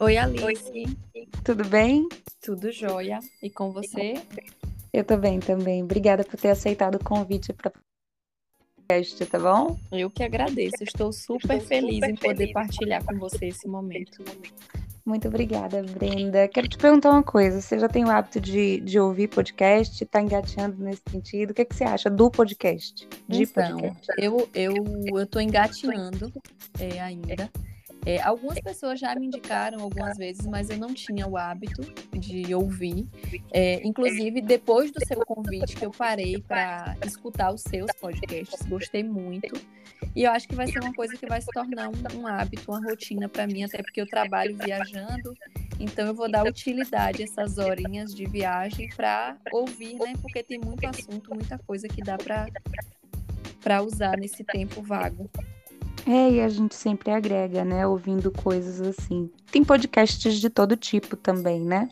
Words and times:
Oi, 0.00 0.16
Alice. 0.16 0.84
Tudo 1.44 1.62
bem? 1.68 2.08
Tudo 2.40 2.72
jóia. 2.72 3.18
E 3.42 3.50
com 3.50 3.70
você? 3.70 4.14
Eu 4.90 5.04
tô 5.04 5.18
bem 5.18 5.38
também. 5.40 5.82
Obrigada 5.82 6.24
por 6.24 6.40
ter 6.40 6.48
aceitado 6.48 6.94
o 6.94 7.04
convite 7.04 7.52
para 7.52 7.70
podcast, 8.88 9.26
tá 9.26 9.38
bom? 9.38 9.78
Eu 9.92 10.10
que 10.10 10.22
agradeço. 10.22 10.82
Estou 10.82 11.12
super 11.12 11.56
Estou 11.56 11.68
feliz 11.68 11.96
super 11.96 12.10
em 12.10 12.14
poder 12.14 12.36
feliz. 12.36 12.52
partilhar 12.54 13.04
com 13.04 13.18
você 13.18 13.48
esse 13.48 13.68
momento. 13.68 14.24
Muito 15.04 15.28
obrigada, 15.28 15.82
Brenda. 15.82 16.48
Quero 16.48 16.66
te 16.66 16.78
perguntar 16.78 17.10
uma 17.10 17.22
coisa. 17.22 17.60
Você 17.60 17.78
já 17.78 17.86
tem 17.86 18.02
o 18.02 18.10
hábito 18.10 18.40
de, 18.40 18.80
de 18.80 18.98
ouvir 18.98 19.28
podcast? 19.28 20.02
Está 20.02 20.22
engateando 20.22 20.82
nesse 20.82 21.02
sentido? 21.10 21.50
O 21.50 21.54
que, 21.54 21.60
é 21.60 21.64
que 21.66 21.74
você 21.74 21.84
acha 21.84 22.08
do 22.08 22.30
podcast? 22.30 23.06
De 23.28 23.42
então, 23.42 23.78
podcast? 23.78 24.06
Eu, 24.16 24.48
eu, 24.54 24.74
eu 25.14 25.26
tô 25.26 25.40
engatinhando 25.40 26.32
é, 26.78 26.98
ainda. 27.00 27.44
É, 27.44 27.69
algumas 28.22 28.58
pessoas 28.60 28.98
já 28.98 29.14
me 29.14 29.26
indicaram 29.26 29.80
algumas 29.80 30.16
vezes, 30.16 30.46
mas 30.46 30.70
eu 30.70 30.78
não 30.78 30.94
tinha 30.94 31.26
o 31.26 31.36
hábito 31.36 31.82
de 32.18 32.54
ouvir. 32.54 33.06
É, 33.52 33.86
inclusive, 33.86 34.40
depois 34.40 34.90
do 34.90 35.04
seu 35.04 35.24
convite, 35.24 35.76
que 35.76 35.84
eu 35.84 35.90
parei 35.90 36.40
para 36.40 36.96
escutar 37.06 37.52
os 37.52 37.60
seus 37.62 37.90
podcasts, 38.00 38.66
gostei 38.66 39.02
muito. 39.02 39.60
E 40.14 40.24
eu 40.24 40.32
acho 40.32 40.48
que 40.48 40.54
vai 40.54 40.66
ser 40.66 40.80
uma 40.80 40.94
coisa 40.94 41.16
que 41.16 41.26
vai 41.26 41.40
se 41.40 41.48
tornar 41.52 41.88
um, 41.88 42.20
um 42.20 42.26
hábito, 42.26 42.70
uma 42.70 42.82
rotina 42.82 43.28
para 43.28 43.46
mim, 43.46 43.64
até 43.64 43.82
porque 43.82 44.00
eu 44.00 44.06
trabalho 44.06 44.56
viajando. 44.56 45.34
Então, 45.78 46.06
eu 46.06 46.14
vou 46.14 46.30
dar 46.30 46.46
utilidade 46.46 47.22
a 47.22 47.24
essas 47.24 47.58
horinhas 47.58 48.14
de 48.14 48.24
viagem 48.26 48.88
para 48.96 49.36
ouvir, 49.52 49.94
né? 49.94 50.14
Porque 50.20 50.42
tem 50.42 50.58
muito 50.58 50.84
assunto, 50.86 51.34
muita 51.34 51.58
coisa 51.58 51.86
que 51.86 52.02
dá 52.02 52.16
para 52.18 53.82
usar 53.82 54.16
nesse 54.16 54.42
tempo 54.42 54.82
vago. 54.82 55.30
É, 56.06 56.30
e 56.30 56.40
a 56.40 56.48
gente 56.48 56.74
sempre 56.74 57.10
agrega, 57.10 57.64
né? 57.64 57.86
Ouvindo 57.86 58.30
coisas 58.30 58.80
assim. 58.80 59.30
Tem 59.50 59.62
podcasts 59.62 60.34
de 60.40 60.48
todo 60.48 60.76
tipo 60.76 61.16
também, 61.16 61.60
né? 61.60 61.88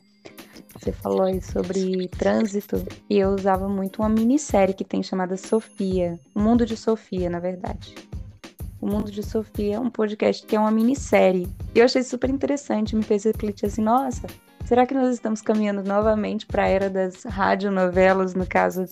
Você 0.78 0.92
falou 0.92 1.22
aí 1.22 1.40
sobre 1.42 2.08
trânsito 2.08 2.84
e 3.10 3.18
eu 3.18 3.30
usava 3.30 3.68
muito 3.68 4.00
uma 4.00 4.08
minissérie 4.08 4.74
que 4.74 4.84
tem 4.84 5.02
chamada 5.02 5.36
Sofia. 5.36 6.18
O 6.34 6.40
Mundo 6.40 6.64
de 6.64 6.76
Sofia, 6.76 7.28
na 7.28 7.40
verdade. 7.40 7.94
O 8.80 8.86
Mundo 8.86 9.10
de 9.10 9.22
Sofia 9.22 9.76
é 9.76 9.80
um 9.80 9.90
podcast 9.90 10.46
que 10.46 10.54
é 10.54 10.60
uma 10.60 10.70
minissérie. 10.70 11.48
E 11.74 11.80
eu 11.80 11.84
achei 11.84 12.02
super 12.02 12.30
interessante, 12.30 12.94
me 12.94 13.02
fez 13.02 13.24
refletir 13.24 13.66
assim, 13.66 13.82
nossa, 13.82 14.28
será 14.64 14.86
que 14.86 14.94
nós 14.94 15.12
estamos 15.12 15.42
caminhando 15.42 15.82
novamente 15.82 16.46
para 16.46 16.62
a 16.62 16.68
era 16.68 16.88
das 16.88 17.24
radionovelas, 17.24 18.34
no 18.34 18.46
caso 18.46 18.84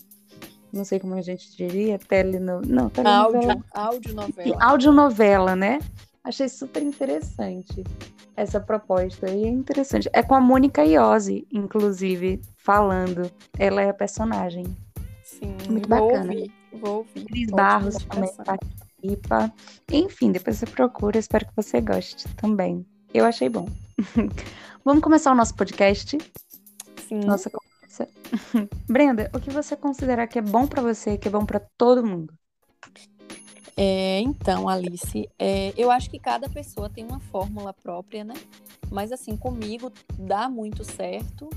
não 0.73 0.85
sei 0.85 1.01
como 1.01 1.15
a 1.15 1.23
gente 1.23 1.57
diria, 1.57 1.99
teleno... 1.99 2.61
não, 2.67 2.91
telenovela. 2.91 3.65
Áudio, 3.73 4.15
novela. 4.15 4.57
Áudio 4.61 4.93
novela, 4.93 5.57
né? 5.57 5.79
Achei 6.25 6.49
super 6.49 6.83
interessante 6.83 7.85
essa 8.37 8.61
proposta. 8.61 9.31
E 9.31 9.45
é 9.45 9.49
interessante. 9.49 10.09
É 10.13 10.23
com 10.23 10.35
a 10.35 10.41
Mônica 10.41 10.85
Iose, 10.85 11.47
inclusive, 11.53 12.41
falando. 12.57 13.31
Ela 13.59 13.83
é 13.83 13.91
a 13.91 13.95
personagem. 13.95 14.65
Sim, 15.23 15.57
muito 15.69 15.89
bacana. 15.89 16.33
Ouvir, 16.33 16.53
vou 16.81 16.97
ouvir. 16.99 17.25
Cris 17.27 17.51
Barros 17.51 17.97
também 18.05 18.31
participa. 18.45 19.53
Enfim, 19.91 20.33
depois 20.33 20.57
você 20.59 20.67
procura. 20.67 21.19
Espero 21.19 21.47
que 21.47 21.57
você 21.57 21.81
goste 21.81 22.29
também. 22.35 22.85
Eu 23.15 23.25
achei 23.25 23.49
bom. 23.49 23.69
Vamos 24.85 25.03
começar 25.03 25.33
o 25.33 25.35
nosso 25.35 25.55
podcast? 25.55 26.19
Sim. 27.09 27.21
Nossa 27.21 27.51
Brenda, 28.89 29.31
o 29.35 29.41
que 29.41 29.51
você 29.51 29.77
considera 29.77 30.27
que 30.27 30.39
é 30.39 30.43
bom 30.43 30.67
para 30.67 30.83
você, 30.83 31.17
que 31.17 31.29
é 31.29 31.31
bom 31.31 31.47
para 31.47 31.61
todo 31.61 32.07
mundo? 32.07 32.35
É, 33.77 34.21
então, 34.21 34.69
Alice, 34.69 35.29
é, 35.39 35.75
eu 35.77 35.91
acho 35.91 36.09
que 36.09 36.19
cada 36.19 36.49
pessoa 36.49 36.89
tem 36.89 37.05
uma 37.05 37.21
fórmula 37.21 37.75
própria, 37.75 38.25
né? 38.25 38.35
Mas 38.91 39.13
assim, 39.13 39.37
comigo 39.37 39.93
dá 40.19 40.49
muito 40.49 40.83
certo. 40.83 41.51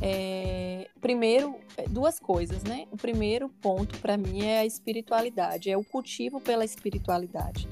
É, 0.00 0.88
primeiro, 1.00 1.56
é, 1.76 1.88
duas 1.88 2.20
coisas, 2.20 2.62
né? 2.62 2.86
O 2.92 2.96
primeiro 2.96 3.48
ponto 3.48 3.98
para 3.98 4.16
mim 4.16 4.44
é 4.44 4.60
a 4.60 4.66
espiritualidade, 4.66 5.70
é 5.70 5.76
o 5.76 5.84
cultivo 5.84 6.40
pela 6.40 6.64
espiritualidade. 6.64 7.66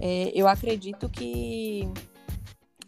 É, 0.00 0.32
eu 0.34 0.48
acredito 0.48 1.08
que 1.08 1.88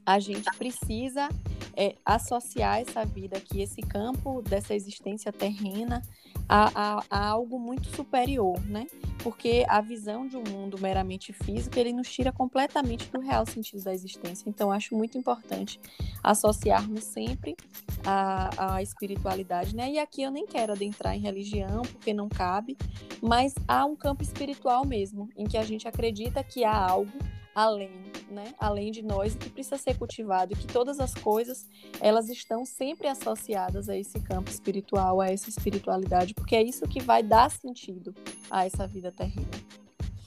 a 0.08 0.19
gente 0.19 0.50
precisa 0.56 1.28
é, 1.76 1.94
associar 2.02 2.80
essa 2.80 3.04
vida 3.04 3.36
aqui, 3.36 3.60
esse 3.60 3.82
campo 3.82 4.41
dessa 4.41 4.74
existência 4.74 5.30
terrena, 5.30 6.02
a, 6.48 6.70
a, 6.74 7.04
a, 7.10 7.28
algo 7.28 7.58
muito 7.58 7.94
superior, 7.94 8.58
né? 8.64 8.86
Porque 9.22 9.66
a 9.68 9.82
visão 9.82 10.26
de 10.26 10.34
um 10.34 10.42
mundo 10.44 10.78
meramente 10.80 11.30
físico, 11.34 11.78
ele 11.78 11.92
nos 11.92 12.10
tira 12.10 12.32
completamente 12.32 13.10
do 13.10 13.20
real 13.20 13.44
sentido 13.44 13.84
da 13.84 13.92
existência. 13.92 14.48
Então, 14.48 14.72
acho 14.72 14.97
muito 14.97 15.18
importante 15.18 15.78
associarmos 16.22 17.04
sempre 17.04 17.54
a, 18.02 18.76
a 18.76 18.82
espiritualidade, 18.82 19.76
né? 19.76 19.91
E 19.91 19.98
aqui 19.98 20.22
eu 20.22 20.30
nem 20.30 20.47
quero 20.47 20.72
adentrar 20.72 21.14
em 21.14 21.20
religião, 21.20 21.82
porque 21.82 22.14
não 22.14 22.30
cabe, 22.30 22.78
mas 23.20 23.54
há 23.68 23.84
um 23.84 23.94
campo 23.94 24.22
espiritual 24.22 24.86
mesmo, 24.86 25.28
em 25.36 25.44
que 25.44 25.58
a 25.58 25.64
gente 25.64 25.86
acredita 25.86 26.42
que 26.42 26.64
há 26.64 26.74
algo 26.74 27.12
além, 27.58 27.91
né? 28.30 28.54
Além 28.56 28.92
de 28.92 29.02
nós 29.02 29.34
e 29.34 29.38
que 29.38 29.50
precisa 29.50 29.76
ser 29.76 29.98
cultivado 29.98 30.52
e 30.52 30.56
que 30.56 30.66
todas 30.66 31.00
as 31.00 31.12
coisas 31.12 31.66
elas 32.00 32.28
estão 32.28 32.64
sempre 32.64 33.08
associadas 33.08 33.88
a 33.88 33.96
esse 33.96 34.20
campo 34.20 34.48
espiritual, 34.48 35.20
a 35.20 35.28
essa 35.28 35.48
espiritualidade, 35.48 36.34
porque 36.34 36.54
é 36.54 36.62
isso 36.62 36.86
que 36.86 37.00
vai 37.00 37.20
dar 37.20 37.50
sentido 37.50 38.14
a 38.48 38.64
essa 38.64 38.86
vida 38.86 39.10
terrena. 39.10 39.48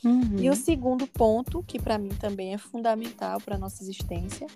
Uhum. 0.04 0.40
E 0.40 0.50
o 0.50 0.56
segundo 0.56 1.08
ponto, 1.08 1.64
que 1.64 1.80
para 1.80 1.98
mim 1.98 2.10
também 2.10 2.54
é 2.54 2.58
fundamental 2.58 3.40
para 3.40 3.56
a 3.56 3.58
nossa 3.58 3.82
existência, 3.82 4.48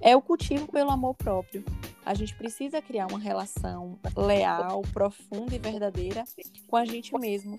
é 0.00 0.14
o 0.14 0.22
cultivo 0.22 0.70
pelo 0.70 0.90
amor 0.90 1.14
próprio. 1.14 1.64
A 2.04 2.14
gente 2.14 2.36
precisa 2.36 2.80
criar 2.80 3.08
uma 3.08 3.18
relação 3.18 3.98
leal, 4.16 4.82
profunda 4.92 5.56
e 5.56 5.58
verdadeira 5.58 6.24
com 6.68 6.76
a 6.76 6.84
gente 6.84 7.12
mesmo. 7.18 7.58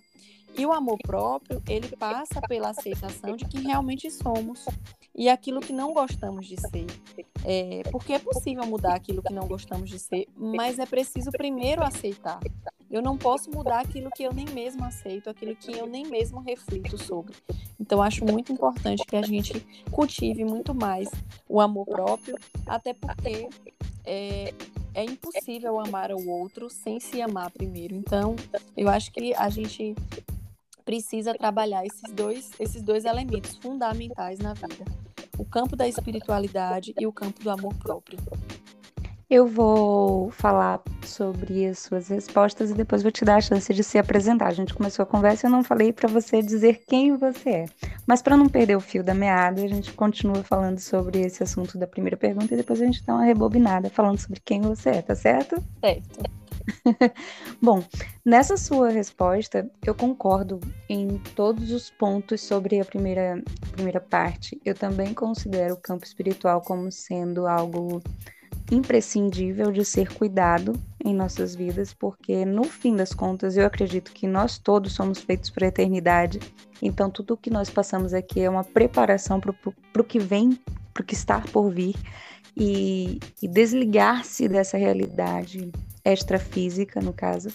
E 0.57 0.65
o 0.65 0.73
amor 0.73 0.97
próprio, 1.01 1.61
ele 1.67 1.95
passa 1.95 2.41
pela 2.41 2.69
aceitação 2.69 3.35
de 3.35 3.45
que 3.45 3.61
realmente 3.61 4.11
somos 4.11 4.65
e 5.15 5.29
aquilo 5.29 5.59
que 5.59 5.73
não 5.73 5.93
gostamos 5.93 6.47
de 6.47 6.59
ser. 6.59 6.87
É, 7.43 7.81
porque 7.91 8.13
é 8.13 8.19
possível 8.19 8.65
mudar 8.65 8.95
aquilo 8.95 9.21
que 9.21 9.33
não 9.33 9.47
gostamos 9.47 9.89
de 9.89 9.99
ser, 9.99 10.27
mas 10.35 10.79
é 10.79 10.85
preciso 10.85 11.31
primeiro 11.31 11.83
aceitar. 11.83 12.39
Eu 12.89 13.01
não 13.01 13.17
posso 13.17 13.49
mudar 13.49 13.79
aquilo 13.79 14.09
que 14.11 14.23
eu 14.23 14.33
nem 14.33 14.45
mesmo 14.47 14.83
aceito, 14.83 15.29
aquilo 15.29 15.55
que 15.55 15.71
eu 15.71 15.87
nem 15.87 16.05
mesmo 16.07 16.41
reflito 16.41 16.97
sobre. 16.97 17.33
Então, 17.79 18.01
acho 18.01 18.25
muito 18.25 18.51
importante 18.51 19.05
que 19.05 19.15
a 19.15 19.21
gente 19.21 19.65
cultive 19.89 20.43
muito 20.43 20.75
mais 20.75 21.09
o 21.47 21.61
amor 21.61 21.85
próprio, 21.85 22.37
até 22.67 22.93
porque 22.93 23.47
é, 24.05 24.53
é 24.93 25.03
impossível 25.05 25.79
amar 25.79 26.11
o 26.11 26.29
outro 26.29 26.69
sem 26.69 26.99
se 26.99 27.21
amar 27.21 27.49
primeiro. 27.49 27.95
Então, 27.95 28.35
eu 28.75 28.89
acho 28.89 29.11
que 29.11 29.33
a 29.35 29.49
gente 29.49 29.95
precisa 30.83 31.33
trabalhar 31.33 31.85
esses 31.85 32.11
dois, 32.13 32.51
esses 32.59 32.81
dois 32.81 33.05
elementos 33.05 33.57
fundamentais 33.57 34.39
na 34.39 34.53
vida: 34.53 34.85
o 35.37 35.45
campo 35.45 35.75
da 35.75 35.87
espiritualidade 35.87 36.93
e 36.99 37.07
o 37.07 37.11
campo 37.11 37.41
do 37.43 37.49
amor 37.49 37.73
próprio. 37.75 38.19
Eu 39.31 39.47
vou 39.47 40.29
falar 40.31 40.81
sobre 41.05 41.65
as 41.65 41.79
suas 41.79 42.09
respostas 42.09 42.69
e 42.69 42.73
depois 42.73 43.01
vou 43.01 43.09
te 43.13 43.23
dar 43.23 43.37
a 43.37 43.41
chance 43.41 43.73
de 43.73 43.81
se 43.81 43.97
apresentar. 43.97 44.47
A 44.47 44.53
gente 44.53 44.73
começou 44.73 45.03
a 45.03 45.05
conversa 45.05 45.45
e 45.45 45.47
eu 45.47 45.51
não 45.51 45.63
falei 45.63 45.93
para 45.93 46.09
você 46.09 46.41
dizer 46.41 46.83
quem 46.85 47.15
você 47.15 47.49
é. 47.49 47.65
Mas 48.05 48.21
para 48.21 48.35
não 48.35 48.49
perder 48.49 48.75
o 48.75 48.81
fio 48.81 49.01
da 49.01 49.13
meada, 49.13 49.63
a 49.63 49.67
gente 49.69 49.93
continua 49.93 50.43
falando 50.43 50.79
sobre 50.79 51.21
esse 51.21 51.41
assunto 51.41 51.77
da 51.77 51.87
primeira 51.87 52.17
pergunta 52.17 52.53
e 52.53 52.57
depois 52.57 52.81
a 52.81 52.85
gente 52.85 53.05
dá 53.05 53.13
uma 53.13 53.23
rebobinada 53.23 53.89
falando 53.89 54.19
sobre 54.19 54.41
quem 54.43 54.59
você 54.59 54.89
é, 54.89 55.01
tá 55.01 55.15
certo? 55.15 55.63
Certo. 55.79 56.40
Bom, 57.61 57.83
nessa 58.25 58.57
sua 58.57 58.89
resposta, 58.89 59.69
eu 59.85 59.95
concordo 59.95 60.59
em 60.89 61.17
todos 61.35 61.71
os 61.71 61.89
pontos 61.89 62.41
sobre 62.41 62.79
a 62.79 62.85
primeira, 62.85 63.41
primeira 63.71 63.99
parte. 63.99 64.59
Eu 64.63 64.75
também 64.75 65.13
considero 65.13 65.75
o 65.75 65.81
campo 65.81 66.05
espiritual 66.05 66.61
como 66.61 66.91
sendo 66.91 67.47
algo 67.47 68.01
imprescindível 68.71 69.71
de 69.71 69.83
ser 69.83 70.13
cuidado 70.13 70.73
em 71.03 71.13
nossas 71.13 71.53
vidas, 71.53 71.93
porque 71.93 72.45
no 72.45 72.63
fim 72.63 72.95
das 72.95 73.13
contas 73.13 73.57
eu 73.57 73.65
acredito 73.65 74.13
que 74.13 74.25
nós 74.25 74.57
todos 74.57 74.93
somos 74.93 75.19
feitos 75.19 75.49
para 75.49 75.65
a 75.65 75.69
eternidade. 75.69 76.39
Então 76.81 77.09
tudo 77.09 77.33
o 77.33 77.37
que 77.37 77.49
nós 77.49 77.69
passamos 77.69 78.13
aqui 78.13 78.41
é 78.41 78.49
uma 78.49 78.63
preparação 78.63 79.39
para 79.39 80.01
o 80.01 80.03
que 80.03 80.19
vem, 80.19 80.57
para 80.93 81.01
o 81.01 81.05
que 81.05 81.13
está 81.13 81.41
por 81.41 81.69
vir. 81.69 81.95
E, 82.55 83.17
e 83.41 83.47
desligar-se 83.47 84.49
dessa 84.49 84.77
realidade 84.77 85.71
extrafísica, 86.03 86.99
no 86.99 87.13
caso, 87.13 87.49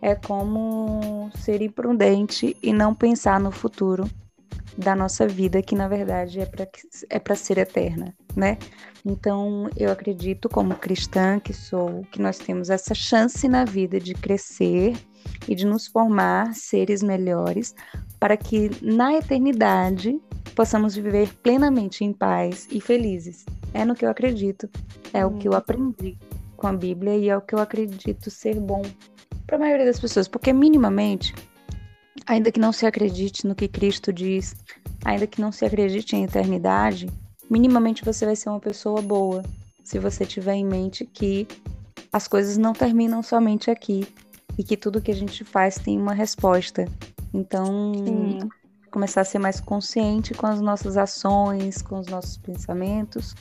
é 0.00 0.14
como 0.14 1.30
ser 1.36 1.60
imprudente 1.62 2.56
e 2.62 2.72
não 2.72 2.94
pensar 2.94 3.40
no 3.40 3.50
futuro 3.50 4.08
da 4.76 4.94
nossa 4.94 5.26
vida, 5.26 5.60
que 5.60 5.74
na 5.74 5.88
verdade 5.88 6.38
é 6.38 6.46
para 6.46 6.68
é 7.10 7.34
ser 7.34 7.58
eterna, 7.58 8.14
né? 8.36 8.56
Então, 9.04 9.68
eu 9.76 9.90
acredito 9.90 10.48
como 10.48 10.74
cristã 10.76 11.40
que 11.40 11.52
sou, 11.52 12.02
que 12.12 12.22
nós 12.22 12.38
temos 12.38 12.70
essa 12.70 12.94
chance 12.94 13.48
na 13.48 13.64
vida 13.64 13.98
de 13.98 14.14
crescer 14.14 14.96
e 15.48 15.54
de 15.54 15.66
nos 15.66 15.88
formar 15.88 16.54
seres 16.54 17.02
melhores, 17.02 17.74
para 18.20 18.36
que 18.36 18.70
na 18.80 19.14
eternidade 19.14 20.20
possamos 20.54 20.94
viver 20.94 21.34
plenamente 21.42 22.04
em 22.04 22.12
paz 22.12 22.68
e 22.70 22.80
felizes. 22.80 23.44
é 23.74 23.84
no 23.84 23.94
que 23.94 24.04
eu 24.04 24.10
acredito, 24.10 24.68
é 25.12 25.26
hum. 25.26 25.30
o 25.30 25.38
que 25.38 25.48
eu 25.48 25.52
uhum. 25.52 25.58
aprendi 25.58 26.16
com 26.58 26.66
a 26.66 26.72
Bíblia 26.72 27.16
e 27.16 27.28
é 27.30 27.36
o 27.36 27.40
que 27.40 27.54
eu 27.54 27.60
acredito 27.60 28.30
ser 28.30 28.60
bom 28.60 28.82
para 29.46 29.56
a 29.56 29.60
maioria 29.60 29.86
das 29.86 29.98
pessoas, 29.98 30.28
porque 30.28 30.52
minimamente, 30.52 31.34
ainda 32.26 32.52
que 32.52 32.60
não 32.60 32.72
se 32.72 32.84
acredite 32.84 33.46
no 33.46 33.54
que 33.54 33.68
Cristo 33.68 34.12
diz, 34.12 34.54
ainda 35.04 35.26
que 35.26 35.40
não 35.40 35.50
se 35.50 35.64
acredite 35.64 36.16
em 36.16 36.24
eternidade, 36.24 37.08
minimamente 37.48 38.04
você 38.04 38.26
vai 38.26 38.36
ser 38.36 38.50
uma 38.50 38.60
pessoa 38.60 39.00
boa, 39.00 39.42
se 39.82 39.98
você 39.98 40.26
tiver 40.26 40.54
em 40.54 40.66
mente 40.66 41.06
que 41.06 41.46
as 42.12 42.28
coisas 42.28 42.58
não 42.58 42.72
terminam 42.72 43.22
somente 43.22 43.70
aqui 43.70 44.06
e 44.58 44.64
que 44.64 44.76
tudo 44.76 45.00
que 45.00 45.12
a 45.12 45.14
gente 45.14 45.44
faz 45.44 45.76
tem 45.76 45.96
uma 45.96 46.12
resposta. 46.12 46.86
Então, 47.32 47.92
Sim. 47.94 48.40
começar 48.90 49.20
a 49.20 49.24
ser 49.24 49.38
mais 49.38 49.60
consciente 49.60 50.34
com 50.34 50.46
as 50.46 50.60
nossas 50.60 50.96
ações, 50.96 51.80
com 51.80 52.00
os 52.00 52.08
nossos 52.08 52.36
pensamentos, 52.36 53.34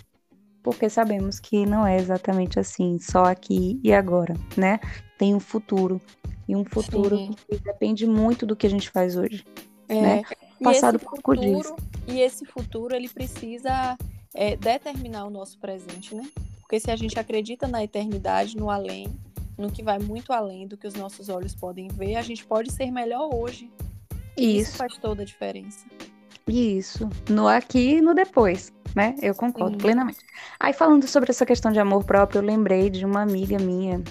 porque 0.68 0.90
sabemos 0.90 1.40
que 1.40 1.66
não 1.66 1.88
é 1.88 1.96
exatamente 1.96 2.60
assim, 2.60 3.00
só 3.00 3.24
aqui 3.24 3.80
e 3.81 3.94
agora, 3.94 4.36
né? 4.58 4.81
Tem 5.18 5.34
um 5.34 5.40
futuro. 5.40 6.02
E 6.46 6.58
um 6.58 6.66
futuro 6.66 7.16
Sim. 7.16 7.31
que 7.48 7.58
depende 7.60 8.06
muito 8.06 8.46
do 8.46 8.54
que 8.54 8.68
a 8.68 8.69
gente 8.69 8.90
faz 8.90 9.16
hoje. 9.16 9.46
É. 9.88 10.02
Né? 10.02 10.24
Passado 10.62 11.00
por 11.00 11.12
pouco 11.12 11.38
disso. 11.38 11.74
E 12.06 12.19
esse 12.19 12.44
futuro, 12.44 12.94
ele 12.94 13.08
precisa 13.08 13.98
é, 14.36 14.58
determinar 14.58 15.24
o 15.24 15.30
nosso 15.30 15.58
presente, 15.58 16.14
né? 16.14 16.30
Porque 16.60 16.81
se 16.81 16.92
a 16.92 16.98
gente 16.98 17.18
acredita 17.18 17.66
na 17.66 17.81
eternidade, 17.81 18.58
no 18.58 18.69
além, 18.69 19.08
no 19.58 19.72
que 19.72 19.81
vai 19.81 20.00
muito 20.00 20.34
além 20.34 20.68
do 20.68 20.75
que 20.75 20.86
os 20.86 20.96
nossos 20.96 21.30
olhos 21.30 21.56
podem 21.56 21.88
ver, 21.88 22.18
a 22.18 22.22
gente 22.22 22.46
pode 22.46 22.74
ser 22.74 22.92
melhor 22.92 23.34
hoje. 23.34 23.72
Isso, 24.36 24.72
Isso 24.72 24.78
faz 24.78 24.98
toda 24.98 25.22
a 25.22 25.25
diferença. 25.25 25.86
Isso, 26.46 27.10
no 27.30 27.46
aqui 27.48 27.96
e 27.96 28.02
no 28.02 28.14
depois, 28.14 28.72
né? 28.98 29.16
Eu 29.22 29.36
concordo 29.36 29.76
Sim. 29.76 29.78
plenamente. 29.78 30.18
Aí 30.60 30.74
falando 30.74 31.08
sobre 31.08 31.30
essa 31.30 31.46
questão 31.46 31.72
de 31.72 31.80
amor 31.80 32.04
próprio, 32.04 32.40
eu 32.40 32.44
lembrei 32.44 32.90
de 32.90 33.06
uma 33.06 33.22
amiga 33.22 33.60
minha 33.60 34.02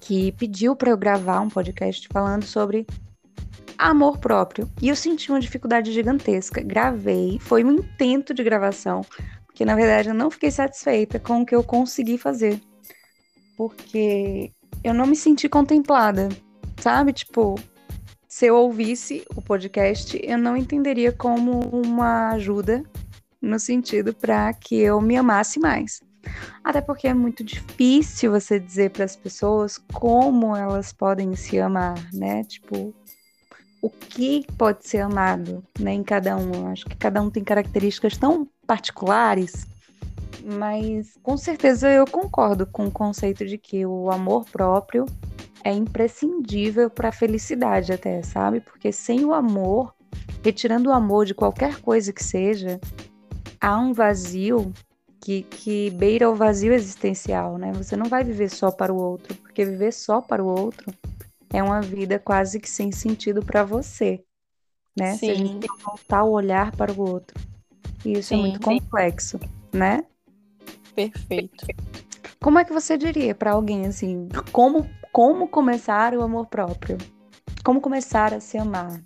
que 0.00 0.32
pediu 0.32 0.74
para 0.74 0.90
eu 0.90 0.96
gravar 0.96 1.40
um 1.40 1.50
podcast 1.50 2.08
falando 2.10 2.44
sobre 2.44 2.86
amor 3.76 4.16
próprio. 4.16 4.66
E 4.80 4.88
eu 4.88 4.96
senti 4.96 5.30
uma 5.30 5.38
dificuldade 5.38 5.92
gigantesca. 5.92 6.62
Gravei, 6.62 7.38
foi 7.40 7.62
um 7.62 7.72
intento 7.72 8.32
de 8.32 8.42
gravação, 8.42 9.02
que 9.54 9.66
na 9.66 9.76
verdade 9.76 10.08
eu 10.08 10.14
não 10.14 10.30
fiquei 10.30 10.50
satisfeita 10.50 11.20
com 11.20 11.42
o 11.42 11.46
que 11.46 11.54
eu 11.54 11.62
consegui 11.62 12.16
fazer. 12.16 12.58
Porque 13.54 14.50
eu 14.82 14.94
não 14.94 15.06
me 15.06 15.14
senti 15.14 15.46
contemplada, 15.46 16.30
sabe? 16.78 17.12
Tipo, 17.12 17.56
se 18.26 18.46
eu 18.46 18.56
ouvisse 18.56 19.26
o 19.36 19.42
podcast, 19.42 20.18
eu 20.24 20.38
não 20.38 20.56
entenderia 20.56 21.12
como 21.12 21.60
uma 21.68 22.30
ajuda 22.30 22.82
no 23.40 23.58
sentido 23.58 24.14
para 24.14 24.52
que 24.52 24.76
eu 24.76 25.00
me 25.00 25.16
amasse 25.16 25.58
mais. 25.58 26.00
Até 26.62 26.80
porque 26.80 27.08
é 27.08 27.14
muito 27.14 27.42
difícil 27.42 28.32
você 28.32 28.60
dizer 28.60 28.90
para 28.90 29.04
as 29.04 29.16
pessoas 29.16 29.78
como 29.92 30.54
elas 30.54 30.92
podem 30.92 31.34
se 31.34 31.58
amar, 31.58 31.96
né? 32.12 32.44
Tipo, 32.44 32.94
o 33.82 33.88
que 33.88 34.44
pode 34.58 34.86
ser 34.86 34.98
amado, 34.98 35.64
né, 35.78 35.94
em 35.94 36.02
cada 36.02 36.36
um. 36.36 36.52
Eu 36.52 36.66
acho 36.68 36.84
que 36.84 36.96
cada 36.96 37.22
um 37.22 37.30
tem 37.30 37.42
características 37.42 38.16
tão 38.16 38.46
particulares, 38.66 39.66
mas 40.44 41.18
com 41.22 41.36
certeza 41.36 41.90
eu 41.90 42.04
concordo 42.06 42.66
com 42.66 42.86
o 42.86 42.90
conceito 42.90 43.46
de 43.46 43.56
que 43.56 43.86
o 43.86 44.10
amor 44.10 44.44
próprio 44.50 45.06
é 45.64 45.72
imprescindível 45.72 46.90
para 46.90 47.08
a 47.08 47.12
felicidade 47.12 47.92
até, 47.92 48.22
sabe? 48.22 48.60
Porque 48.60 48.92
sem 48.92 49.24
o 49.24 49.32
amor, 49.32 49.94
retirando 50.42 50.90
o 50.90 50.92
amor 50.92 51.26
de 51.26 51.34
qualquer 51.34 51.80
coisa 51.80 52.12
que 52.12 52.24
seja, 52.24 52.80
há 53.60 53.78
um 53.78 53.92
vazio 53.92 54.72
que, 55.20 55.42
que 55.42 55.90
beira 55.90 56.30
o 56.30 56.34
vazio 56.34 56.72
existencial, 56.72 57.58
né? 57.58 57.72
Você 57.72 57.96
não 57.96 58.06
vai 58.06 58.24
viver 58.24 58.48
só 58.48 58.70
para 58.70 58.92
o 58.92 58.96
outro, 58.96 59.34
porque 59.36 59.64
viver 59.64 59.92
só 59.92 60.20
para 60.20 60.42
o 60.42 60.46
outro 60.46 60.92
é 61.52 61.62
uma 61.62 61.80
vida 61.80 62.18
quase 62.18 62.58
que 62.58 62.70
sem 62.70 62.90
sentido 62.90 63.44
para 63.44 63.62
você, 63.62 64.24
né? 64.96 65.12
Sim. 65.12 65.26
Se 65.26 65.30
a 65.30 65.34
gente 65.34 65.66
voltar 65.84 66.24
o 66.24 66.30
olhar 66.30 66.74
para 66.74 66.92
o 66.92 67.00
outro. 67.00 67.38
E 68.04 68.12
isso 68.12 68.32
é 68.32 68.36
Sim, 68.36 68.44
é 68.44 68.48
muito 68.48 68.60
complexo, 68.60 69.38
né? 69.72 70.04
Perfeito. 70.94 71.66
Como 72.42 72.58
é 72.58 72.64
que 72.64 72.72
você 72.72 72.96
diria 72.96 73.34
para 73.34 73.52
alguém 73.52 73.86
assim, 73.86 74.28
como 74.52 74.88
como 75.12 75.48
começar 75.48 76.14
o 76.14 76.22
amor 76.22 76.46
próprio? 76.46 76.96
Como 77.64 77.80
começar 77.80 78.32
a 78.32 78.40
se 78.40 78.56
amar? 78.56 79.02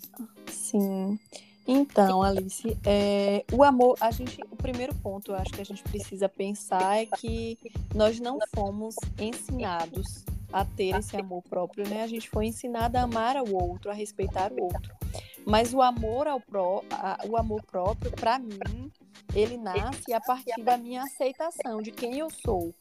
Sim. 0.47 1.19
Então, 1.67 2.21
Alice, 2.21 2.77
é, 2.85 3.43
o 3.51 3.63
amor, 3.63 3.97
a 3.99 4.11
gente, 4.11 4.39
o 4.51 4.55
primeiro 4.55 4.93
ponto, 4.95 5.31
eu 5.31 5.35
acho 5.35 5.51
que 5.51 5.61
a 5.61 5.65
gente 5.65 5.81
precisa 5.83 6.29
pensar 6.29 6.97
é 7.01 7.05
que 7.07 7.57
nós 7.93 8.19
não 8.19 8.37
fomos 8.53 8.95
ensinados 9.19 10.23
a 10.53 10.63
ter 10.63 10.95
esse 10.95 11.17
amor 11.17 11.41
próprio, 11.43 11.87
né? 11.89 12.03
A 12.03 12.07
gente 12.07 12.29
foi 12.29 12.45
ensinado 12.45 12.97
a 12.97 13.01
amar 13.01 13.35
ao 13.35 13.51
outro, 13.51 13.89
a 13.89 13.93
respeitar 13.93 14.51
o 14.53 14.63
outro. 14.63 14.93
Mas 15.45 15.73
o 15.73 15.81
amor 15.81 16.27
ao 16.27 16.39
pró, 16.39 16.83
a, 16.91 17.19
o 17.27 17.35
amor 17.35 17.63
próprio, 17.63 18.11
para 18.11 18.37
mim, 18.37 18.91
ele 19.33 19.57
nasce 19.57 20.13
a 20.13 20.21
partir 20.21 20.63
da 20.63 20.77
minha 20.77 21.03
aceitação 21.03 21.81
de 21.81 21.91
quem 21.91 22.19
eu 22.19 22.29
sou, 22.29 22.73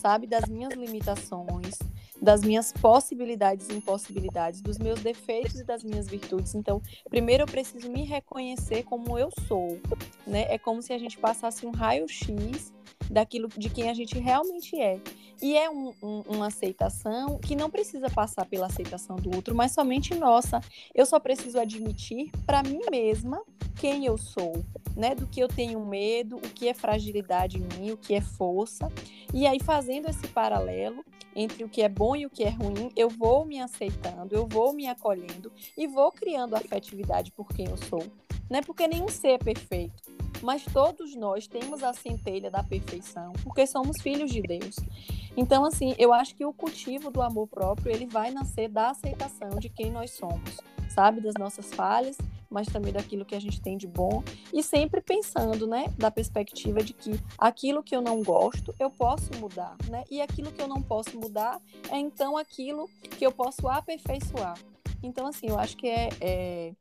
sabe, 0.00 0.26
das 0.26 0.48
minhas 0.48 0.72
limitações, 0.74 1.78
das 2.22 2.42
minhas 2.42 2.72
possibilidades 2.72 3.68
e 3.68 3.74
impossibilidades, 3.74 4.62
dos 4.62 4.78
meus 4.78 5.00
defeitos 5.02 5.58
e 5.58 5.64
das 5.64 5.82
minhas 5.82 6.06
virtudes. 6.06 6.54
Então, 6.54 6.80
primeiro 7.10 7.42
eu 7.42 7.46
preciso 7.46 7.90
me 7.90 8.04
reconhecer 8.04 8.84
como 8.84 9.18
eu 9.18 9.28
sou, 9.48 9.80
né? 10.24 10.46
É 10.48 10.56
como 10.56 10.80
se 10.80 10.92
a 10.92 10.98
gente 10.98 11.18
passasse 11.18 11.66
um 11.66 11.72
raio-x 11.72 12.72
daquilo 13.12 13.48
de 13.48 13.68
quem 13.68 13.90
a 13.90 13.94
gente 13.94 14.18
realmente 14.18 14.80
é. 14.80 14.98
E 15.40 15.56
é 15.56 15.68
um, 15.68 15.92
um, 16.02 16.22
uma 16.28 16.46
aceitação 16.46 17.38
que 17.38 17.54
não 17.54 17.68
precisa 17.68 18.08
passar 18.08 18.46
pela 18.46 18.66
aceitação 18.66 19.16
do 19.16 19.34
outro, 19.34 19.54
mas 19.54 19.72
somente 19.72 20.14
nossa. 20.14 20.60
Eu 20.94 21.04
só 21.04 21.20
preciso 21.20 21.58
admitir 21.58 22.30
para 22.46 22.62
mim 22.62 22.80
mesma 22.90 23.42
quem 23.76 24.06
eu 24.06 24.16
sou, 24.16 24.64
né? 24.96 25.14
Do 25.14 25.26
que 25.26 25.40
eu 25.40 25.48
tenho 25.48 25.84
medo, 25.84 26.36
o 26.36 26.40
que 26.40 26.68
é 26.68 26.74
fragilidade 26.74 27.58
em 27.58 27.80
mim, 27.80 27.90
o 27.90 27.96
que 27.96 28.14
é 28.14 28.20
força. 28.20 28.90
E 29.34 29.46
aí, 29.46 29.58
fazendo 29.60 30.08
esse 30.08 30.26
paralelo 30.28 31.04
entre 31.34 31.64
o 31.64 31.68
que 31.68 31.82
é 31.82 31.88
bom 31.88 32.14
e 32.14 32.26
o 32.26 32.30
que 32.30 32.44
é 32.44 32.50
ruim, 32.50 32.90
eu 32.94 33.08
vou 33.08 33.44
me 33.44 33.58
aceitando, 33.60 34.34
eu 34.34 34.46
vou 34.46 34.72
me 34.72 34.86
acolhendo 34.86 35.50
e 35.76 35.86
vou 35.86 36.12
criando 36.12 36.54
afetividade 36.54 37.32
por 37.32 37.48
quem 37.48 37.66
eu 37.66 37.76
sou. 37.76 38.04
Né? 38.52 38.60
Porque 38.60 38.86
nenhum 38.86 39.08
ser 39.08 39.28
é 39.28 39.38
perfeito 39.38 40.12
mas 40.42 40.64
todos 40.64 41.14
nós 41.14 41.46
temos 41.46 41.84
a 41.84 41.92
centelha 41.92 42.50
da 42.50 42.64
perfeição, 42.64 43.32
porque 43.44 43.64
somos 43.64 44.00
filhos 44.02 44.30
de 44.30 44.42
Deus. 44.42 44.74
Então, 45.36 45.64
assim, 45.64 45.94
eu 45.96 46.12
acho 46.12 46.34
que 46.34 46.44
o 46.44 46.52
cultivo 46.52 47.10
do 47.10 47.22
amor 47.22 47.46
próprio, 47.46 47.92
ele 47.92 48.06
vai 48.06 48.32
nascer 48.32 48.68
da 48.68 48.90
aceitação 48.90 49.50
de 49.50 49.68
quem 49.68 49.92
nós 49.92 50.10
somos, 50.10 50.58
sabe? 50.88 51.20
Das 51.20 51.34
nossas 51.38 51.72
falhas, 51.72 52.18
mas 52.50 52.66
também 52.66 52.92
daquilo 52.92 53.24
que 53.24 53.36
a 53.36 53.40
gente 53.40 53.60
tem 53.60 53.78
de 53.78 53.86
bom 53.86 54.22
e 54.52 54.64
sempre 54.64 55.00
pensando, 55.00 55.64
né, 55.64 55.86
da 55.96 56.10
perspectiva 56.10 56.82
de 56.82 56.92
que 56.92 57.12
aquilo 57.38 57.82
que 57.82 57.94
eu 57.94 58.02
não 58.02 58.20
gosto, 58.20 58.74
eu 58.80 58.90
posso 58.90 59.30
mudar, 59.38 59.76
né? 59.88 60.02
E 60.10 60.20
aquilo 60.20 60.50
que 60.50 60.60
eu 60.60 60.68
não 60.68 60.82
posso 60.82 61.16
mudar 61.16 61.60
é 61.88 61.98
então 61.98 62.36
aquilo 62.36 62.90
que 63.16 63.24
eu 63.24 63.30
posso 63.30 63.68
aperfeiçoar. 63.68 64.58
Então, 65.02 65.26
assim, 65.26 65.48
eu 65.48 65.58
acho 65.58 65.76
que 65.76 65.88
é, 65.88 66.08
é 66.20 66.72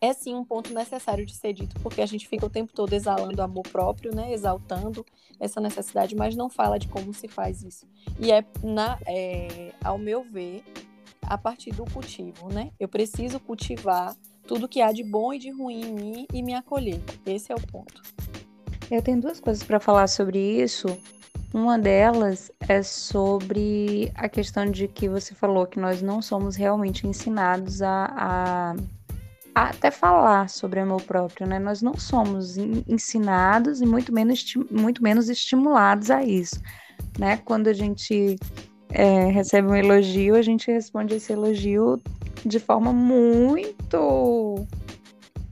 é 0.00 0.12
sim 0.12 0.34
um 0.34 0.44
ponto 0.44 0.72
necessário 0.72 1.26
de 1.26 1.34
ser 1.34 1.52
dito, 1.52 1.78
porque 1.80 2.00
a 2.00 2.06
gente 2.06 2.26
fica 2.26 2.46
o 2.46 2.50
tempo 2.50 2.72
todo 2.72 2.92
exalando 2.92 3.42
amor 3.42 3.64
próprio, 3.64 4.14
né? 4.14 4.32
Exaltando 4.32 5.04
essa 5.38 5.60
necessidade, 5.60 6.16
mas 6.16 6.34
não 6.34 6.48
fala 6.48 6.78
de 6.78 6.88
como 6.88 7.12
se 7.12 7.28
faz 7.28 7.62
isso. 7.62 7.86
E 8.18 8.32
é, 8.32 8.44
na, 8.62 8.98
é, 9.06 9.72
ao 9.84 9.98
meu 9.98 10.22
ver, 10.22 10.64
a 11.22 11.36
partir 11.36 11.70
do 11.72 11.84
cultivo, 11.84 12.48
né? 12.52 12.70
Eu 12.80 12.88
preciso 12.88 13.38
cultivar 13.38 14.16
tudo 14.46 14.68
que 14.68 14.80
há 14.80 14.90
de 14.90 15.04
bom 15.04 15.32
e 15.34 15.38
de 15.38 15.50
ruim 15.50 15.82
em 15.82 15.92
mim 15.92 16.26
e 16.32 16.42
me 16.42 16.54
acolher. 16.54 17.00
Esse 17.26 17.52
é 17.52 17.54
o 17.54 17.60
ponto. 17.60 18.02
Eu 18.90 19.02
tenho 19.02 19.20
duas 19.20 19.38
coisas 19.38 19.62
para 19.62 19.78
falar 19.78 20.08
sobre 20.08 20.38
isso. 20.38 20.88
Uma 21.52 21.78
delas 21.78 22.50
é 22.68 22.82
sobre 22.82 24.10
a 24.14 24.28
questão 24.28 24.66
de 24.66 24.88
que 24.88 25.08
você 25.08 25.34
falou 25.34 25.66
que 25.66 25.78
nós 25.78 26.00
não 26.00 26.22
somos 26.22 26.56
realmente 26.56 27.06
ensinados 27.06 27.82
a, 27.82 28.14
a 28.16 28.74
até 29.68 29.90
falar 29.90 30.48
sobre 30.48 30.80
amor 30.80 31.02
próprio, 31.02 31.46
né? 31.46 31.58
Nós 31.58 31.82
não 31.82 31.94
somos 31.94 32.56
ensinados 32.56 33.80
e 33.80 33.86
muito 33.86 34.12
menos, 34.12 34.44
muito 34.70 35.02
menos 35.02 35.28
estimulados 35.28 36.10
a 36.10 36.24
isso, 36.24 36.60
né? 37.18 37.36
Quando 37.44 37.68
a 37.68 37.72
gente 37.72 38.36
é, 38.88 39.26
recebe 39.26 39.68
um 39.68 39.74
elogio, 39.74 40.34
a 40.34 40.42
gente 40.42 40.70
responde 40.70 41.14
esse 41.14 41.32
elogio 41.32 42.00
de 42.44 42.58
forma 42.58 42.92
muito 42.92 44.66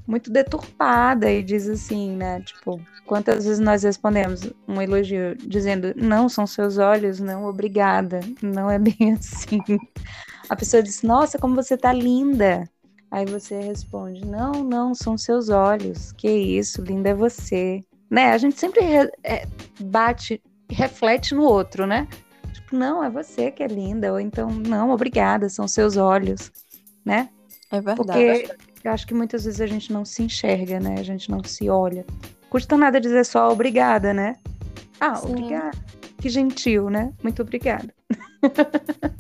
muito 0.06 0.30
deturpada 0.32 1.30
e 1.30 1.42
diz 1.42 1.68
assim, 1.68 2.16
né? 2.16 2.40
Tipo, 2.40 2.80
quantas 3.06 3.44
vezes 3.44 3.58
nós 3.58 3.82
respondemos 3.82 4.50
um 4.66 4.80
elogio 4.80 5.36
dizendo 5.36 5.92
não 5.94 6.30
são 6.30 6.46
seus 6.46 6.78
olhos, 6.78 7.20
não, 7.20 7.44
obrigada. 7.44 8.20
Não 8.40 8.70
é 8.70 8.78
bem 8.78 9.12
assim. 9.18 9.60
A 10.48 10.56
pessoa 10.56 10.82
diz: 10.82 11.02
"Nossa, 11.02 11.38
como 11.38 11.54
você 11.54 11.76
tá 11.76 11.92
linda". 11.92 12.64
Aí 13.10 13.24
você 13.26 13.60
responde: 13.60 14.24
Não, 14.24 14.64
não, 14.64 14.94
são 14.94 15.16
seus 15.16 15.48
olhos. 15.48 16.12
Que 16.12 16.28
isso, 16.30 16.82
linda 16.82 17.10
é 17.10 17.14
você. 17.14 17.84
né? 18.10 18.32
A 18.32 18.38
gente 18.38 18.58
sempre 18.58 18.80
é, 19.24 19.46
bate, 19.80 20.42
reflete 20.70 21.34
no 21.34 21.42
outro, 21.42 21.86
né? 21.86 22.06
Tipo, 22.52 22.76
não, 22.76 23.02
é 23.02 23.10
você 23.10 23.50
que 23.50 23.62
é 23.62 23.66
linda, 23.66 24.12
ou 24.12 24.20
então, 24.20 24.50
não, 24.50 24.90
obrigada, 24.90 25.48
são 25.48 25.68
seus 25.68 25.96
olhos, 25.96 26.50
né? 27.04 27.28
É 27.70 27.80
verdade. 27.80 28.46
Porque 28.46 28.88
eu 28.88 28.92
acho 28.92 29.06
que 29.06 29.14
muitas 29.14 29.44
vezes 29.44 29.60
a 29.60 29.66
gente 29.66 29.92
não 29.92 30.04
se 30.04 30.22
enxerga, 30.22 30.80
né? 30.80 30.96
A 30.98 31.02
gente 31.02 31.30
não 31.30 31.42
se 31.44 31.68
olha. 31.68 32.04
Custa 32.48 32.76
nada 32.76 33.00
dizer 33.00 33.24
só 33.24 33.50
obrigada, 33.50 34.14
né? 34.14 34.36
Ah, 35.00 35.16
Sim. 35.16 35.28
obrigada. 35.28 35.78
Que 36.18 36.28
gentil, 36.28 36.88
né? 36.88 37.12
Muito 37.22 37.42
obrigada. 37.42 37.94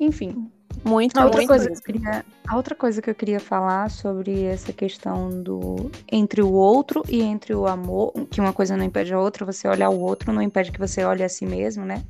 Enfim. 0.00 0.50
Muito, 0.84 1.18
a 1.18 1.24
outra, 1.24 1.38
muito. 1.38 1.48
Coisa 1.48 1.66
que 1.68 1.76
eu 1.76 1.82
queria, 1.82 2.24
a 2.46 2.56
outra 2.56 2.74
coisa 2.74 3.02
que 3.02 3.10
eu 3.10 3.14
queria 3.14 3.40
falar 3.40 3.90
sobre 3.90 4.44
essa 4.44 4.72
questão 4.72 5.42
do 5.42 5.90
entre 6.10 6.42
o 6.42 6.52
outro 6.52 7.02
e 7.08 7.20
entre 7.20 7.54
o 7.54 7.66
amor, 7.66 8.12
que 8.30 8.40
uma 8.40 8.52
coisa 8.52 8.76
não 8.76 8.84
impede 8.84 9.12
a 9.12 9.18
outra, 9.18 9.44
você 9.44 9.66
olhar 9.66 9.90
o 9.90 10.00
outro 10.00 10.32
não 10.32 10.42
impede 10.42 10.70
que 10.70 10.78
você 10.78 11.04
olhe 11.04 11.22
a 11.22 11.28
si 11.28 11.44
mesmo, 11.44 11.84
né? 11.84 12.04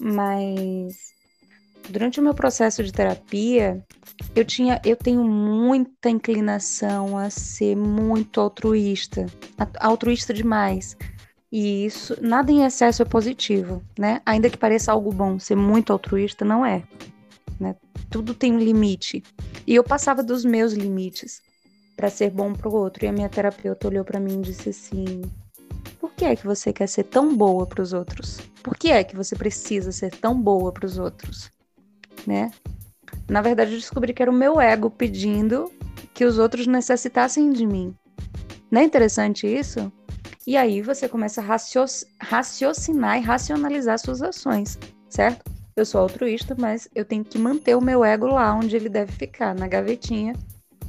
Mas 0.00 1.12
durante 1.88 2.20
o 2.20 2.22
meu 2.22 2.34
processo 2.34 2.82
de 2.82 2.92
terapia, 2.92 3.84
eu 4.34 4.44
tinha, 4.44 4.80
eu 4.84 4.96
tenho 4.96 5.24
muita 5.24 6.08
inclinação 6.08 7.18
a 7.18 7.28
ser 7.30 7.76
muito 7.76 8.40
altruísta, 8.40 9.26
altruísta 9.80 10.32
demais. 10.32 10.96
E 11.50 11.84
isso, 11.84 12.16
nada 12.20 12.50
em 12.50 12.64
excesso 12.64 13.02
é 13.02 13.04
positivo, 13.04 13.82
né? 13.98 14.22
Ainda 14.24 14.48
que 14.48 14.56
pareça 14.56 14.90
algo 14.90 15.12
bom, 15.12 15.38
ser 15.38 15.54
muito 15.54 15.92
altruísta 15.92 16.46
não 16.46 16.64
é, 16.64 16.82
né? 17.58 17.76
Tudo 18.10 18.34
tem 18.34 18.52
um 18.52 18.58
limite. 18.58 19.22
E 19.66 19.74
eu 19.74 19.84
passava 19.84 20.22
dos 20.22 20.44
meus 20.44 20.72
limites 20.72 21.40
para 21.96 22.10
ser 22.10 22.30
bom 22.30 22.52
para 22.52 22.68
o 22.68 22.74
outro. 22.74 23.04
E 23.04 23.08
a 23.08 23.12
minha 23.12 23.28
terapeuta 23.28 23.88
olhou 23.88 24.04
para 24.04 24.20
mim 24.20 24.38
e 24.38 24.42
disse 24.42 24.70
assim: 24.70 25.22
"Por 26.00 26.12
que 26.12 26.24
é 26.24 26.36
que 26.36 26.46
você 26.46 26.72
quer 26.72 26.88
ser 26.88 27.04
tão 27.04 27.36
boa 27.36 27.66
para 27.66 27.82
os 27.82 27.92
outros? 27.92 28.40
Por 28.62 28.76
que 28.76 28.90
é 28.90 29.04
que 29.04 29.16
você 29.16 29.36
precisa 29.36 29.92
ser 29.92 30.10
tão 30.10 30.40
boa 30.40 30.72
para 30.72 30.86
os 30.86 30.98
outros?" 30.98 31.50
Né? 32.26 32.50
Na 33.28 33.40
verdade, 33.40 33.72
eu 33.72 33.78
descobri 33.78 34.12
que 34.12 34.22
era 34.22 34.30
o 34.30 34.34
meu 34.34 34.60
ego 34.60 34.90
pedindo 34.90 35.70
que 36.14 36.24
os 36.24 36.38
outros 36.38 36.66
necessitassem 36.66 37.50
de 37.50 37.66
mim. 37.66 37.94
Não 38.70 38.80
é 38.80 38.84
interessante 38.84 39.46
isso? 39.46 39.92
E 40.46 40.56
aí 40.56 40.82
você 40.82 41.08
começa 41.08 41.40
a 41.40 41.58
raciocinar 42.24 43.18
e 43.18 43.20
racionalizar 43.20 43.98
suas 43.98 44.22
ações, 44.22 44.78
certo? 45.08 45.50
Eu 45.74 45.86
sou 45.86 46.00
altruísta, 46.00 46.54
mas 46.58 46.88
eu 46.94 47.04
tenho 47.04 47.24
que 47.24 47.38
manter 47.38 47.74
o 47.74 47.80
meu 47.80 48.04
ego 48.04 48.26
lá 48.26 48.54
onde 48.54 48.76
ele 48.76 48.88
deve 48.88 49.12
ficar, 49.12 49.54
na 49.54 49.66
gavetinha, 49.66 50.34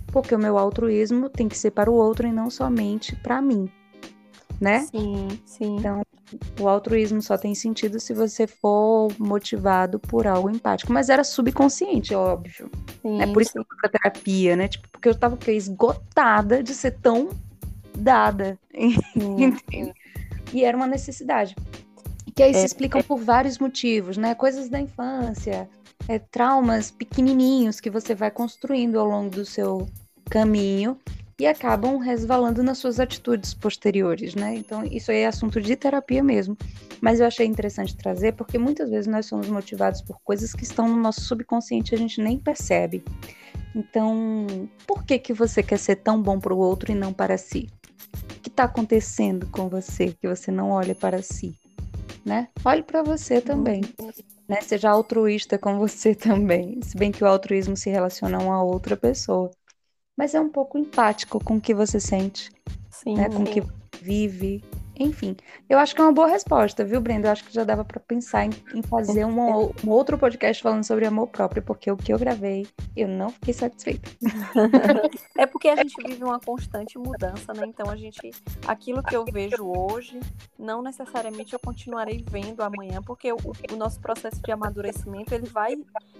porque 0.08 0.36
o 0.36 0.40
meu 0.40 0.58
altruísmo 0.58 1.30
tem 1.30 1.48
que 1.48 1.58
ser 1.58 1.72
para 1.72 1.90
o 1.90 1.94
outro 1.94 2.28
e 2.28 2.32
não 2.32 2.50
somente 2.50 3.16
para 3.16 3.42
mim, 3.42 3.70
né? 4.60 4.82
Sim, 4.82 5.28
sim. 5.46 5.78
Então, 5.78 6.02
o 6.60 6.68
altruísmo 6.68 7.22
só 7.22 7.38
tem 7.38 7.56
sentido 7.56 8.00
se 8.00 8.13
você 8.13 8.46
for 8.46 9.10
motivado 9.18 10.00
por 10.00 10.28
algo 10.28 10.50
empático, 10.50 10.92
mas 10.92 11.10
era 11.10 11.24
subconsciente, 11.24 12.13
óbvio. 12.13 12.70
Sim, 13.02 13.22
é 13.22 13.28
por 13.28 13.42
isso 13.42 13.52
sim. 13.52 13.60
que 13.60 13.60
eu 13.60 13.66
fui 13.66 13.78
pra 13.78 13.90
terapia, 13.90 14.56
né? 14.56 14.68
Tipo, 14.68 14.90
porque 14.90 15.08
eu 15.08 15.16
tava 15.16 15.38
esgotada 15.48 16.62
de 16.62 16.74
ser 16.74 16.92
tão 17.00 17.30
dada. 17.98 18.60
e 20.54 20.63
era 20.63 20.75
uma 20.75 20.88
necessidade. 20.88 21.56
Que 22.36 22.44
aí 22.44 22.52
é, 22.52 22.54
se 22.54 22.66
explicam 22.66 23.02
por 23.02 23.20
vários 23.20 23.58
motivos, 23.58 24.18
né? 24.18 24.34
Coisas 24.36 24.70
da 24.70 24.80
infância, 24.80 25.70
é, 26.08 26.20
traumas 26.20 26.92
pequenininhos 26.92 27.80
que 27.80 27.90
você 27.90 28.16
vai 28.16 28.32
construindo 28.32 29.00
ao 29.00 29.08
longo 29.08 29.30
do 29.30 29.46
seu 29.46 29.88
caminho 30.30 30.98
e 31.40 31.48
acabam 31.48 31.98
resvalando 31.98 32.62
nas 32.62 32.78
suas 32.78 33.00
atitudes 33.00 33.54
posteriores, 33.54 34.36
né? 34.36 34.56
Então, 34.56 34.84
isso 34.86 35.12
aí 35.12 35.20
é 35.20 35.28
assunto 35.28 35.60
de 35.62 35.75
terapia 35.75 36.24
mesmo. 36.24 36.58
Mas 37.02 37.20
eu 37.20 37.25
achei 37.25 37.46
interessante 37.46 37.98
trazer 37.98 38.34
porque 38.34 38.58
muitas 38.58 38.90
vezes 38.90 39.08
nós 39.08 39.25
somos 39.25 39.48
motivados 39.50 40.02
por 40.02 40.20
coisas 40.24 40.54
que 40.54 40.63
estão 40.63 40.88
no 40.88 40.96
nosso 40.96 41.22
subconsciente 41.22 41.94
e 41.94 41.96
a 41.96 41.98
gente 41.98 42.22
nem 42.22 42.38
percebe. 42.38 43.04
Então, 43.75 44.70
por 44.86 45.04
que 45.04 45.18
que 45.18 45.34
você 45.34 45.63
quer 45.63 45.80
ser 45.80 45.98
tão 45.98 46.22
bom 46.22 46.40
para 46.40 46.54
o 46.54 46.60
outro 46.60 46.92
e 46.92 46.96
não 46.96 47.12
para 47.12 47.38
si? 47.38 47.68
O 48.38 48.42
que 48.42 48.50
está 48.50 48.66
acontecendo 48.66 49.48
com 49.48 49.68
você 49.68 50.16
que 50.22 50.28
você 50.28 50.52
não 50.52 50.70
olha 50.70 50.94
para 50.94 51.22
si? 51.22 51.58
Né? 52.25 52.48
Olhe 52.63 52.84
para 52.84 53.03
você 53.03 53.42
também. 53.42 53.82
Né? 54.48 54.62
Seja 54.62 54.89
altruísta 54.89 55.58
com 55.58 55.77
você 55.77 56.15
também. 56.15 56.82
Se 56.82 56.98
bem 56.98 57.12
que 57.12 57.24
o 57.24 57.27
altruísmo 57.27 57.75
se 57.75 57.89
relaciona 57.89 58.38
a 58.38 58.42
uma 58.42 58.63
outra 58.63 58.96
pessoa. 58.96 59.51
Mas 60.15 60.34
é 60.34 60.39
um 60.39 60.50
pouco 60.50 60.77
empático 60.77 61.44
com 61.44 61.58
o 61.58 61.62
que 61.62 61.74
você 61.74 62.00
sente. 62.00 62.50
Sim, 62.89 63.15
né? 63.15 63.30
Com 63.30 63.44
o 63.44 63.46
que 63.46 63.63
vive, 64.01 64.63
enfim, 65.00 65.36
eu 65.68 65.80
acho 65.80 65.96
que 65.96 66.02
é 66.02 66.04
uma 66.04 66.14
boa 66.14 66.28
resposta, 66.28 66.86
viu, 66.86 67.02
Brenda? 67.02 67.28
Eu 67.28 67.32
acho 67.32 67.44
que 67.44 67.54
já 67.54 67.64
dava 67.64 67.84
para 67.84 68.00
pensar 68.00 68.46
em, 68.46 68.52
em 68.76 68.82
fazer 68.82 69.26
um, 69.26 69.72
um, 69.84 69.90
outro 69.90 70.18
podcast 70.18 70.62
falando 70.62 70.84
sobre 70.84 71.06
amor 71.06 71.28
próprio, 71.28 71.64
porque 71.64 71.92
o 71.92 71.98
que 71.98 72.14
eu 72.14 72.20
gravei, 72.20 72.68
eu 72.96 73.08
não 73.08 73.30
fiquei 73.30 73.54
satisfeita. 73.54 74.10
é 75.38 75.46
porque 75.48 75.68
a 75.68 75.76
gente 75.76 75.96
vive 76.06 76.24
uma 76.24 76.40
constante 76.40 76.98
mudança, 76.98 77.54
né? 77.54 77.66
Então 77.66 77.90
a 77.90 77.96
gente, 77.96 78.32
aquilo 78.68 79.02
que 79.02 79.16
eu 79.16 79.26
vejo 79.26 79.66
hoje, 79.66 80.20
não 80.60 80.82
necessariamente 80.82 81.54
eu 81.54 81.60
continuarei 81.60 82.24
vendo 82.30 82.62
amanhã, 82.62 83.02
porque 83.02 83.32
o, 83.32 83.38
o 83.72 83.76
nosso 83.76 84.00
processo 84.00 84.42
de 84.42 84.52
amadurecimento 84.52 85.34
ele 85.34 85.48
vai, 85.48 85.76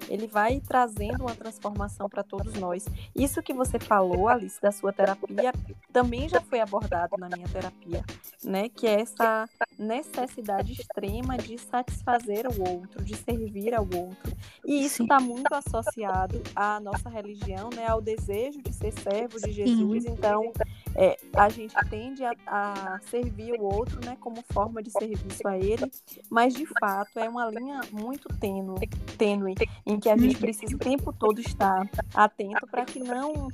ele 0.10 0.28
vai 0.28 0.60
trazendo 0.60 1.22
uma 1.22 1.36
transformação 1.36 2.10
para 2.10 2.24
todos 2.24 2.54
nós. 2.56 2.86
Isso 3.16 3.44
que 3.44 3.54
você 3.54 3.78
falou, 3.78 4.28
Alice, 4.28 4.60
da 4.62 4.72
sua 4.72 4.92
terapia, 4.92 5.54
também 5.92 6.28
já 6.28 6.42
foi 6.42 6.60
abordado 6.60 7.16
na 7.18 7.30
minha 7.30 7.48
terapia, 7.48 8.04
né? 8.44 8.64
Que 8.76 8.88
é 8.88 9.02
essa 9.02 9.48
necessidade 9.78 10.74
extrema 10.74 11.38
de 11.38 11.58
satisfazer 11.58 12.46
o 12.48 12.70
outro, 12.70 13.04
de 13.04 13.16
servir 13.16 13.74
ao 13.74 13.84
outro. 13.84 14.36
E 14.66 14.86
isso 14.86 15.04
está 15.04 15.20
muito 15.20 15.54
associado 15.54 16.42
à 16.56 16.80
nossa 16.80 17.10
religião, 17.10 17.70
né, 17.76 17.88
ao 17.88 18.02
desejo 18.02 18.62
de 18.62 18.74
ser 18.74 18.92
servo 18.92 19.40
de 19.40 19.52
Jesus. 19.52 20.04
Sim. 20.04 20.10
Então, 20.12 20.52
é, 20.96 21.18
a 21.36 21.50
gente 21.50 21.74
tende 21.90 22.24
a, 22.24 22.34
a, 22.48 23.00
servir 23.10 23.60
o 23.60 23.64
outro 23.64 24.00
né, 24.06 24.18
como 24.20 24.44
forma 24.52 24.82
de 24.82 24.92
serviço 24.92 25.48
a 25.48 25.58
ele, 25.58 25.92
mas 26.30 26.54
de 26.54 26.66
fato 26.66 27.20
é 27.20 27.28
uma 27.28 27.50
linha 27.50 27.82
muito 27.92 28.28
tênue, 28.40 28.88
tênue 29.18 29.56
em 29.86 30.00
que 30.00 30.10
a 30.10 30.18
gente 30.18 30.38
precisa 30.38 30.76
o 30.76 30.80
tempo 30.80 31.12
todo 31.14 31.40
estar 31.40 31.90
atento 32.14 32.68
para 32.68 32.86
que 32.86 33.00
não 33.00 33.52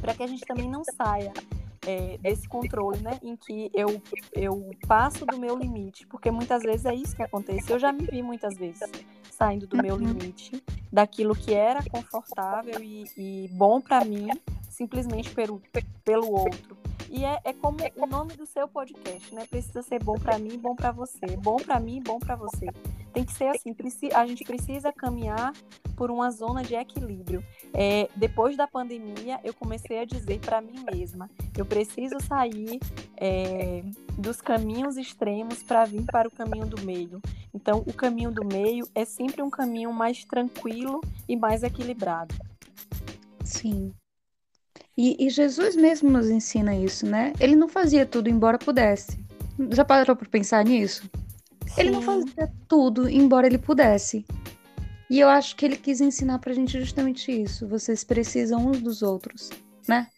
para 0.00 0.14
que 0.14 0.22
a 0.22 0.26
gente 0.26 0.44
também 0.44 0.68
não 0.68 0.82
saia 0.84 1.32
é, 1.88 2.18
desse 2.18 2.46
controle, 2.46 2.98
né? 2.98 3.18
Em 3.22 3.34
que 3.34 3.70
eu, 3.72 4.00
eu 4.34 4.70
passo 4.86 5.24
do 5.24 5.38
meu 5.38 5.56
limite, 5.56 6.06
porque 6.06 6.30
muitas 6.30 6.62
vezes 6.62 6.84
é 6.84 6.94
isso 6.94 7.16
que 7.16 7.22
acontece. 7.22 7.72
Eu 7.72 7.78
já 7.78 7.90
me 7.90 8.04
vi 8.04 8.22
muitas 8.22 8.58
vezes 8.58 8.82
saindo 9.30 9.66
do 9.66 9.78
meu 9.78 9.96
limite, 9.96 10.62
daquilo 10.92 11.34
que 11.34 11.54
era 11.54 11.82
confortável 11.88 12.82
e, 12.82 13.04
e 13.16 13.48
bom 13.52 13.80
para 13.80 14.04
mim, 14.04 14.28
simplesmente 14.68 15.34
pelo, 15.34 15.62
pelo 16.04 16.30
outro. 16.30 16.76
E 17.10 17.24
é, 17.24 17.40
é 17.44 17.52
como 17.52 17.78
o 17.96 18.06
nome 18.06 18.34
do 18.34 18.46
seu 18.46 18.68
podcast, 18.68 19.34
né? 19.34 19.46
Precisa 19.46 19.82
ser 19.82 20.02
bom 20.02 20.14
para 20.14 20.38
mim, 20.38 20.58
bom 20.58 20.74
para 20.74 20.92
você. 20.92 21.36
Bom 21.38 21.56
para 21.56 21.80
mim, 21.80 22.02
bom 22.04 22.18
para 22.18 22.36
você. 22.36 22.66
Tem 23.12 23.24
que 23.24 23.32
ser 23.32 23.48
assim. 23.48 23.74
A 24.14 24.26
gente 24.26 24.44
precisa 24.44 24.92
caminhar 24.92 25.52
por 25.96 26.10
uma 26.10 26.30
zona 26.30 26.62
de 26.62 26.74
equilíbrio. 26.74 27.42
É, 27.72 28.08
depois 28.14 28.56
da 28.56 28.66
pandemia, 28.66 29.40
eu 29.42 29.54
comecei 29.54 29.98
a 29.98 30.04
dizer 30.04 30.38
para 30.40 30.60
mim 30.60 30.84
mesma: 30.92 31.30
eu 31.56 31.64
preciso 31.64 32.20
sair 32.20 32.78
é, 33.16 33.82
dos 34.16 34.40
caminhos 34.40 34.96
extremos 34.96 35.62
para 35.62 35.84
vir 35.84 36.04
para 36.04 36.28
o 36.28 36.30
caminho 36.30 36.66
do 36.66 36.80
meio. 36.82 37.20
Então, 37.54 37.82
o 37.86 37.92
caminho 37.92 38.30
do 38.30 38.44
meio 38.44 38.86
é 38.94 39.04
sempre 39.04 39.42
um 39.42 39.50
caminho 39.50 39.92
mais 39.92 40.24
tranquilo 40.24 41.00
e 41.28 41.36
mais 41.36 41.62
equilibrado. 41.62 42.34
Sim. 43.44 43.92
E, 44.98 45.16
e, 45.24 45.30
Jesus 45.30 45.76
mesmo 45.76 46.10
nos 46.10 46.28
ensina 46.28 46.74
isso, 46.74 47.06
né? 47.06 47.32
Ele 47.38 47.54
não 47.54 47.68
fazia 47.68 48.04
tudo 48.04 48.28
embora 48.28 48.58
pudesse. 48.58 49.16
Já 49.70 49.84
parou 49.84 50.16
para 50.16 50.28
pensar 50.28 50.64
nisso? 50.64 51.08
Sim. 51.68 51.80
Ele 51.80 51.90
não 51.90 52.02
fazia 52.02 52.52
tudo 52.66 53.08
embora 53.08 53.46
ele 53.46 53.58
pudesse. 53.58 54.26
E 55.08 55.20
eu 55.20 55.28
acho 55.28 55.54
que 55.54 55.64
ele 55.64 55.76
quis 55.76 56.00
ensinar 56.00 56.40
pra 56.40 56.52
gente 56.52 56.80
justamente 56.80 57.30
isso. 57.30 57.68
Vocês 57.68 58.02
precisam 58.02 58.66
uns 58.66 58.80
dos 58.80 59.00
outros, 59.00 59.50
né? 59.86 60.08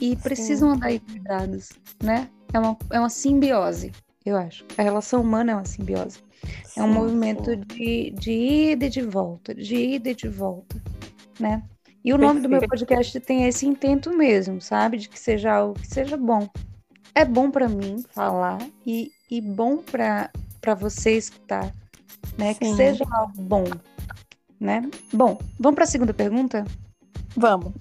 E 0.00 0.16
precisam 0.16 0.70
Sim. 0.70 0.76
andar 0.76 0.92
equilibrados, 0.92 1.68
né? 2.02 2.30
É 2.54 2.58
uma, 2.58 2.78
é 2.90 2.98
uma 2.98 3.10
simbiose, 3.10 3.92
eu 4.24 4.34
acho. 4.38 4.64
A 4.78 4.82
relação 4.82 5.20
humana 5.20 5.52
é 5.52 5.54
uma 5.56 5.66
simbiose. 5.66 6.20
Sim, 6.64 6.80
é 6.80 6.82
um 6.82 6.92
movimento 6.92 7.54
de, 7.54 8.12
de 8.12 8.32
ida 8.32 8.86
e 8.86 8.90
de 8.90 9.02
volta, 9.02 9.54
de 9.54 9.76
ida 9.76 10.08
e 10.08 10.14
de 10.14 10.28
volta, 10.28 10.82
né? 11.38 11.62
E 12.04 12.12
o 12.12 12.18
nome 12.18 12.40
do 12.40 12.50
meu 12.50 12.60
podcast 12.60 13.18
tem 13.20 13.46
esse 13.46 13.66
intento 13.66 14.14
mesmo, 14.14 14.60
sabe? 14.60 14.98
De 14.98 15.08
que 15.08 15.18
seja 15.18 15.54
algo 15.54 15.72
que 15.72 15.86
seja 15.86 16.18
bom. 16.18 16.46
É 17.14 17.24
bom 17.24 17.50
para 17.50 17.66
mim 17.66 18.04
falar 18.10 18.58
e, 18.84 19.10
e 19.30 19.40
bom 19.40 19.78
para 19.78 20.30
você 20.78 21.16
escutar, 21.16 21.72
né? 22.36 22.52
Sim. 22.52 22.58
Que 22.58 22.74
seja 22.74 23.04
algo 23.10 23.40
bom, 23.40 23.64
né? 24.60 24.82
Bom, 25.12 25.38
vamos 25.58 25.76
para 25.76 25.84
a 25.84 25.86
segunda 25.86 26.12
pergunta? 26.12 26.66
Vamos. 27.34 27.72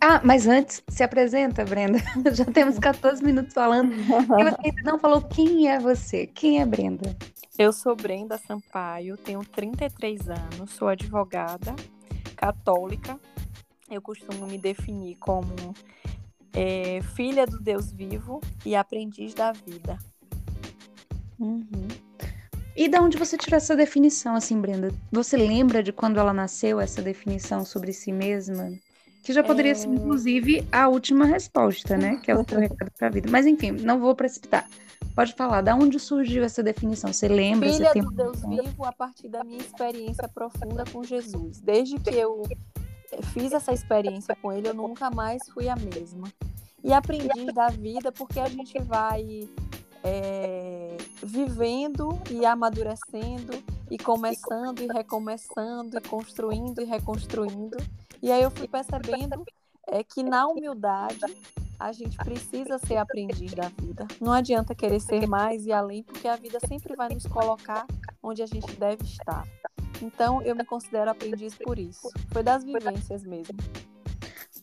Ah, 0.00 0.20
mas 0.22 0.46
antes, 0.46 0.80
se 0.86 1.02
apresenta, 1.02 1.64
Brenda. 1.64 1.98
Já 2.32 2.44
temos 2.44 2.78
14 2.78 3.24
minutos 3.24 3.54
falando. 3.54 3.92
E 3.92 4.04
você 4.04 4.68
ainda 4.68 4.82
não 4.84 5.00
falou 5.00 5.20
quem 5.22 5.68
é 5.68 5.80
você. 5.80 6.28
Quem 6.28 6.60
é 6.60 6.66
Brenda? 6.66 7.16
Eu 7.58 7.72
sou 7.72 7.96
Brenda 7.96 8.38
Sampaio, 8.38 9.16
tenho 9.16 9.44
33 9.44 10.28
anos, 10.28 10.70
sou 10.70 10.88
advogada, 10.88 11.74
católica. 12.36 13.18
Eu 13.90 14.00
costumo 14.00 14.46
me 14.46 14.58
definir 14.58 15.16
como 15.16 15.74
é, 16.54 17.00
filha 17.14 17.46
do 17.46 17.60
Deus 17.60 17.92
vivo 17.92 18.40
e 18.64 18.74
aprendiz 18.74 19.34
da 19.34 19.52
vida. 19.52 19.98
Uhum. 21.38 21.88
E 22.76 22.88
da 22.88 23.00
onde 23.00 23.16
você 23.16 23.36
tirou 23.36 23.56
essa 23.56 23.76
definição, 23.76 24.34
assim, 24.34 24.60
Brenda? 24.60 24.92
Você 25.12 25.36
lembra 25.36 25.82
de 25.82 25.92
quando 25.92 26.18
ela 26.18 26.32
nasceu, 26.32 26.80
essa 26.80 27.02
definição 27.02 27.64
sobre 27.64 27.92
si 27.92 28.10
mesma? 28.10 28.72
Que 29.22 29.32
já 29.32 29.44
poderia 29.44 29.72
é... 29.72 29.74
ser, 29.74 29.88
inclusive, 29.88 30.66
a 30.72 30.88
última 30.88 31.24
resposta, 31.24 31.96
né? 31.96 32.16
Que 32.22 32.30
é 32.30 32.36
o 32.36 32.44
teu 32.44 32.58
recado 32.60 32.90
para 32.98 33.08
a 33.08 33.10
vida. 33.10 33.28
Mas, 33.30 33.46
enfim, 33.46 33.70
não 33.70 34.00
vou 34.00 34.14
precipitar. 34.14 34.68
Pode 35.14 35.32
falar, 35.34 35.60
da 35.60 35.76
onde 35.76 36.00
surgiu 36.00 36.42
essa 36.42 36.62
definição? 36.62 37.12
Você 37.12 37.28
lembra? 37.28 37.72
Filha 37.72 37.92
você 37.92 38.00
do 38.00 38.08
tem... 38.08 38.16
Deus 38.16 38.40
vivo 38.42 38.84
a 38.84 38.92
partir 38.92 39.28
da 39.28 39.44
minha 39.44 39.60
experiência 39.60 40.28
profunda 40.28 40.84
com 40.92 41.04
Jesus. 41.04 41.60
Desde 41.60 42.00
que 42.00 42.10
eu 42.10 42.42
fiz 43.22 43.52
essa 43.52 43.72
experiência 43.72 44.36
com 44.36 44.52
ele, 44.52 44.68
eu 44.68 44.74
nunca 44.74 45.10
mais 45.10 45.48
fui 45.48 45.68
a 45.68 45.76
mesma. 45.76 46.28
E 46.82 46.92
aprendi 46.92 47.46
da 47.52 47.68
vida 47.68 48.12
porque 48.12 48.38
a 48.38 48.48
gente 48.48 48.78
vai 48.82 49.48
é, 50.02 50.96
vivendo 51.22 52.20
e 52.30 52.44
amadurecendo 52.44 53.52
e 53.90 53.96
começando 53.96 54.80
e 54.80 54.86
recomeçando 54.86 55.96
e 55.96 56.00
construindo 56.02 56.82
e 56.82 56.84
reconstruindo. 56.84 57.76
E 58.22 58.30
aí 58.30 58.42
eu 58.42 58.50
fui 58.50 58.68
percebendo 58.68 59.44
é, 59.86 60.02
que 60.04 60.22
na 60.22 60.46
humildade 60.46 61.20
a 61.78 61.92
gente 61.92 62.16
precisa 62.18 62.78
ser 62.78 62.96
aprendiz 62.96 63.52
da 63.54 63.68
vida. 63.80 64.06
Não 64.20 64.32
adianta 64.32 64.74
querer 64.74 65.00
ser 65.00 65.26
mais 65.26 65.66
e 65.66 65.72
além, 65.72 66.02
porque 66.02 66.28
a 66.28 66.36
vida 66.36 66.58
sempre 66.66 66.94
vai 66.94 67.08
nos 67.08 67.26
colocar 67.26 67.86
onde 68.22 68.42
a 68.42 68.46
gente 68.46 68.74
deve 68.76 69.04
estar. 69.04 69.44
Então 70.02 70.42
eu 70.42 70.54
me 70.54 70.64
considero 70.64 71.10
aprendiz 71.10 71.54
por 71.54 71.78
isso. 71.78 72.10
Foi 72.32 72.42
das 72.42 72.64
vivências 72.64 73.24
mesmo. 73.24 73.56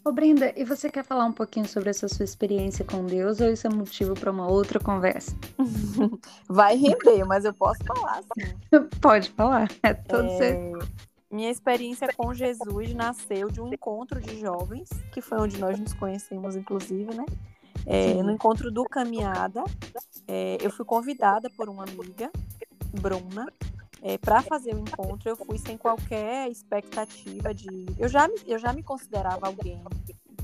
Ô 0.03 0.11
Brenda, 0.11 0.51
e 0.55 0.63
você 0.63 0.89
quer 0.89 1.03
falar 1.03 1.25
um 1.25 1.31
pouquinho 1.31 1.67
sobre 1.67 1.91
essa 1.91 2.07
sua 2.07 2.25
experiência 2.25 2.83
com 2.83 3.05
Deus 3.05 3.39
ou 3.39 3.51
isso 3.51 3.67
é 3.67 3.69
motivo 3.69 4.15
para 4.15 4.31
uma 4.31 4.47
outra 4.47 4.79
conversa? 4.79 5.35
Vai 6.49 6.75
render, 6.75 7.23
mas 7.23 7.45
eu 7.45 7.53
posso 7.53 7.83
falar 7.83 8.21
sim. 8.23 8.57
Pode 8.99 9.29
falar, 9.29 9.69
é 9.83 9.93
todo 9.93 10.25
é... 10.25 10.37
Certo. 10.37 10.87
Minha 11.31 11.51
experiência 11.51 12.11
com 12.13 12.33
Jesus 12.33 12.93
nasceu 12.93 13.49
de 13.49 13.61
um 13.61 13.71
encontro 13.71 14.19
de 14.19 14.39
jovens, 14.39 14.89
que 15.13 15.21
foi 15.21 15.39
onde 15.39 15.57
nós 15.59 15.79
nos 15.79 15.93
conhecemos, 15.93 16.57
inclusive, 16.57 17.15
né? 17.15 17.25
É, 17.85 18.21
no 18.21 18.31
encontro 18.31 18.69
do 18.69 18.83
Caminhada, 18.83 19.63
é, 20.27 20.57
eu 20.59 20.69
fui 20.69 20.83
convidada 20.83 21.49
por 21.49 21.69
uma 21.69 21.83
amiga, 21.83 22.29
Bruna, 22.99 23.47
é, 24.01 24.17
para 24.17 24.41
fazer 24.41 24.73
o 24.75 24.79
encontro. 24.79 25.29
Eu 25.29 25.35
fui 25.35 25.57
sem 25.57 25.77
qualquer 25.77 26.49
expectativa 26.49 27.53
de. 27.53 27.85
Eu 27.97 28.07
já, 28.09 28.27
eu 28.45 28.59
já 28.59 28.73
me 28.73 28.83
considerava 28.83 29.47
alguém 29.47 29.81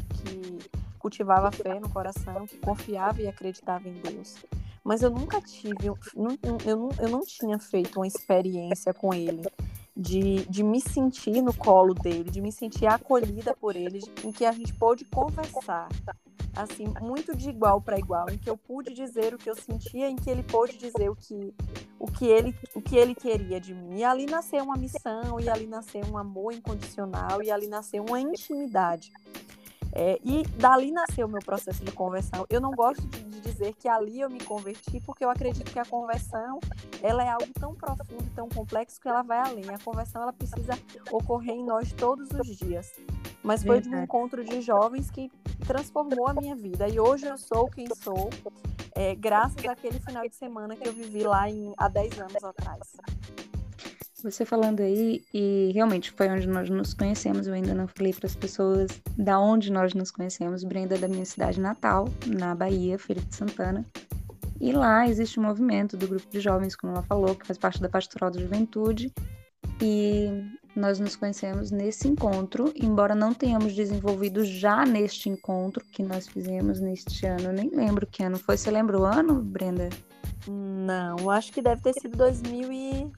que 0.10 0.70
cultivava 1.00 1.52
fé 1.52 1.80
no 1.80 1.90
coração, 1.90 2.46
que 2.46 2.58
confiava 2.58 3.22
e 3.22 3.28
acreditava 3.28 3.88
em 3.88 3.94
Deus. 3.94 4.36
Mas 4.84 5.02
eu 5.02 5.10
nunca 5.10 5.42
tive, 5.42 5.88
eu 5.88 5.98
não, 6.16 6.38
eu 6.66 6.78
não, 6.78 6.90
eu 7.00 7.10
não 7.10 7.22
tinha 7.22 7.60
feito 7.60 8.00
uma 8.00 8.08
experiência 8.08 8.94
com 8.94 9.14
ele 9.14 9.44
de, 9.98 10.46
de 10.46 10.64
me 10.64 10.80
sentir 10.80 11.42
no 11.42 11.52
colo 11.52 11.96
dele, 11.96 12.30
de 12.30 12.40
me 12.40 12.52
sentir 12.52 12.86
acolhida 12.86 13.56
por 13.56 13.76
ele, 13.76 14.00
em 14.24 14.32
que 14.32 14.46
a 14.46 14.52
gente 14.52 14.72
pôde 14.72 15.04
conversar, 15.06 15.90
assim, 16.56 16.86
muito 17.02 17.36
de 17.36 17.50
igual 17.50 17.82
para 17.82 17.98
igual, 17.98 18.30
em 18.30 18.38
que 18.38 18.48
eu 18.48 18.56
pude 18.56 18.94
dizer 18.94 19.34
o 19.34 19.40
que 19.40 19.50
eu 19.50 19.56
sentia, 19.56 20.08
em 20.08 20.16
que 20.16 20.30
ele 20.30 20.44
pôde 20.44 20.78
dizer 20.78 21.10
o 21.10 21.16
que, 21.16 21.52
o 22.00 22.06
que, 22.06 22.28
ele, 22.28 22.56
o 22.76 22.82
que 22.82 22.96
ele 22.96 23.16
queria 23.16 23.60
de 23.60 23.74
mim. 23.74 23.98
E 23.98 24.04
ali 24.04 24.28
nasceu 24.28 24.64
uma 24.64 24.78
missão, 24.78 25.40
e 25.40 25.50
ali 25.50 25.66
nasceu 25.66 26.04
um 26.06 26.18
amor 26.18 26.54
incondicional, 26.54 27.42
e 27.42 27.50
ali 27.50 27.68
nasceu 27.68 28.06
uma 28.08 28.22
intimidade. 28.22 29.12
É, 29.94 30.20
e 30.24 30.44
dali 30.58 30.92
nasceu 30.92 31.28
o 31.28 31.30
meu 31.30 31.42
processo 31.42 31.84
de 31.84 31.92
conversão. 31.92 32.46
Eu 32.50 32.62
não 32.62 32.72
gosto 32.72 33.02
de, 33.08 33.24
de, 33.24 33.42
dizer 33.42 33.74
que 33.74 33.88
ali 33.88 34.22
eu 34.22 34.30
me 34.30 34.40
converti, 34.44 35.02
porque 35.02 35.24
eu 35.24 35.30
acredito 35.30 35.72
que 35.72 35.80
a 35.80 35.86
conversão 35.86 36.60
ela 37.02 37.24
é 37.24 37.30
algo 37.30 37.48
tão 37.60 37.74
profundo, 37.74 38.30
tão 38.36 38.48
complexo 38.50 39.00
que 39.00 39.08
ela 39.08 39.24
vai 39.24 39.40
além. 39.40 39.70
A 39.70 39.80
conversão 39.80 40.22
ela 40.22 40.34
precisa 40.34 40.78
ocorrer 41.12 41.56
em 41.56 41.64
nós 41.64 41.92
todos 41.94 42.30
os 42.32 42.58
dias. 42.58 42.92
Mas 43.44 43.64
foi 43.64 43.80
de 43.80 43.90
um 43.90 44.04
encontro 44.04 44.44
de 44.44 44.62
jovens 44.62 45.10
que 45.10 45.32
transformou 45.66 46.28
a 46.28 46.34
minha 46.34 46.56
vida. 46.56 46.88
E 46.88 47.00
hoje 47.00 47.26
eu 47.26 47.38
sou 47.38 47.70
quem 47.70 47.88
sou, 47.96 48.30
é, 48.94 49.16
graças 49.16 49.64
àquele 49.66 50.00
final 50.00 50.28
de 50.28 50.36
semana 50.36 50.76
que 50.76 50.88
eu 50.88 50.94
vivi 50.94 51.24
lá 51.24 51.50
em, 51.50 51.74
há 51.78 51.88
10 51.88 52.20
anos 52.20 52.44
atrás. 52.44 52.98
Você 54.24 54.46
falando 54.46 54.82
aí, 54.82 55.24
e 55.32 55.72
realmente 55.76 56.12
foi 56.12 56.28
onde 56.28 56.48
nós 56.48 56.70
nos 56.70 56.94
conhecemos. 56.94 57.46
Eu 57.46 57.54
ainda 57.54 57.76
não 57.76 57.88
falei 57.88 58.12
para 58.14 58.26
as 58.26 58.36
pessoas 58.36 58.90
da 59.16 59.40
onde 59.40 59.72
nós 59.72 59.94
nos 59.94 60.10
conhecemos. 60.10 60.64
Brenda 60.64 60.96
é 60.96 60.98
da 60.98 61.08
minha 61.08 61.26
cidade 61.26 61.62
natal, 61.62 62.10
na 62.26 62.56
Bahia, 62.56 62.98
Feira 62.98 63.22
de 63.22 63.36
Santana. 63.36 63.86
E 64.60 64.72
lá 64.72 65.08
existe 65.08 65.40
um 65.40 65.44
movimento 65.44 65.96
do 65.96 66.08
grupo 66.08 66.28
de 66.32 66.40
jovens, 66.40 66.76
como 66.76 66.94
ela 66.94 67.04
falou, 67.04 67.36
que 67.36 67.46
faz 67.46 67.60
parte 67.60 67.80
da 67.80 67.88
Pastoral 67.88 68.32
da 68.32 68.40
Juventude. 68.40 69.14
E 69.80 70.30
nós 70.76 71.00
nos 71.00 71.16
conhecemos 71.16 71.70
nesse 71.70 72.08
encontro, 72.08 72.74
embora 72.76 73.14
não 73.14 73.36
tenhamos 73.36 73.76
desenvolvido 73.76 74.44
já 74.44 74.84
neste 74.84 75.30
encontro 75.30 75.86
que 75.92 76.02
nós 76.02 76.28
fizemos 76.28 76.80
neste 76.80 77.28
ano. 77.28 77.52
Nem 77.52 77.70
lembro 77.70 78.08
que 78.08 78.24
ano 78.24 78.40
foi. 78.40 78.58
Você 78.58 78.72
lembra 78.72 79.00
o 79.00 79.06
ano, 79.06 79.44
Brenda? 79.44 79.90
Não, 80.48 81.30
acho 81.30 81.54
que 81.54 81.62
deve 81.62 81.84
ter 81.84 81.94
sido 81.94 82.18
2000 82.18 82.72
e... 82.72 83.12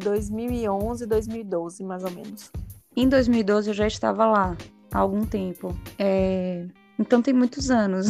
2011, 0.00 1.06
2012, 1.06 1.84
mais 1.84 2.02
ou 2.04 2.10
menos. 2.10 2.50
Em 2.96 3.08
2012 3.08 3.68
eu 3.68 3.74
já 3.74 3.86
estava 3.86 4.26
lá 4.26 4.56
há 4.92 4.98
algum 4.98 5.24
tempo. 5.24 5.76
É... 5.98 6.66
Então 6.98 7.22
tem 7.22 7.32
muitos 7.32 7.70
anos. 7.70 8.08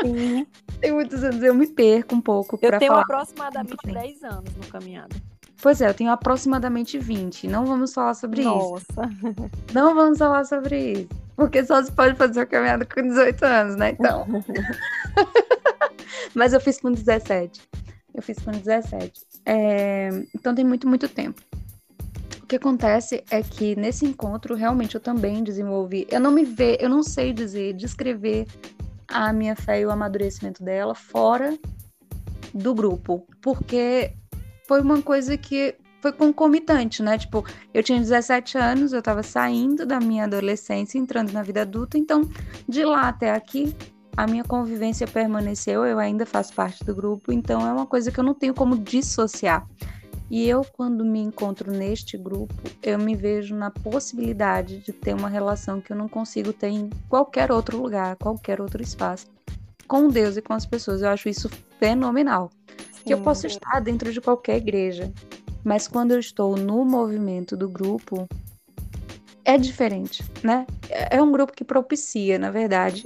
Sim. 0.00 0.46
tem 0.80 0.92
muitos 0.92 1.22
anos. 1.22 1.42
Eu 1.42 1.54
me 1.54 1.66
perco 1.66 2.14
um 2.14 2.20
pouco. 2.20 2.58
Eu 2.60 2.78
tenho 2.78 2.92
falar. 2.92 3.02
aproximadamente 3.02 3.76
10 3.84 4.24
anos 4.24 4.56
no 4.56 4.66
caminhada. 4.66 5.14
Pois 5.60 5.80
é, 5.80 5.88
eu 5.88 5.94
tenho 5.94 6.10
aproximadamente 6.10 6.98
20. 6.98 7.48
Não 7.48 7.66
vamos 7.66 7.92
falar 7.92 8.14
sobre 8.14 8.42
Nossa. 8.42 8.76
isso. 8.76 8.86
Nossa. 8.96 9.50
Não 9.74 9.94
vamos 9.94 10.18
falar 10.18 10.44
sobre 10.44 10.92
isso. 10.92 11.08
Porque 11.36 11.64
só 11.64 11.82
se 11.82 11.92
pode 11.92 12.16
fazer 12.16 12.40
a 12.40 12.46
caminhada 12.46 12.84
com 12.84 13.02
18 13.02 13.44
anos, 13.44 13.76
né? 13.76 13.90
Então. 13.90 14.26
Mas 16.34 16.52
eu 16.52 16.60
fiz 16.60 16.80
com 16.80 16.90
17. 16.90 17.68
Eu 18.14 18.22
fiz 18.22 18.38
com 18.38 18.50
17. 18.50 19.12
É, 19.46 20.08
então 20.34 20.54
tem 20.54 20.64
muito, 20.64 20.88
muito 20.88 21.08
tempo. 21.08 21.40
O 22.42 22.46
que 22.46 22.56
acontece 22.56 23.22
é 23.30 23.42
que 23.42 23.76
nesse 23.76 24.06
encontro 24.06 24.54
realmente 24.54 24.94
eu 24.94 25.00
também 25.00 25.44
desenvolvi. 25.44 26.06
Eu 26.10 26.20
não 26.20 26.30
me 26.30 26.44
ve, 26.44 26.78
eu 26.80 26.88
não 26.88 27.02
sei 27.02 27.32
dizer, 27.32 27.74
descrever 27.74 28.46
a 29.06 29.32
minha 29.32 29.54
fé 29.54 29.80
e 29.80 29.86
o 29.86 29.90
amadurecimento 29.90 30.62
dela 30.62 30.94
fora 30.94 31.58
do 32.54 32.74
grupo, 32.74 33.26
porque 33.42 34.12
foi 34.66 34.80
uma 34.80 35.02
coisa 35.02 35.36
que 35.36 35.74
foi 36.00 36.12
concomitante, 36.12 37.02
né? 37.02 37.18
Tipo, 37.18 37.44
eu 37.74 37.82
tinha 37.82 37.98
17 37.98 38.56
anos, 38.56 38.92
eu 38.92 39.02
tava 39.02 39.22
saindo 39.22 39.84
da 39.84 39.98
minha 39.98 40.24
adolescência, 40.24 40.98
entrando 40.98 41.32
na 41.32 41.42
vida 41.42 41.62
adulta, 41.62 41.98
então 41.98 42.22
de 42.68 42.84
lá 42.84 43.08
até 43.08 43.32
aqui 43.32 43.74
a 44.18 44.26
minha 44.26 44.42
convivência 44.42 45.06
permaneceu, 45.06 45.86
eu 45.86 45.96
ainda 45.96 46.26
faço 46.26 46.52
parte 46.52 46.82
do 46.82 46.92
grupo, 46.92 47.30
então 47.30 47.64
é 47.64 47.72
uma 47.72 47.86
coisa 47.86 48.10
que 48.10 48.18
eu 48.18 48.24
não 48.24 48.34
tenho 48.34 48.52
como 48.52 48.76
dissociar. 48.76 49.64
E 50.28 50.44
eu, 50.48 50.66
quando 50.72 51.04
me 51.04 51.20
encontro 51.20 51.70
neste 51.70 52.18
grupo, 52.18 52.52
eu 52.82 52.98
me 52.98 53.14
vejo 53.14 53.54
na 53.54 53.70
possibilidade 53.70 54.80
de 54.80 54.92
ter 54.92 55.14
uma 55.14 55.28
relação 55.28 55.80
que 55.80 55.92
eu 55.92 55.96
não 55.96 56.08
consigo 56.08 56.52
ter 56.52 56.66
em 56.66 56.90
qualquer 57.08 57.52
outro 57.52 57.80
lugar, 57.80 58.16
qualquer 58.16 58.60
outro 58.60 58.82
espaço, 58.82 59.28
com 59.86 60.08
Deus 60.08 60.36
e 60.36 60.42
com 60.42 60.52
as 60.52 60.66
pessoas. 60.66 61.00
Eu 61.00 61.10
acho 61.10 61.28
isso 61.28 61.48
fenomenal. 61.78 62.50
Sim. 62.92 63.04
Que 63.06 63.14
eu 63.14 63.20
posso 63.20 63.46
estar 63.46 63.78
dentro 63.78 64.12
de 64.12 64.20
qualquer 64.20 64.56
igreja, 64.56 65.12
mas 65.62 65.86
quando 65.86 66.10
eu 66.10 66.18
estou 66.18 66.56
no 66.56 66.84
movimento 66.84 67.56
do 67.56 67.68
grupo, 67.68 68.28
é 69.44 69.56
diferente, 69.56 70.24
né? 70.42 70.66
É 70.90 71.22
um 71.22 71.30
grupo 71.30 71.52
que 71.52 71.62
propicia, 71.62 72.36
na 72.36 72.50
verdade. 72.50 73.04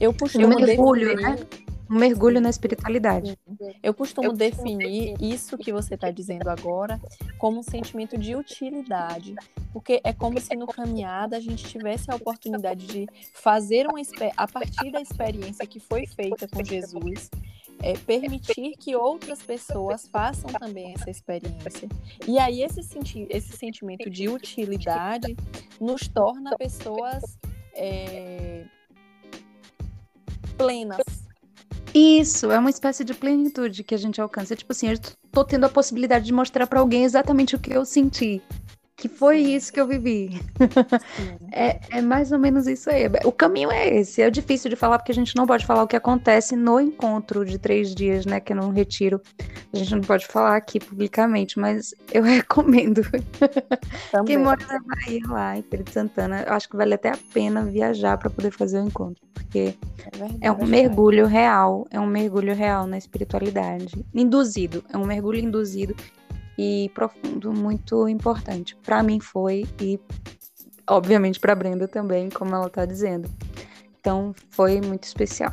Eu 0.00 0.14
costumo 0.14 0.46
um 0.46 0.60
mergulho, 0.60 1.16
definir... 1.16 1.36
né? 1.36 1.46
Um 1.90 1.98
mergulho 1.98 2.40
na 2.40 2.50
espiritualidade. 2.50 3.36
Eu 3.82 3.94
costumo 3.94 4.28
eu 4.28 4.32
definir 4.32 5.16
isso 5.20 5.56
que 5.56 5.72
você 5.72 5.94
está 5.94 6.10
dizendo 6.10 6.48
agora 6.48 7.00
como 7.38 7.60
um 7.60 7.62
sentimento 7.62 8.18
de 8.18 8.36
utilidade, 8.36 9.34
porque 9.72 10.00
é 10.04 10.12
como 10.12 10.38
se 10.38 10.54
no 10.54 10.66
caminhada 10.66 11.36
a 11.36 11.40
gente 11.40 11.64
tivesse 11.64 12.10
a 12.10 12.14
oportunidade 12.14 12.86
de 12.86 13.06
fazer 13.32 13.86
uma 13.86 13.98
a 14.36 14.46
partir 14.46 14.90
da 14.90 15.00
experiência 15.00 15.66
que 15.66 15.80
foi 15.80 16.06
feita 16.06 16.46
com 16.46 16.62
Jesus, 16.62 17.30
é, 17.82 17.94
permitir 17.96 18.76
que 18.76 18.94
outras 18.94 19.42
pessoas 19.42 20.06
façam 20.08 20.50
também 20.50 20.92
essa 20.92 21.10
experiência. 21.10 21.88
E 22.26 22.38
aí 22.38 22.62
esse, 22.62 22.82
senti 22.82 23.26
esse 23.30 23.56
sentimento 23.56 24.10
de 24.10 24.28
utilidade 24.28 25.34
nos 25.80 26.06
torna 26.06 26.54
pessoas 26.56 27.22
é, 27.74 28.66
plenas. 30.58 30.98
Isso, 31.94 32.50
é 32.50 32.58
uma 32.58 32.68
espécie 32.68 33.02
de 33.02 33.14
plenitude 33.14 33.82
que 33.82 33.94
a 33.94 33.98
gente 33.98 34.20
alcança. 34.20 34.54
Tipo 34.54 34.72
assim, 34.72 34.90
eu 34.90 34.98
tô 35.32 35.44
tendo 35.44 35.64
a 35.64 35.68
possibilidade 35.68 36.26
de 36.26 36.32
mostrar 36.32 36.66
para 36.66 36.80
alguém 36.80 37.04
exatamente 37.04 37.56
o 37.56 37.58
que 37.58 37.72
eu 37.72 37.84
senti 37.84 38.42
que 38.98 39.08
foi 39.08 39.38
isso 39.38 39.72
que 39.72 39.80
eu 39.80 39.86
vivi. 39.86 40.42
é, 41.52 41.78
é, 41.88 42.02
mais 42.02 42.32
ou 42.32 42.38
menos 42.38 42.66
isso 42.66 42.90
aí. 42.90 43.04
O 43.24 43.30
caminho 43.30 43.70
é 43.70 43.94
esse. 43.94 44.20
É 44.20 44.28
difícil 44.28 44.68
de 44.68 44.74
falar 44.74 44.98
porque 44.98 45.12
a 45.12 45.14
gente 45.14 45.36
não 45.36 45.46
pode 45.46 45.64
falar 45.64 45.84
o 45.84 45.86
que 45.86 45.94
acontece 45.94 46.56
no 46.56 46.80
encontro 46.80 47.44
de 47.44 47.58
três 47.58 47.94
dias, 47.94 48.26
né? 48.26 48.40
Que 48.40 48.52
é 48.52 48.56
num 48.56 48.70
retiro. 48.70 49.22
A 49.72 49.76
gente 49.76 49.94
não 49.94 50.00
pode 50.00 50.26
falar 50.26 50.56
aqui 50.56 50.80
publicamente, 50.80 51.60
mas 51.60 51.94
eu 52.12 52.24
recomendo. 52.26 53.02
Quem 54.26 54.36
mora 54.36 54.66
na 54.66 54.80
Bahia 54.80 55.22
lá, 55.28 55.56
em 55.56 55.62
Pedro 55.62 55.92
Santana, 55.92 56.42
eu 56.44 56.52
acho 56.52 56.68
que 56.68 56.76
vale 56.76 56.94
até 56.94 57.10
a 57.10 57.18
pena 57.32 57.64
viajar 57.64 58.18
para 58.18 58.28
poder 58.28 58.50
fazer 58.50 58.80
o 58.80 58.84
encontro. 58.84 59.22
Porque 59.32 59.76
é, 60.12 60.18
verdade, 60.18 60.38
é 60.40 60.50
um 60.50 60.66
mergulho 60.66 61.24
real, 61.26 61.86
é 61.92 62.00
um 62.00 62.06
mergulho 62.06 62.52
real 62.52 62.84
na 62.88 62.98
espiritualidade. 62.98 64.04
Induzido, 64.12 64.82
é 64.92 64.98
um 64.98 65.06
mergulho 65.06 65.38
induzido 65.38 65.94
e 66.58 66.90
profundo, 66.92 67.52
muito 67.52 68.08
importante. 68.08 68.76
Para 68.82 69.02
mim 69.02 69.20
foi 69.20 69.64
e 69.80 69.98
obviamente 70.88 71.38
para 71.38 71.54
Brenda 71.54 71.86
também, 71.86 72.28
como 72.28 72.54
ela 72.54 72.66
está 72.66 72.84
dizendo. 72.84 73.30
Então 74.00 74.34
foi 74.50 74.80
muito 74.80 75.04
especial. 75.04 75.52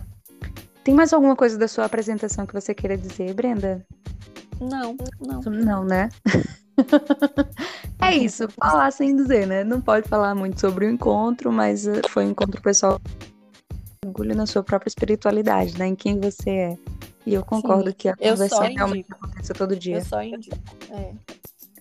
Tem 0.84 0.94
mais 0.94 1.13
alguma 1.13 1.36
coisa 1.36 1.58
da 1.58 1.68
sua 1.68 1.86
apresentação 1.86 2.46
que 2.46 2.54
você 2.54 2.74
queira 2.74 2.98
dizer, 2.98 3.34
Brenda? 3.34 3.86
Não, 4.60 4.96
não. 5.20 5.41
Não, 5.41 5.84
né? 5.84 6.10
é 8.02 8.15
isso, 8.15 8.48
falar 8.50 8.91
sem 8.91 9.15
dizer, 9.15 9.46
né? 9.48 9.63
Não 9.63 9.82
pode 9.82 10.08
falar 10.08 10.34
muito 10.34 10.60
sobre 10.60 10.86
o 10.86 10.89
encontro, 10.89 11.52
mas 11.52 11.88
eh, 11.88 12.02
foi 12.10 12.26
um 12.26 12.32
encontro 12.32 12.62
pessoal 12.62 13.00
orgulho 14.06 14.36
na 14.36 14.46
sua 14.46 14.63
própria 14.63 14.89
espiritualidade, 14.89 15.78
né? 15.78 15.88
Em 15.88 15.96
quem 15.96 16.20
você 16.20 16.50
é. 16.50 16.78
E 17.26 17.34
eu 17.34 17.44
concordo 17.44 17.90
Sim, 17.90 17.96
que 17.98 18.10
a 18.10 18.16
conversa 18.16 18.64
realmente 18.64 19.12
acontece 19.12 19.54
todo 19.54 19.76
dia. 19.76 19.98
Eu 19.98 20.06
só 20.06 20.22
indico. 20.22 20.58
É. 20.92 21.14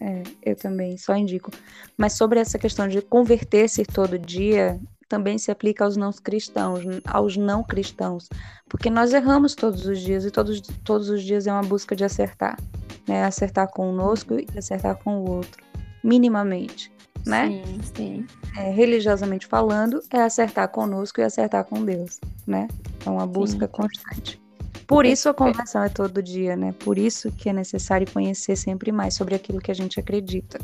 é, 0.01 0.23
eu 0.43 0.57
também 0.57 0.97
só 0.97 1.15
indico. 1.15 1.51
Mas 1.97 2.15
sobre 2.15 2.41
essa 2.41 2.59
questão 2.59 2.89
de 2.89 3.03
converter-se 3.03 3.85
todo 3.85 4.19
dia, 4.19 4.81
também 5.09 5.39
se 5.39 5.51
aplica 5.51 5.85
aos 5.85 5.97
não 5.97 6.13
cristãos, 6.13 6.83
aos 7.05 7.37
não 7.37 7.63
cristãos, 7.63 8.29
porque 8.69 8.91
nós 8.91 9.13
erramos 9.13 9.55
todos 9.55 9.87
os 9.87 10.01
dias 10.01 10.25
e 10.25 10.31
todos, 10.31 10.61
todos 10.83 11.09
os 11.09 11.23
dias 11.23 11.47
é 11.47 11.53
uma 11.53 11.63
busca 11.63 11.95
de 11.95 12.05
acertar, 12.05 12.59
né? 13.07 13.25
Acertar 13.25 13.69
conosco 13.69 14.35
e 14.35 14.59
acertar 14.59 14.97
com 14.97 15.19
o 15.21 15.31
outro, 15.31 15.63
minimamente, 16.03 16.91
né? 17.25 17.49
Sim, 17.49 17.81
sim. 17.95 18.27
É, 18.57 18.71
religiosamente 18.71 19.47
falando, 19.47 20.03
é 20.11 20.23
acertar 20.23 20.69
conosco 20.69 21.21
e 21.21 21.25
acertar 21.25 21.65
com 21.65 21.85
Deus, 21.85 22.19
né? 22.47 22.67
É 23.05 23.11
uma 23.11 23.27
busca 23.27 23.67
sim. 23.67 23.73
constante. 23.73 24.44
Por 24.87 25.07
isso 25.07 25.29
a 25.29 25.35
conversão 25.35 25.83
é 25.83 25.89
todo 25.89 26.23
dia, 26.23 26.57
né? 26.57 26.75
Por 26.81 26.99
isso 26.99 27.31
que 27.33 27.49
é 27.49 27.53
necessário 27.53 28.11
conhecer 28.11 28.57
sempre 28.57 28.93
mais 28.93 29.15
sobre 29.15 29.35
aquilo 29.35 29.61
que 29.61 29.71
a 29.71 29.75
gente 29.75 29.99
acredita, 29.99 30.59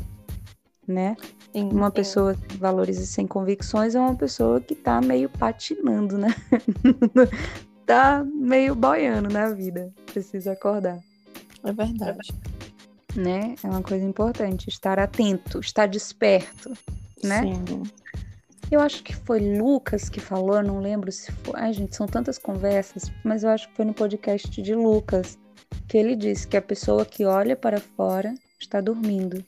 né? 0.87 1.15
Sim, 1.51 1.69
uma 1.69 1.87
sim. 1.87 1.93
pessoa 1.93 2.35
sem 2.35 2.57
valores 2.57 2.97
e 2.99 3.07
sem 3.07 3.27
convicções 3.27 3.95
é 3.95 3.99
uma 3.99 4.15
pessoa 4.15 4.61
que 4.61 4.75
tá 4.75 5.01
meio 5.01 5.29
patinando, 5.29 6.17
né? 6.17 6.33
tá 7.85 8.23
meio 8.23 8.75
boiando 8.75 9.29
na 9.29 9.49
vida. 9.51 9.91
Precisa 10.05 10.53
acordar. 10.53 10.99
É 11.63 11.73
verdade. 11.73 12.33
Né? 13.15 13.55
É 13.63 13.67
uma 13.67 13.81
coisa 13.81 14.05
importante. 14.05 14.69
Estar 14.69 14.99
atento, 14.99 15.59
estar 15.59 15.87
desperto, 15.87 16.71
né? 17.23 17.41
Sim. 17.41 17.83
Eu 18.71 18.79
acho 18.79 19.03
que 19.03 19.13
foi 19.13 19.57
Lucas 19.57 20.07
que 20.07 20.21
falou, 20.21 20.63
não 20.63 20.79
lembro 20.79 21.11
se 21.11 21.29
foi. 21.29 21.59
Ai, 21.59 21.73
gente, 21.73 21.93
são 21.93 22.07
tantas 22.07 22.37
conversas, 22.37 23.11
mas 23.21 23.43
eu 23.43 23.49
acho 23.49 23.67
que 23.67 23.75
foi 23.75 23.83
no 23.83 23.93
podcast 23.93 24.61
de 24.61 24.73
Lucas 24.73 25.37
que 25.89 25.97
ele 25.97 26.15
disse 26.15 26.47
que 26.47 26.55
a 26.55 26.61
pessoa 26.61 27.05
que 27.05 27.25
olha 27.25 27.53
para 27.53 27.81
fora 27.81 28.33
está 28.57 28.79
dormindo 28.79 29.43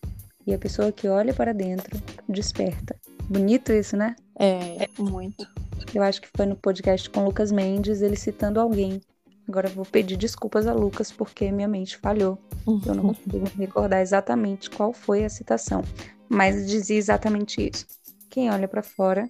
e 0.46 0.54
a 0.54 0.58
pessoa 0.58 0.92
que 0.92 1.08
olha 1.08 1.34
para 1.34 1.54
dentro 1.54 1.98
desperta. 2.28 2.98
Bonito 3.30 3.72
isso, 3.72 3.96
né? 3.96 4.14
É, 4.38 4.90
muito. 5.00 5.48
Eu 5.96 6.04
acho 6.04 6.22
que 6.22 6.28
foi 6.36 6.46
no 6.46 6.58
podcast 6.58 7.10
com 7.10 7.24
Lucas 7.24 7.50
Mendes, 7.50 8.02
ele 8.02 8.18
citando 8.18 8.60
alguém. 8.60 9.02
Agora 9.48 9.70
eu 9.70 9.74
vou 9.74 9.86
pedir 9.86 10.18
desculpas 10.18 10.68
a 10.68 10.74
Lucas 10.74 11.14
porque 11.14 11.50
minha 11.50 11.68
mente 11.68 11.96
falhou. 11.98 12.38
Eu 12.68 12.94
não 12.94 13.14
consigo 13.16 13.50
recordar 13.58 14.02
exatamente 14.02 14.70
qual 14.70 14.92
foi 14.92 15.24
a 15.24 15.30
citação, 15.30 15.82
mas 16.28 16.68
dizia 16.68 16.98
exatamente 16.98 17.70
isso. 17.70 17.86
Quem 18.34 18.50
olha 18.50 18.68
para 18.68 18.82
fora 18.82 19.30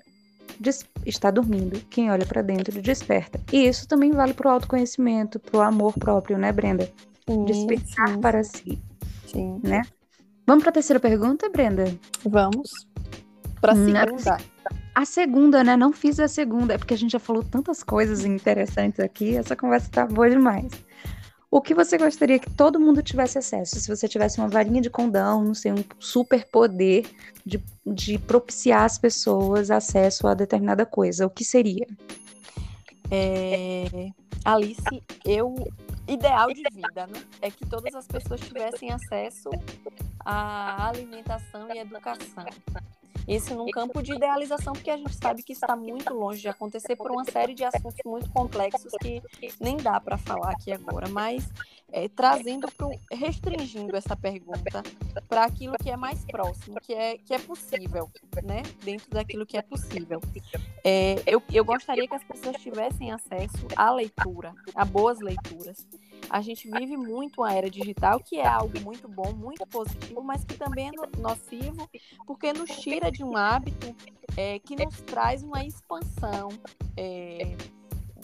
está 1.06 1.30
dormindo, 1.30 1.78
quem 1.89 2.10
olha 2.10 2.26
para 2.26 2.42
dentro 2.42 2.82
desperta. 2.82 3.38
E 3.52 3.68
isso 3.68 3.86
também 3.86 4.13
vale 4.13 4.34
para 4.34 4.48
o 4.48 4.52
autoconhecimento, 4.52 5.42
para 5.42 5.58
o 5.58 5.62
amor 5.62 5.94
próprio, 6.00 6.38
né, 6.38 6.54
Brenda? 6.54 6.89
Sim, 7.30 7.44
Despertar 7.44 8.08
sim, 8.08 8.22
para 8.22 8.42
si. 8.46 8.82
Sim. 9.28 9.60
Né? 9.62 9.82
Vamos 10.48 10.63
para 10.63 10.70
a 10.70 10.74
terceira 10.74 11.02
pergunta, 11.02 11.50
Brenda? 11.50 11.94
Vamos. 12.26 12.88
Para 13.60 13.74
a 13.74 13.76
hum, 13.76 13.92
segunda. 13.92 14.38
A 14.96 15.04
segunda, 15.04 15.63
né? 15.66 15.76
Não 15.76 15.92
fiz 15.92 16.18
a 16.22 16.30
segunda, 16.30 16.76
é 16.76 16.78
porque 16.78 16.94
a 16.94 16.98
gente 16.98 17.12
já 17.12 17.20
falou 17.20 17.44
tantas 17.44 17.84
coisas 17.84 18.24
interessantes 18.24 19.02
aqui, 19.02 19.36
essa 19.36 19.54
conversa 19.54 19.89
tá 19.92 20.06
boa 20.06 20.30
demais. 20.30 20.72
O 21.54 21.62
que 21.62 21.76
você 21.76 22.00
gostaria 22.00 22.39
que 22.39 22.50
todo 22.50 22.80
mundo 22.80 23.04
tivesse 23.04 23.38
acesso? 23.38 23.80
Se 23.80 23.88
você 23.88 24.08
tivesse 24.08 24.39
uma 24.39 24.48
varinha 24.48 24.82
de 24.82 24.89
condão, 24.89 25.44
não 25.44 25.54
sei, 25.54 25.72
um 25.72 25.84
super 26.00 26.48
poder 26.48 27.08
de, 27.46 27.63
de 27.86 28.18
propiciar 28.18 28.86
às 28.86 28.98
pessoas 28.98 29.70
acesso 29.70 30.28
a 30.28 30.34
determinada 30.34 30.84
coisa, 30.84 31.28
o 31.28 31.30
que 31.30 31.46
seria? 31.46 31.86
É... 33.12 34.10
Alice, 34.44 35.04
eu 35.24 35.54
ideal 36.08 36.48
de 36.48 36.63
vida, 36.74 37.06
né? 37.06 37.22
É 37.39 37.52
que 37.52 37.68
todas 37.68 37.94
as 37.94 38.08
pessoas 38.08 38.42
tivessem 38.42 38.89
acesso 38.92 39.52
à 40.26 40.88
alimentação 40.88 41.68
e 41.72 41.78
educação. 41.78 42.46
Isso 43.28 43.56
num 43.56 43.70
campo 43.70 44.02
de 44.02 44.14
idealização, 44.14 44.74
porque 44.74 44.90
a 44.90 44.98
gente 44.98 45.16
sabe 45.16 45.44
que 45.44 45.54
está 45.54 45.76
muito 45.76 46.14
longe 46.14 46.42
de 46.42 46.48
acontecer 46.48 46.96
por 46.96 47.12
uma 47.12 47.24
série 47.24 47.54
de 47.54 47.64
assuntos 47.64 48.00
muito 48.06 48.30
complexos 48.30 48.94
que 49.02 49.22
nem 49.60 49.78
dá 49.78 50.00
para 50.00 50.18
falar 50.18 50.52
aqui 50.52 50.72
agora, 50.72 51.08
mas 51.08 51.50
é, 51.92 52.10
trazendo 52.10 52.68
pro, 52.72 52.90
restringindo 53.12 53.96
essa 53.96 54.16
pergunta 54.16 54.84
para 55.30 55.46
aquilo 55.46 55.76
que 55.82 55.90
é 55.90 55.96
mais 55.96 56.26
próximo, 56.26 56.80
que 56.82 56.94
é, 56.94 57.18
que 57.18 57.34
é 57.34 57.40
possível, 57.40 58.10
né? 58.44 58.64
Dentro 58.84 59.10
daquilo 59.12 59.46
que 59.46 59.58
é 59.58 59.62
possível. 59.62 60.20
É, 60.84 61.22
eu, 61.26 61.42
eu 61.52 61.64
gostaria 61.64 62.08
que 62.08 62.16
as 62.16 62.24
pessoas 62.24 62.58
tivessem 62.58 63.12
acesso 63.12 63.68
à 63.76 63.92
leitura, 63.92 64.54
a 64.74 64.84
boas 64.84 65.20
leituras. 65.20 65.88
A 66.30 66.42
gente 66.42 66.70
vive 66.70 66.98
muito 66.98 67.44
a 67.44 67.54
era 67.54 67.70
digital, 67.70 68.20
que 68.20 68.38
é 68.38 68.48
algo 68.48 68.80
muito 68.82 69.08
bom, 69.08 69.32
muito 69.34 69.66
positivo, 69.68 70.22
mas 70.24 70.44
que 70.44 70.56
também 70.56 70.90
é 70.90 71.20
nocivo, 71.20 71.90
porque 72.26 72.52
nos 72.54 72.70
tira 72.70 73.12
de 73.12 73.24
um 73.24 73.38
hábito 73.38 73.96
é, 74.36 74.60
que 74.60 74.76
nos 74.76 75.02
traz 75.02 75.44
uma 75.44 75.64
expansão. 75.64 76.50
É, 76.98 77.56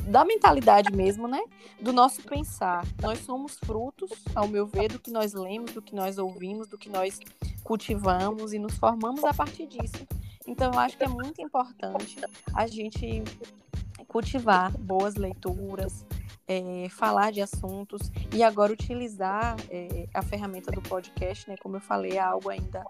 da 0.10 0.26
mentalidade 0.26 0.92
mesmo, 0.92 1.28
né? 1.28 1.40
Do 1.80 1.94
nosso 1.94 2.24
pensar. 2.24 2.84
Nós 3.00 3.20
somos 3.20 3.58
frutos, 3.64 4.10
ao 4.34 4.48
meu 4.48 4.66
ver, 4.66 4.92
do 4.92 5.00
que 5.00 5.12
nós 5.12 5.34
lemos, 5.34 5.72
do 5.72 5.84
que 5.84 5.94
nós 5.94 6.18
ouvimos, 6.18 6.68
do 6.68 6.80
que 6.80 6.90
nós 6.90 7.20
cultivamos 7.64 8.54
e 8.54 8.58
nos 8.58 8.74
formamos 8.74 9.24
a 9.24 9.34
partir 9.34 9.68
disso. 9.68 10.08
Então, 10.48 10.72
eu 10.74 10.80
acho 10.80 10.98
que 10.98 11.04
é 11.04 11.08
muito 11.08 11.40
importante 11.42 12.18
a 12.56 12.66
gente 12.66 13.24
cultivar 14.08 14.76
boas 14.76 15.14
leituras, 15.16 16.04
é, 16.50 16.90
falar 16.90 17.32
de 17.32 17.42
assuntos 17.42 18.12
e 18.34 18.42
agora 18.42 18.74
utilizar 18.74 19.56
é, 19.70 20.08
a 20.12 20.24
ferramenta 20.24 20.72
do 20.72 20.82
podcast, 20.82 21.48
né? 21.48 21.56
Como 21.62 21.76
eu 21.76 21.80
falei, 21.80 22.14
é 22.14 22.20
algo 22.20 22.50
ainda 22.50 22.84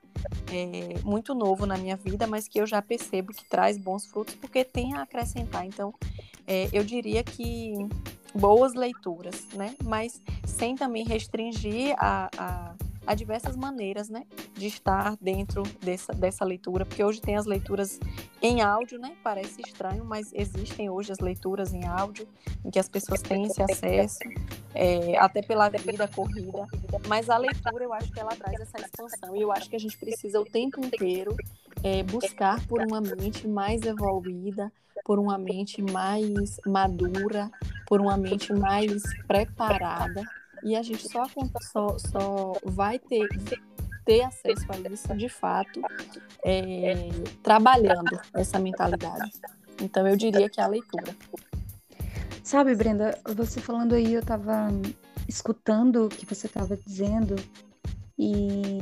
é, 0.50 0.98
muito 1.04 1.36
novo 1.36 1.66
na 1.66 1.78
minha 1.78 1.98
vida, 1.98 2.26
mas 2.26 2.48
que 2.48 2.62
eu 2.62 2.66
já 2.66 2.82
percebo 2.82 3.34
que 3.34 3.44
traz 3.50 3.78
bons 3.78 4.06
frutos 4.06 4.34
porque 4.36 4.64
tem 4.64 4.94
a 4.94 5.02
acrescentar. 5.02 5.66
Então, 5.66 5.94
é, 6.48 6.70
eu 6.72 6.86
diria 6.86 7.22
que 7.22 7.74
boas 8.34 8.74
leituras, 8.74 9.46
né? 9.54 9.76
Mas 9.84 10.22
sem 10.46 10.76
também 10.76 11.04
restringir 11.04 11.94
a, 11.98 12.30
a 12.38 12.76
há 13.10 13.16
diversas 13.16 13.58
maneiras, 13.58 14.08
né, 14.08 14.24
de 14.54 14.68
estar 14.68 15.18
dentro 15.20 15.64
dessa, 15.82 16.14
dessa 16.14 16.46
leitura, 16.46 16.86
porque 16.86 17.04
hoje 17.04 17.20
tem 17.20 17.36
as 17.36 17.48
leituras 17.48 18.00
em 18.40 18.62
áudio, 18.62 19.00
né, 19.00 19.16
parece 19.24 19.62
estranho, 19.62 20.06
mas 20.06 20.32
existem 20.32 20.92
hoje 20.92 21.12
as 21.12 21.18
leituras 21.18 21.74
em 21.74 21.88
áudio, 21.88 22.28
em 22.64 22.70
que 22.70 22.78
as 22.78 22.88
pessoas 22.88 23.24
têm 23.24 23.46
esse 23.46 23.64
acesso, 23.64 24.20
é, 24.76 25.18
até 25.18 25.42
pela 25.42 25.70
vida 25.70 26.08
corrida, 26.08 26.68
mas 27.08 27.32
a 27.32 27.38
leitura 27.40 27.84
eu 27.84 27.92
acho 27.94 28.12
que 28.12 28.20
ela 28.20 28.36
traz 28.36 28.60
essa 28.62 28.80
expansão, 28.80 29.36
e 29.36 29.42
eu 29.42 29.52
acho 29.52 29.68
que 29.68 29.76
a 29.76 29.80
gente 29.80 29.98
precisa 29.98 30.40
o 30.40 30.46
tempo 30.46 30.80
inteiro 30.80 31.36
é, 31.82 32.04
buscar 32.04 32.64
por 32.68 32.80
uma 32.80 33.02
mente 33.02 33.48
mais 33.48 33.82
evoluída, 33.82 34.72
por 35.04 35.18
uma 35.18 35.40
mente 35.40 35.82
mais 35.82 36.58
madura, 36.64 37.50
por 37.88 38.00
uma 38.00 38.16
mente 38.16 38.54
mais 38.54 39.02
preparada 39.26 40.22
e 40.64 40.76
a 40.76 40.82
gente 40.82 41.08
só, 41.08 41.24
só, 41.62 41.98
só 41.98 42.54
vai 42.64 43.00
ter, 43.00 43.28
ter 44.06 44.22
acesso 44.22 44.66
a 44.70 44.90
isso 44.90 45.18
de 45.18 45.30
fato 45.30 45.82
é, 46.44 47.10
trabalhando 47.44 48.20
essa 48.34 48.60
mentalidade. 48.60 49.32
Então 49.82 50.08
eu 50.08 50.16
diria 50.16 50.50
que 50.50 50.60
é 50.60 50.64
a 50.64 50.68
leitura. 50.68 51.16
Sabe, 52.44 52.76
Brenda, 52.76 53.18
você 53.36 53.62
falando 53.62 53.94
aí, 53.94 54.14
eu 54.14 54.22
estava 54.22 54.68
escutando 55.28 56.06
o 56.06 56.10
que 56.10 56.26
você 56.26 56.48
estava 56.48 56.76
dizendo 56.76 57.36
e 58.18 58.80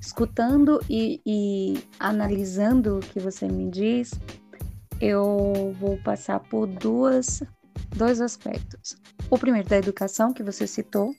escutando 0.00 0.80
e, 0.88 1.20
e, 1.24 1.82
analisando 1.98 2.98
o 2.98 3.00
que 3.00 3.18
você 3.18 3.48
me 3.48 3.70
diz, 3.70 4.10
eu 5.00 5.74
vou 5.80 5.96
passar 6.02 6.40
por 6.40 6.66
duas, 6.66 7.42
dois 7.96 8.20
aspectos. 8.20 8.96
O 9.30 9.38
primeiro 9.38 9.68
da 9.68 9.76
educação 9.76 10.32
que 10.32 10.42
você 10.42 10.66
citou. 10.66 11.14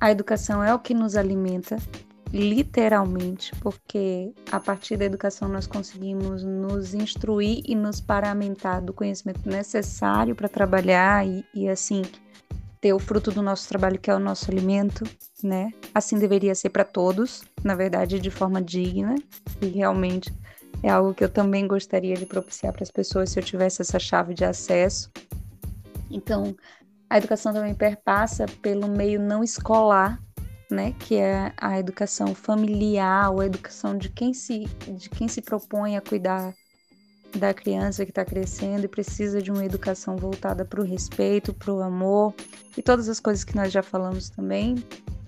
A 0.00 0.10
educação 0.10 0.64
é 0.64 0.74
o 0.74 0.80
que 0.80 0.94
nos 0.94 1.14
alimenta, 1.14 1.76
literalmente, 2.32 3.54
porque 3.60 4.32
a 4.50 4.58
partir 4.58 4.96
da 4.96 5.04
educação 5.04 5.48
nós 5.48 5.66
conseguimos 5.66 6.42
nos 6.42 6.92
instruir 6.92 7.62
e 7.64 7.76
nos 7.76 8.00
paramentar 8.00 8.82
do 8.82 8.92
conhecimento 8.92 9.48
necessário 9.48 10.34
para 10.34 10.48
trabalhar 10.48 11.24
e, 11.24 11.44
e 11.54 11.68
assim 11.68 12.02
ter 12.80 12.92
o 12.92 12.98
fruto 12.98 13.30
do 13.30 13.42
nosso 13.42 13.68
trabalho, 13.68 13.96
que 13.96 14.10
é 14.10 14.14
o 14.14 14.18
nosso 14.18 14.50
alimento, 14.50 15.04
né? 15.40 15.72
Assim 15.94 16.18
deveria 16.18 16.52
ser 16.52 16.70
para 16.70 16.82
todos, 16.82 17.44
na 17.62 17.76
verdade, 17.76 18.18
de 18.18 18.28
forma 18.28 18.60
digna, 18.60 19.14
e 19.60 19.66
realmente 19.66 20.32
é 20.82 20.90
algo 20.90 21.14
que 21.14 21.22
eu 21.22 21.28
também 21.28 21.66
gostaria 21.66 22.16
de 22.16 22.26
propiciar 22.26 22.72
para 22.72 22.82
as 22.82 22.90
pessoas 22.90 23.30
se 23.30 23.38
eu 23.38 23.44
tivesse 23.44 23.82
essa 23.82 23.98
chave 23.98 24.34
de 24.34 24.44
acesso. 24.44 25.10
Então, 26.10 26.54
a 27.08 27.18
educação 27.18 27.52
também 27.52 27.74
perpassa 27.74 28.46
pelo 28.60 28.88
meio 28.88 29.20
não 29.20 29.44
escolar, 29.44 30.20
né, 30.70 30.94
que 30.98 31.16
é 31.16 31.52
a 31.56 31.78
educação 31.78 32.34
familiar, 32.34 33.30
a 33.30 33.46
educação 33.46 33.96
de 33.96 34.08
quem 34.08 34.32
se 34.32 34.64
de 34.88 35.10
quem 35.10 35.28
se 35.28 35.42
propõe 35.42 35.96
a 35.96 36.00
cuidar 36.00 36.54
da 37.36 37.52
criança 37.52 38.04
que 38.04 38.10
está 38.10 38.24
crescendo 38.24 38.84
e 38.84 38.88
precisa 38.88 39.40
de 39.40 39.50
uma 39.50 39.64
educação 39.64 40.16
voltada 40.16 40.64
para 40.64 40.80
o 40.80 40.84
respeito, 40.84 41.52
para 41.52 41.72
o 41.72 41.82
amor 41.82 42.34
e 42.76 42.82
todas 42.82 43.08
as 43.08 43.20
coisas 43.20 43.44
que 43.44 43.56
nós 43.56 43.72
já 43.72 43.82
falamos 43.82 44.28
também. 44.30 44.76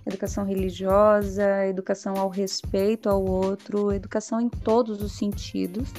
Educação 0.07 0.45
religiosa, 0.45 1.67
educação 1.67 2.15
ao 2.17 2.29
respeito 2.29 3.09
ao 3.09 3.25
outro, 3.25 3.93
educação 3.93 4.41
em 4.41 4.49
todos 4.49 5.03
os 5.03 5.17
sentidos. 5.17 5.93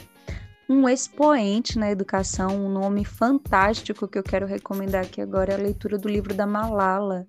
Um 0.67 0.89
expoente 0.89 1.77
na 1.77 1.91
educação, 1.91 2.47
um 2.55 2.69
nome 2.69 3.05
fantástico 3.05 4.07
que 4.07 4.17
eu 4.17 4.23
quero 4.23 4.47
recomendar 4.47 5.05
aqui 5.05 5.21
agora 5.21 5.53
é 5.53 5.55
a 5.55 5.61
leitura 5.61 5.97
do 5.97 6.09
livro 6.09 6.33
da 6.33 6.47
Malala, 6.47 7.27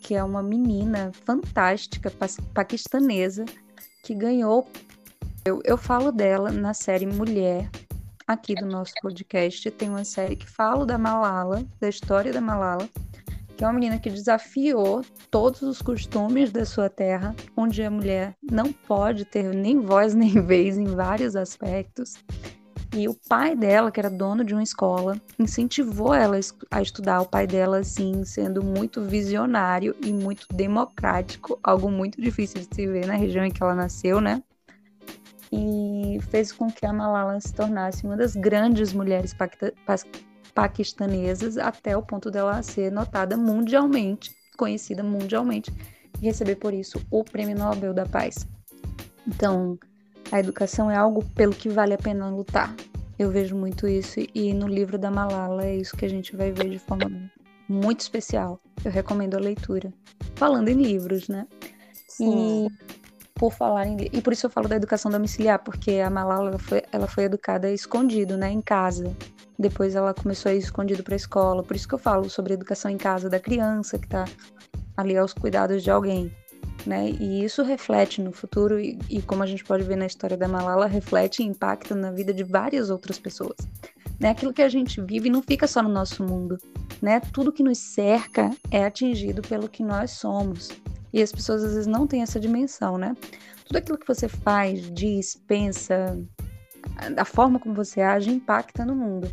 que 0.00 0.14
é 0.14 0.22
uma 0.22 0.42
menina 0.42 1.10
fantástica 1.24 2.10
paquistanesa 2.54 3.44
que 4.02 4.14
ganhou. 4.14 4.66
Eu, 5.44 5.60
eu 5.64 5.76
falo 5.76 6.12
dela 6.12 6.50
na 6.50 6.72
série 6.72 7.06
Mulher, 7.06 7.68
aqui 8.26 8.54
do 8.54 8.66
nosso 8.66 8.92
podcast, 9.02 9.70
tem 9.70 9.88
uma 9.88 10.04
série 10.04 10.36
que 10.36 10.48
fala 10.48 10.86
da 10.86 10.98
Malala, 10.98 11.64
da 11.80 11.88
história 11.88 12.32
da 12.32 12.40
Malala, 12.40 12.88
que 13.58 13.64
é 13.64 13.66
uma 13.66 13.72
menina 13.72 13.98
que 13.98 14.08
desafiou 14.08 15.04
todos 15.32 15.62
os 15.62 15.82
costumes 15.82 16.52
da 16.52 16.64
sua 16.64 16.88
terra, 16.88 17.34
onde 17.56 17.82
a 17.82 17.90
mulher 17.90 18.36
não 18.48 18.72
pode 18.72 19.24
ter 19.24 19.52
nem 19.52 19.80
voz 19.80 20.14
nem 20.16 20.40
vez 20.40 20.78
em 20.78 20.84
vários 20.84 21.34
aspectos. 21.34 22.14
E 22.94 23.08
o 23.08 23.16
pai 23.28 23.56
dela, 23.56 23.90
que 23.90 23.98
era 23.98 24.08
dono 24.08 24.44
de 24.44 24.54
uma 24.54 24.62
escola, 24.62 25.20
incentivou 25.38 26.14
ela 26.14 26.38
a 26.70 26.80
estudar. 26.80 27.20
O 27.20 27.26
pai 27.26 27.48
dela, 27.48 27.78
assim, 27.80 28.24
sendo 28.24 28.62
muito 28.64 29.02
visionário 29.02 29.94
e 30.00 30.12
muito 30.12 30.46
democrático, 30.54 31.58
algo 31.62 31.90
muito 31.90 32.20
difícil 32.20 32.60
de 32.60 32.74
se 32.74 32.86
ver 32.86 33.06
na 33.06 33.14
região 33.14 33.44
em 33.44 33.50
que 33.50 33.62
ela 33.62 33.74
nasceu, 33.74 34.20
né? 34.20 34.40
e 35.50 36.18
fez 36.30 36.52
com 36.52 36.70
que 36.70 36.84
a 36.84 36.92
Malala 36.92 37.40
se 37.40 37.54
tornasse 37.54 38.04
uma 38.04 38.18
das 38.18 38.36
grandes 38.36 38.92
mulheres 38.92 39.32
paquistanesas 40.58 41.56
até 41.56 41.96
o 41.96 42.02
ponto 42.02 42.32
dela 42.32 42.60
ser 42.64 42.90
notada 42.90 43.36
mundialmente, 43.36 44.34
conhecida 44.56 45.04
mundialmente 45.04 45.72
e 46.20 46.24
receber 46.24 46.56
por 46.56 46.74
isso 46.74 47.00
o 47.12 47.22
Prêmio 47.22 47.56
Nobel 47.56 47.94
da 47.94 48.04
Paz. 48.04 48.44
Então, 49.24 49.78
a 50.32 50.40
educação 50.40 50.90
é 50.90 50.96
algo 50.96 51.24
pelo 51.36 51.54
que 51.54 51.68
vale 51.68 51.94
a 51.94 51.96
pena 51.96 52.28
lutar. 52.28 52.74
Eu 53.16 53.30
vejo 53.30 53.54
muito 53.54 53.86
isso 53.86 54.18
e 54.34 54.52
no 54.52 54.66
livro 54.66 54.98
da 54.98 55.12
Malala 55.12 55.64
é 55.64 55.76
isso 55.76 55.96
que 55.96 56.04
a 56.04 56.10
gente 56.10 56.34
vai 56.34 56.50
ver 56.50 56.70
de 56.70 56.80
forma 56.80 57.08
muito 57.68 58.00
especial. 58.00 58.60
Eu 58.84 58.90
recomendo 58.90 59.36
a 59.36 59.40
leitura. 59.40 59.92
Falando 60.34 60.70
em 60.70 60.82
livros, 60.82 61.28
né? 61.28 61.46
Sim. 62.08 62.66
E 62.66 62.98
por 63.32 63.52
falar 63.52 63.86
em 63.86 63.96
e 64.12 64.20
por 64.20 64.32
isso 64.32 64.46
eu 64.46 64.50
falo 64.50 64.66
da 64.66 64.74
educação 64.74 65.08
domiciliar 65.08 65.60
porque 65.60 66.00
a 66.00 66.10
Malala 66.10 66.48
ela 66.48 66.58
foi, 66.58 66.82
ela 66.90 67.06
foi 67.06 67.22
educada 67.22 67.70
escondido 67.70 68.36
né 68.36 68.50
em 68.50 68.60
casa 68.60 69.14
depois 69.58 69.94
ela 69.94 70.14
começou 70.14 70.50
a 70.50 70.54
ir 70.54 70.58
escondido 70.58 71.02
para 71.02 71.14
a 71.14 71.16
escola. 71.16 71.62
Por 71.62 71.74
isso 71.74 71.88
que 71.88 71.94
eu 71.94 71.98
falo 71.98 72.28
sobre 72.30 72.54
educação 72.54 72.90
em 72.90 72.96
casa 72.96 73.28
da 73.28 73.40
criança 73.40 73.98
que 73.98 74.06
está 74.06 74.24
ali 74.96 75.16
aos 75.16 75.32
cuidados 75.32 75.82
de 75.82 75.90
alguém 75.90 76.32
né? 76.86 77.10
E 77.10 77.44
isso 77.44 77.62
reflete 77.64 78.22
no 78.22 78.30
futuro 78.30 78.78
e, 78.78 78.96
e 79.10 79.20
como 79.20 79.42
a 79.42 79.46
gente 79.46 79.64
pode 79.64 79.82
ver 79.82 79.96
na 79.96 80.06
história 80.06 80.36
da 80.36 80.46
Malala 80.46 80.86
reflete 80.86 81.42
e 81.42 81.46
impacta 81.46 81.94
na 81.94 82.12
vida 82.12 82.32
de 82.32 82.44
várias 82.44 82.88
outras 82.88 83.18
pessoas 83.18 83.56
né? 84.20 84.30
Aquilo 84.30 84.52
que 84.52 84.62
a 84.62 84.68
gente 84.68 85.00
vive 85.00 85.28
não 85.28 85.42
fica 85.42 85.66
só 85.66 85.82
no 85.82 85.88
nosso 85.88 86.22
mundo 86.22 86.56
né? 87.00 87.20
Tudo 87.32 87.52
que 87.52 87.62
nos 87.62 87.78
cerca 87.78 88.50
é 88.70 88.84
atingido 88.84 89.42
pelo 89.42 89.68
que 89.68 89.82
nós 89.82 90.12
somos. 90.12 90.68
E 91.12 91.22
as 91.22 91.32
pessoas 91.32 91.64
às 91.64 91.72
vezes 91.72 91.86
não 91.86 92.06
têm 92.06 92.22
essa 92.22 92.38
dimensão, 92.38 92.98
né? 92.98 93.14
Tudo 93.64 93.76
aquilo 93.76 93.98
que 93.98 94.06
você 94.06 94.28
faz, 94.28 94.90
diz, 94.92 95.40
pensa, 95.46 96.18
a 97.16 97.24
forma 97.24 97.58
como 97.58 97.74
você 97.74 98.00
age 98.00 98.30
impacta 98.30 98.84
no 98.84 98.94
mundo. 98.94 99.28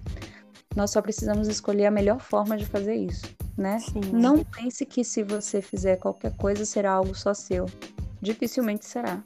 Nós 0.75 0.91
só 0.91 1.01
precisamos 1.01 1.47
escolher 1.47 1.85
a 1.85 1.91
melhor 1.91 2.19
forma 2.19 2.57
de 2.57 2.65
fazer 2.65 2.95
isso, 2.95 3.25
né? 3.57 3.79
Sim. 3.79 4.01
Não 4.11 4.43
pense 4.43 4.85
que 4.85 5.03
se 5.03 5.23
você 5.23 5.61
fizer 5.61 5.95
qualquer 5.97 6.35
coisa 6.35 6.65
será 6.65 6.91
algo 6.91 7.15
só 7.15 7.33
seu. 7.33 7.65
Dificilmente 8.21 8.85
será. 8.85 9.23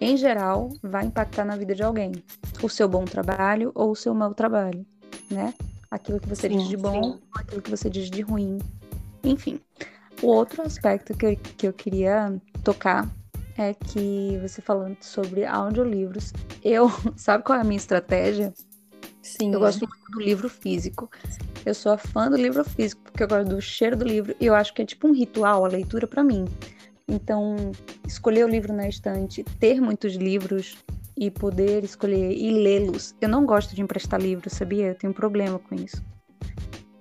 Em 0.00 0.16
geral, 0.16 0.70
vai 0.82 1.04
impactar 1.04 1.44
na 1.44 1.56
vida 1.56 1.74
de 1.74 1.82
alguém. 1.82 2.12
O 2.62 2.68
seu 2.68 2.88
bom 2.88 3.04
trabalho 3.04 3.72
ou 3.74 3.90
o 3.90 3.96
seu 3.96 4.14
mau 4.14 4.32
trabalho, 4.32 4.86
né? 5.30 5.52
Aquilo 5.90 6.20
que 6.20 6.28
você 6.28 6.48
sim, 6.48 6.56
diz 6.56 6.68
de 6.68 6.76
bom, 6.76 7.14
sim. 7.14 7.20
aquilo 7.34 7.62
que 7.62 7.70
você 7.70 7.90
diz 7.90 8.08
de 8.10 8.22
ruim. 8.22 8.58
Enfim, 9.24 9.60
o 10.22 10.28
outro 10.28 10.62
aspecto 10.62 11.16
que 11.16 11.26
eu, 11.26 11.36
que 11.36 11.68
eu 11.68 11.72
queria 11.72 12.40
tocar 12.62 13.08
é 13.58 13.74
que 13.74 14.38
você 14.40 14.62
falando 14.62 14.96
sobre 15.00 15.44
audiolivros, 15.44 16.32
eu, 16.62 16.90
sabe 17.16 17.44
qual 17.44 17.58
é 17.58 17.62
a 17.62 17.64
minha 17.64 17.76
estratégia? 17.76 18.52
Sim. 19.22 19.52
Eu 19.52 19.60
gosto 19.60 19.80
muito 19.80 20.12
do 20.12 20.20
livro 20.20 20.48
físico. 20.48 21.10
Eu 21.66 21.74
sou 21.74 21.98
fã 21.98 22.30
do 22.30 22.36
livro 22.36 22.64
físico, 22.64 23.02
porque 23.02 23.22
eu 23.22 23.28
gosto 23.28 23.48
do 23.48 23.60
cheiro 23.60 23.96
do 23.96 24.04
livro 24.04 24.34
e 24.40 24.46
eu 24.46 24.54
acho 24.54 24.72
que 24.72 24.82
é 24.82 24.86
tipo 24.86 25.06
um 25.06 25.12
ritual 25.12 25.64
a 25.64 25.68
leitura 25.68 26.06
para 26.06 26.22
mim. 26.22 26.46
Então, 27.06 27.56
escolher 28.06 28.44
o 28.44 28.48
livro 28.48 28.72
na 28.72 28.88
estante, 28.88 29.42
ter 29.58 29.80
muitos 29.80 30.14
livros 30.14 30.76
e 31.16 31.30
poder 31.30 31.84
escolher 31.84 32.32
e 32.32 32.50
lê-los. 32.50 33.14
Eu 33.20 33.28
não 33.28 33.44
gosto 33.44 33.74
de 33.74 33.82
emprestar 33.82 34.20
livros, 34.20 34.52
sabia? 34.52 34.88
Eu 34.88 34.94
tenho 34.94 35.10
um 35.10 35.14
problema 35.14 35.58
com 35.58 35.74
isso 35.74 36.02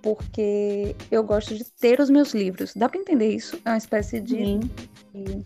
porque 0.01 0.95
eu 1.11 1.21
gosto 1.21 1.53
de 1.53 1.65
ter 1.65 1.99
os 1.99 2.09
meus 2.09 2.33
livros. 2.33 2.73
Dá 2.73 2.87
para 2.87 2.97
entender 2.97 3.29
isso? 3.29 3.59
É 3.65 3.71
uma 3.71 3.77
espécie 3.77 4.21
de. 4.21 4.37
Sim. 5.11 5.45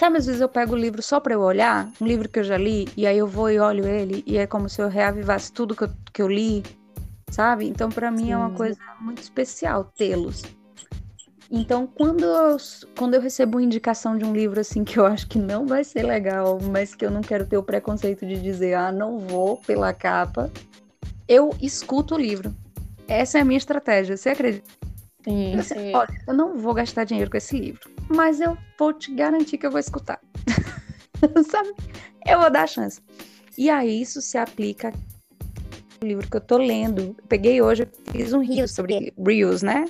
Sabe, 0.00 0.16
às 0.16 0.24
vezes 0.24 0.40
eu 0.40 0.48
pego 0.48 0.72
o 0.72 0.78
livro 0.78 1.02
só 1.02 1.20
para 1.20 1.34
eu 1.34 1.42
olhar, 1.42 1.92
um 2.00 2.06
livro 2.06 2.26
que 2.26 2.38
eu 2.38 2.42
já 2.42 2.56
li, 2.56 2.88
e 2.96 3.06
aí 3.06 3.18
eu 3.18 3.26
vou 3.26 3.50
e 3.50 3.58
olho 3.58 3.86
ele, 3.86 4.24
e 4.26 4.38
é 4.38 4.46
como 4.46 4.66
se 4.66 4.80
eu 4.80 4.88
reavivasse 4.88 5.52
tudo 5.52 5.76
que 5.76 5.84
eu, 5.84 5.90
que 6.10 6.22
eu 6.22 6.26
li, 6.26 6.62
sabe? 7.30 7.68
Então, 7.68 7.90
para 7.90 8.10
mim 8.10 8.24
Sim. 8.24 8.32
é 8.32 8.36
uma 8.38 8.48
coisa 8.48 8.80
muito 8.98 9.20
especial 9.20 9.84
tê-los. 9.84 10.42
Então, 11.50 11.86
quando 11.86 12.24
eu, 12.24 12.56
quando 12.96 13.12
eu 13.12 13.20
recebo 13.20 13.58
uma 13.58 13.62
indicação 13.62 14.16
de 14.16 14.24
um 14.24 14.32
livro 14.32 14.58
assim 14.58 14.84
que 14.84 14.98
eu 14.98 15.04
acho 15.04 15.28
que 15.28 15.38
não 15.38 15.66
vai 15.66 15.84
ser 15.84 16.02
legal, 16.02 16.58
mas 16.72 16.94
que 16.94 17.04
eu 17.04 17.10
não 17.10 17.20
quero 17.20 17.44
ter 17.44 17.58
o 17.58 17.62
preconceito 17.62 18.24
de 18.26 18.40
dizer, 18.40 18.72
ah, 18.72 18.90
não 18.90 19.18
vou 19.18 19.58
pela 19.58 19.92
capa, 19.92 20.50
eu 21.28 21.54
escuto 21.60 22.14
o 22.14 22.18
livro. 22.18 22.56
Essa 23.06 23.36
é 23.36 23.42
a 23.42 23.44
minha 23.44 23.58
estratégia, 23.58 24.16
você 24.16 24.30
acredita? 24.30 24.66
Sim, 25.22 25.60
sim. 25.60 25.94
Olha, 25.94 26.22
eu 26.26 26.32
não 26.32 26.56
vou 26.56 26.72
gastar 26.72 27.04
dinheiro 27.04 27.30
com 27.30 27.36
esse 27.36 27.58
livro, 27.58 27.89
mas 28.10 28.40
eu 28.40 28.56
vou 28.78 28.92
te 28.92 29.14
garantir 29.14 29.58
que 29.58 29.66
eu 29.66 29.70
vou 29.70 29.80
escutar. 29.80 30.20
Sabe? 31.50 31.72
Eu 32.26 32.40
vou 32.40 32.50
dar 32.50 32.62
a 32.62 32.66
chance. 32.66 33.00
E 33.56 33.70
aí 33.70 34.00
isso 34.00 34.20
se 34.20 34.38
aplica 34.38 34.88
ao 34.88 36.08
livro 36.08 36.28
que 36.28 36.36
eu 36.36 36.40
tô 36.40 36.58
lendo. 36.58 37.14
Eu 37.18 37.24
peguei 37.28 37.60
hoje, 37.62 37.82
eu 37.82 38.12
fiz 38.12 38.32
um 38.32 38.40
Reels 38.40 38.72
sobre 38.72 39.12
Reels, 39.18 39.62
né? 39.62 39.86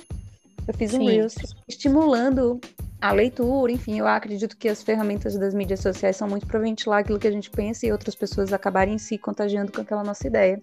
Eu 0.67 0.73
fiz 0.73 0.93
um 0.93 1.05
Reels 1.05 1.35
estimulando 1.67 2.59
a 3.01 3.11
leitura, 3.11 3.71
enfim, 3.71 3.97
eu 3.97 4.07
acredito 4.07 4.55
que 4.55 4.69
as 4.69 4.83
ferramentas 4.83 5.35
das 5.35 5.55
mídias 5.55 5.79
sociais 5.79 6.15
são 6.15 6.27
muito 6.27 6.45
para 6.45 6.59
ventilar 6.59 6.99
aquilo 6.99 7.17
que 7.17 7.27
a 7.27 7.31
gente 7.31 7.49
pensa 7.49 7.87
e 7.87 7.91
outras 7.91 8.13
pessoas 8.13 8.53
acabarem 8.53 8.97
se 8.99 9.17
contagiando 9.17 9.71
com 9.71 9.81
aquela 9.81 10.03
nossa 10.03 10.27
ideia. 10.27 10.61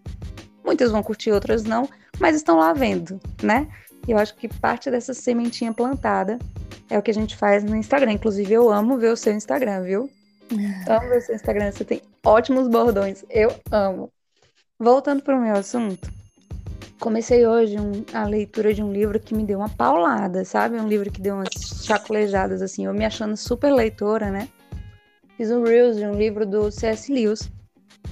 Muitas 0.64 0.92
vão 0.92 1.02
curtir, 1.02 1.32
outras 1.32 1.64
não, 1.64 1.88
mas 2.20 2.36
estão 2.36 2.58
lá 2.58 2.72
vendo, 2.72 3.18
né? 3.42 3.66
E 4.08 4.12
eu 4.12 4.16
acho 4.16 4.34
que 4.34 4.48
parte 4.48 4.90
dessa 4.90 5.12
sementinha 5.12 5.70
plantada 5.70 6.38
é 6.88 6.98
o 6.98 7.02
que 7.02 7.10
a 7.10 7.14
gente 7.14 7.36
faz 7.36 7.62
no 7.62 7.76
Instagram. 7.76 8.12
Inclusive, 8.12 8.54
eu 8.54 8.70
amo 8.70 8.96
ver 8.96 9.12
o 9.12 9.16
seu 9.16 9.34
Instagram, 9.34 9.82
viu? 9.82 10.10
amo 10.88 11.08
ver 11.10 11.18
o 11.18 11.20
seu 11.20 11.34
Instagram. 11.34 11.70
Você 11.70 11.84
tem 11.84 12.00
ótimos 12.24 12.68
bordões. 12.68 13.22
Eu 13.28 13.54
amo. 13.70 14.10
voltando 14.78 15.22
para 15.22 15.36
o 15.36 15.40
meu 15.42 15.54
assunto, 15.54 16.10
comecei 16.98 17.46
hoje 17.46 17.78
um, 17.78 18.02
a 18.14 18.24
leitura 18.24 18.72
de 18.72 18.82
um 18.82 18.90
livro 18.90 19.20
que 19.20 19.34
me 19.34 19.44
deu 19.44 19.58
uma 19.58 19.68
paulada, 19.68 20.42
sabe? 20.42 20.80
Um 20.80 20.88
livro 20.88 21.10
que 21.10 21.20
deu 21.20 21.34
umas 21.34 21.84
chacolejadas, 21.84 22.62
assim, 22.62 22.86
eu 22.86 22.94
me 22.94 23.04
achando 23.04 23.36
super 23.36 23.70
leitora, 23.70 24.30
né? 24.30 24.48
Fiz 25.36 25.50
um 25.50 25.62
Reels 25.62 25.98
de 25.98 26.06
um 26.06 26.14
livro 26.14 26.46
do 26.46 26.70
C.S. 26.70 27.12
Lewis 27.12 27.50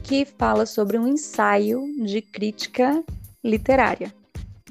que 0.03 0.27
fala 0.27 0.67
sobre 0.67 0.99
um 0.99 1.09
ensaio 1.09 1.83
de 2.05 2.21
crítica 2.21 3.03
literária. 3.43 4.13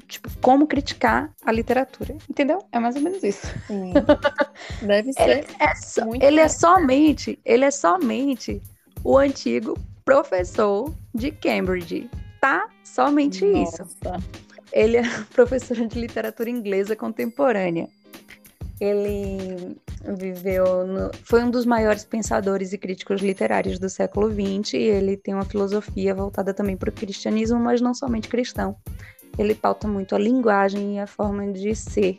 Tipo, 0.08 0.30
como 0.40 0.66
criticar 0.66 1.32
a 1.44 1.50
literatura. 1.50 2.16
Entendeu? 2.30 2.58
É 2.70 2.78
mais 2.78 2.96
ou 2.96 3.02
menos 3.02 3.22
isso. 3.22 3.46
Sim. 3.66 3.92
Deve 4.82 5.12
ser. 5.12 5.28
Ele, 5.28 5.46
é, 5.58 5.74
so, 5.74 6.00
ele 6.20 6.40
é 6.40 6.48
somente, 6.48 7.38
ele 7.44 7.64
é 7.64 7.70
somente 7.70 8.62
o 9.02 9.18
antigo 9.18 9.76
professor 10.04 10.94
de 11.12 11.32
Cambridge, 11.32 12.08
tá? 12.40 12.68
Somente 12.84 13.44
Nossa. 13.44 13.82
isso. 13.82 14.12
Ele 14.72 14.98
é 14.98 15.02
professor 15.34 15.76
de 15.76 15.98
literatura 15.98 16.48
inglesa 16.48 16.94
contemporânea. 16.94 17.88
Ele 18.80 19.76
viveu 20.16 20.86
no... 20.86 21.10
foi 21.24 21.42
um 21.42 21.50
dos 21.50 21.64
maiores 21.64 22.04
pensadores 22.04 22.72
e 22.72 22.78
críticos 22.78 23.22
literários 23.22 23.78
do 23.78 23.88
século 23.88 24.30
XX 24.30 24.74
e 24.74 24.82
ele 24.82 25.16
tem 25.16 25.34
uma 25.34 25.44
filosofia 25.44 26.14
voltada 26.14 26.52
também 26.52 26.76
para 26.76 26.90
o 26.90 26.92
cristianismo, 26.92 27.58
mas 27.58 27.80
não 27.80 27.94
somente 27.94 28.28
cristão. 28.28 28.76
Ele 29.38 29.54
pauta 29.54 29.86
muito 29.86 30.14
a 30.14 30.18
linguagem 30.18 30.96
e 30.96 30.98
a 30.98 31.06
forma 31.06 31.52
de 31.52 31.74
ser. 31.74 32.18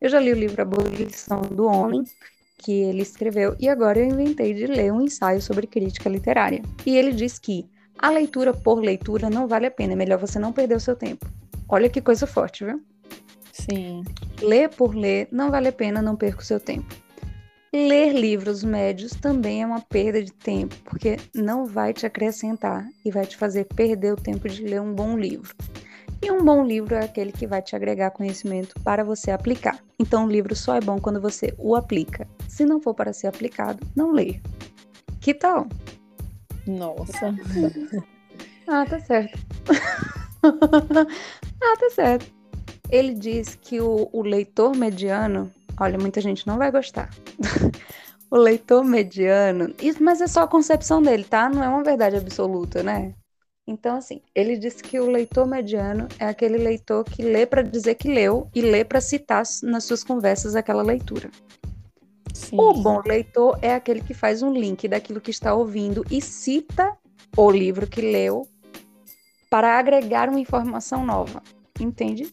Eu 0.00 0.08
já 0.08 0.20
li 0.20 0.32
o 0.32 0.36
livro 0.36 0.60
Abolição 0.62 1.42
do 1.42 1.66
Homem, 1.66 2.04
que 2.58 2.72
ele 2.72 3.02
escreveu, 3.02 3.56
e 3.58 3.68
agora 3.68 3.98
eu 3.98 4.06
inventei 4.06 4.54
de 4.54 4.66
ler 4.66 4.92
um 4.92 5.02
ensaio 5.02 5.40
sobre 5.40 5.66
crítica 5.66 6.08
literária. 6.08 6.62
E 6.84 6.96
ele 6.96 7.12
diz 7.12 7.38
que 7.38 7.66
a 7.98 8.10
leitura 8.10 8.52
por 8.52 8.80
leitura 8.80 9.30
não 9.30 9.46
vale 9.46 9.66
a 9.66 9.70
pena, 9.70 9.92
é 9.92 9.96
melhor 9.96 10.18
você 10.18 10.38
não 10.38 10.52
perder 10.52 10.76
o 10.76 10.80
seu 10.80 10.96
tempo. 10.96 11.26
Olha 11.68 11.88
que 11.88 12.00
coisa 12.00 12.26
forte, 12.26 12.64
viu? 12.64 12.82
Sim. 13.52 14.02
Ler 14.42 14.68
por 14.68 14.94
ler 14.94 15.28
não 15.30 15.50
vale 15.50 15.68
a 15.68 15.72
pena, 15.72 16.02
não 16.02 16.16
perca 16.16 16.40
o 16.40 16.44
seu 16.44 16.60
tempo. 16.60 16.94
Ler 17.72 18.12
livros 18.12 18.62
médios 18.62 19.12
também 19.12 19.62
é 19.62 19.66
uma 19.66 19.80
perda 19.80 20.22
de 20.22 20.32
tempo, 20.32 20.76
porque 20.84 21.16
não 21.34 21.66
vai 21.66 21.92
te 21.92 22.06
acrescentar 22.06 22.86
e 23.04 23.10
vai 23.10 23.26
te 23.26 23.36
fazer 23.36 23.64
perder 23.64 24.12
o 24.12 24.16
tempo 24.16 24.48
de 24.48 24.62
ler 24.62 24.80
um 24.80 24.94
bom 24.94 25.18
livro. 25.18 25.54
E 26.24 26.30
um 26.30 26.42
bom 26.42 26.64
livro 26.64 26.94
é 26.94 27.04
aquele 27.04 27.30
que 27.30 27.46
vai 27.46 27.60
te 27.60 27.76
agregar 27.76 28.10
conhecimento 28.10 28.80
para 28.80 29.04
você 29.04 29.30
aplicar. 29.30 29.78
Então, 29.98 30.24
o 30.24 30.30
livro 30.30 30.56
só 30.56 30.74
é 30.74 30.80
bom 30.80 30.98
quando 30.98 31.20
você 31.20 31.52
o 31.58 31.76
aplica. 31.76 32.26
Se 32.48 32.64
não 32.64 32.80
for 32.80 32.94
para 32.94 33.12
ser 33.12 33.26
aplicado, 33.26 33.86
não 33.94 34.10
leia. 34.10 34.40
Que 35.20 35.34
tal? 35.34 35.66
Nossa. 36.66 37.34
ah, 38.66 38.86
tá 38.86 38.98
certo. 39.00 39.38
ah, 40.42 41.76
tá 41.78 41.90
certo. 41.90 42.32
Ele 42.88 43.12
diz 43.12 43.54
que 43.56 43.82
o, 43.82 44.08
o 44.10 44.22
leitor 44.22 44.74
mediano, 44.74 45.52
olha, 45.78 45.98
muita 45.98 46.22
gente 46.22 46.46
não 46.46 46.56
vai 46.56 46.70
gostar. 46.72 47.10
o 48.30 48.38
leitor 48.38 48.82
mediano, 48.82 49.74
isso, 49.78 50.02
mas 50.02 50.22
é 50.22 50.26
só 50.26 50.44
a 50.44 50.48
concepção 50.48 51.02
dele, 51.02 51.24
tá? 51.24 51.50
Não 51.50 51.62
é 51.62 51.68
uma 51.68 51.84
verdade 51.84 52.16
absoluta, 52.16 52.82
né? 52.82 53.14
Então, 53.66 53.96
assim, 53.96 54.20
ele 54.34 54.58
diz 54.58 54.82
que 54.82 55.00
o 55.00 55.10
leitor 55.10 55.46
mediano 55.46 56.06
é 56.18 56.26
aquele 56.26 56.58
leitor 56.58 57.02
que 57.04 57.22
lê 57.22 57.46
para 57.46 57.62
dizer 57.62 57.94
que 57.94 58.08
leu 58.08 58.48
e 58.54 58.60
lê 58.60 58.84
para 58.84 59.00
citar 59.00 59.42
nas 59.62 59.84
suas 59.84 60.04
conversas 60.04 60.54
aquela 60.54 60.82
leitura. 60.82 61.30
Sim. 62.34 62.56
O 62.58 62.74
bom 62.74 63.00
leitor 63.06 63.58
é 63.62 63.74
aquele 63.74 64.02
que 64.02 64.12
faz 64.12 64.42
um 64.42 64.52
link 64.52 64.86
daquilo 64.86 65.20
que 65.20 65.30
está 65.30 65.54
ouvindo 65.54 66.04
e 66.10 66.20
cita 66.20 66.92
o 67.36 67.50
livro 67.50 67.86
que 67.86 68.02
leu 68.02 68.46
para 69.48 69.78
agregar 69.78 70.28
uma 70.28 70.40
informação 70.40 71.06
nova. 71.06 71.42
Entende? 71.80 72.32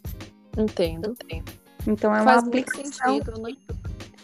Entendo. 0.58 1.15
Então 1.88 2.13
é 2.13 2.22
uma 2.22 2.34
Faz 2.34 2.44
aplicação. 2.44 3.13
Sentido, 3.13 3.41
né? 3.41 3.56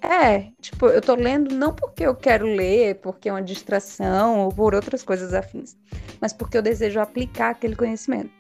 É, 0.01 0.51
tipo, 0.62 0.88
eu 0.88 1.01
tô 1.01 1.15
lendo 1.15 1.53
não 1.53 1.73
porque 1.73 2.03
eu 2.03 2.15
quero 2.15 2.45
ler, 2.45 2.95
porque 2.95 3.29
é 3.29 3.33
uma 3.33 3.41
distração 3.41 4.41
ou 4.41 4.51
por 4.51 4.75
outras 4.75 5.03
coisas 5.03 5.33
afins, 5.33 5.75
mas 6.21 6.31
porque 6.31 6.57
eu 6.57 6.62
desejo 6.62 6.99
aplicar 6.99 7.49
aquele 7.49 7.75
conhecimento. 7.75 8.31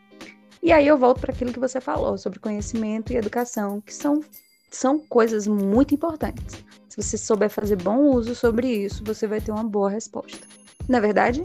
E 0.61 0.71
aí 0.71 0.87
eu 0.87 0.97
volto 0.97 1.21
para 1.21 1.33
aquilo 1.33 1.53
que 1.53 1.59
você 1.59 1.79
falou 1.79 2.17
sobre 2.17 2.39
conhecimento 2.39 3.11
e 3.11 3.15
educação, 3.15 3.81
que 3.81 3.93
são, 3.93 4.21
são 4.69 4.99
coisas 4.99 5.47
muito 5.47 5.93
importantes. 5.93 6.63
Se 6.89 7.01
você 7.01 7.17
souber 7.17 7.49
fazer 7.49 7.75
bom 7.75 8.09
uso 8.11 8.33
sobre 8.33 8.67
isso, 8.67 9.03
você 9.03 9.27
vai 9.27 9.39
ter 9.39 9.51
uma 9.51 9.63
boa 9.63 9.89
resposta. 9.89 10.47
Na 10.87 10.97
é 10.97 11.01
verdade? 11.01 11.43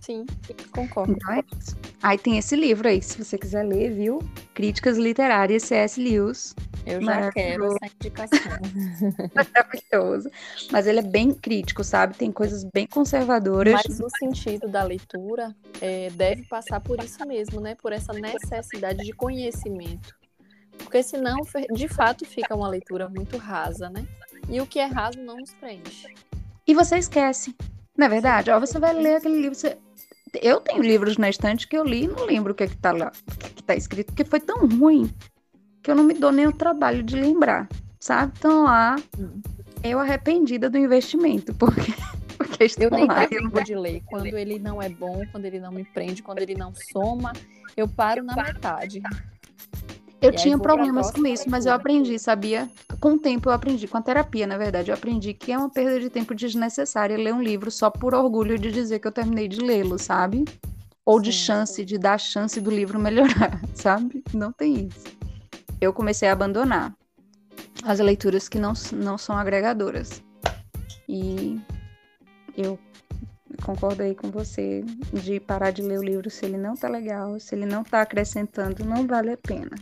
Sim, 0.00 0.26
concordo. 0.72 1.12
Então 1.12 1.32
é 1.32 1.44
isso. 1.60 1.76
Aí 2.02 2.18
tem 2.18 2.38
esse 2.38 2.56
livro 2.56 2.88
aí, 2.88 3.02
se 3.02 3.22
você 3.22 3.36
quiser 3.36 3.62
ler, 3.62 3.92
viu? 3.92 4.18
Críticas 4.54 4.96
Literárias 4.96 5.64
C.S. 5.64 6.00
Lewis. 6.00 6.54
Eu 6.86 7.02
já 7.02 7.30
quero 7.30 7.66
essa 7.66 7.94
indicação. 7.94 8.38
Maravilhoso. 9.34 10.30
Mas 10.70 10.86
ele 10.86 11.00
é 11.00 11.02
bem 11.02 11.32
crítico, 11.32 11.84
sabe? 11.84 12.16
Tem 12.16 12.32
coisas 12.32 12.64
bem 12.64 12.86
conservadoras. 12.86 13.74
Mas 13.86 14.00
o 14.00 14.08
sentido 14.18 14.68
da 14.68 14.82
leitura 14.82 15.54
é, 15.80 16.10
deve 16.10 16.44
passar 16.44 16.80
por 16.80 17.02
isso 17.02 17.24
mesmo, 17.26 17.60
né? 17.60 17.74
Por 17.74 17.92
essa 17.92 18.12
necessidade 18.12 19.04
de 19.04 19.12
conhecimento. 19.12 20.14
Porque 20.78 21.02
senão, 21.02 21.36
de 21.72 21.88
fato, 21.88 22.24
fica 22.24 22.54
uma 22.54 22.68
leitura 22.68 23.08
muito 23.08 23.36
rasa, 23.36 23.90
né? 23.90 24.06
E 24.48 24.60
o 24.60 24.66
que 24.66 24.78
é 24.78 24.86
raso 24.86 25.18
não 25.18 25.36
nos 25.36 25.52
preenche. 25.54 26.08
E 26.66 26.74
você 26.74 26.96
esquece. 26.96 27.54
Não 27.96 28.06
é 28.06 28.08
verdade? 28.08 28.50
Ó, 28.50 28.58
você 28.58 28.78
vai 28.78 28.94
ler 28.94 29.16
aquele 29.16 29.40
livro, 29.40 29.54
você 29.54 29.76
eu 30.40 30.60
tenho 30.60 30.80
livros 30.80 31.16
na 31.16 31.28
estante 31.28 31.66
que 31.66 31.76
eu 31.76 31.84
li 31.84 32.04
e 32.04 32.08
não 32.08 32.24
lembro 32.24 32.52
o 32.52 32.54
que 32.54 32.62
é 32.62 32.68
que 32.68 32.76
tá 32.76 32.92
lá, 32.92 33.10
o 33.26 33.36
que, 33.36 33.46
é 33.46 33.50
que 33.50 33.62
tá 33.64 33.74
escrito, 33.74 34.06
porque 34.06 34.24
foi 34.24 34.38
tão 34.38 34.64
ruim 34.64 35.12
que 35.82 35.90
eu 35.90 35.94
não 35.94 36.04
me 36.04 36.14
dou 36.14 36.32
nem 36.32 36.46
o 36.46 36.52
trabalho 36.52 37.02
de 37.02 37.16
lembrar, 37.16 37.68
sabe? 37.98 38.32
Então 38.38 38.64
lá, 38.64 38.96
eu 39.82 39.98
arrependida 39.98 40.68
do 40.68 40.78
investimento, 40.78 41.54
porque, 41.54 41.92
porque 42.36 42.66
eu 42.78 42.90
nem 42.90 43.06
lá, 43.06 43.26
tempo 43.26 43.62
de 43.64 43.74
ler. 43.74 44.02
Quando 44.06 44.26
ele 44.26 44.58
não 44.58 44.80
é 44.80 44.88
bom, 44.88 45.22
quando 45.32 45.44
ele 45.44 45.60
não 45.60 45.72
me 45.72 45.84
prende, 45.84 46.22
quando 46.22 46.40
ele 46.40 46.54
não 46.54 46.72
soma, 46.92 47.32
eu 47.76 47.88
paro 47.88 48.22
na 48.22 48.36
metade. 48.36 49.02
Eu 50.20 50.30
e 50.30 50.34
tinha 50.34 50.58
problemas 50.58 51.10
com 51.10 51.26
isso, 51.26 51.48
mas 51.48 51.64
eu 51.64 51.72
aprendi, 51.72 52.18
sabia? 52.18 52.68
Com 53.00 53.14
o 53.14 53.18
tempo 53.18 53.48
eu 53.48 53.54
aprendi, 53.54 53.88
com 53.88 53.96
a 53.96 54.02
terapia, 54.02 54.46
na 54.46 54.58
verdade, 54.58 54.90
eu 54.90 54.94
aprendi 54.94 55.32
que 55.32 55.50
é 55.50 55.56
uma 55.56 55.70
perda 55.70 55.98
de 55.98 56.10
tempo 56.10 56.34
desnecessária 56.34 57.16
ler 57.16 57.32
um 57.32 57.42
livro 57.42 57.70
só 57.70 57.88
por 57.88 58.14
orgulho 58.14 58.58
de 58.58 58.70
dizer 58.70 58.98
que 58.98 59.08
eu 59.08 59.12
terminei 59.12 59.48
de 59.48 59.60
lê-lo, 59.60 59.98
sabe? 59.98 60.44
Ou 61.06 61.16
Sim. 61.16 61.22
de 61.22 61.32
chance, 61.32 61.84
de 61.86 61.96
dar 61.96 62.14
a 62.14 62.18
chance 62.18 62.60
do 62.60 62.70
livro 62.70 62.98
melhorar, 62.98 63.58
sabe? 63.74 64.22
Não 64.34 64.52
tem 64.52 64.88
isso. 64.88 65.19
Eu 65.80 65.92
comecei 65.92 66.28
a 66.28 66.32
abandonar 66.32 66.94
as 67.84 67.98
leituras 68.00 68.48
que 68.48 68.58
não, 68.58 68.72
não 68.92 69.16
são 69.16 69.36
agregadoras. 69.36 70.22
E 71.08 71.60
eu 72.56 72.78
concordo 73.64 74.02
aí 74.02 74.14
com 74.14 74.30
você 74.30 74.82
de 75.12 75.40
parar 75.40 75.70
de 75.70 75.82
ler 75.82 75.98
o 75.98 76.02
livro 76.02 76.30
se 76.30 76.44
ele 76.44 76.56
não 76.56 76.74
tá 76.74 76.88
legal, 76.88 77.38
se 77.40 77.54
ele 77.54 77.66
não 77.66 77.82
tá 77.82 78.02
acrescentando, 78.02 78.84
não 78.84 79.06
vale 79.06 79.32
a 79.32 79.36
pena. 79.36 79.76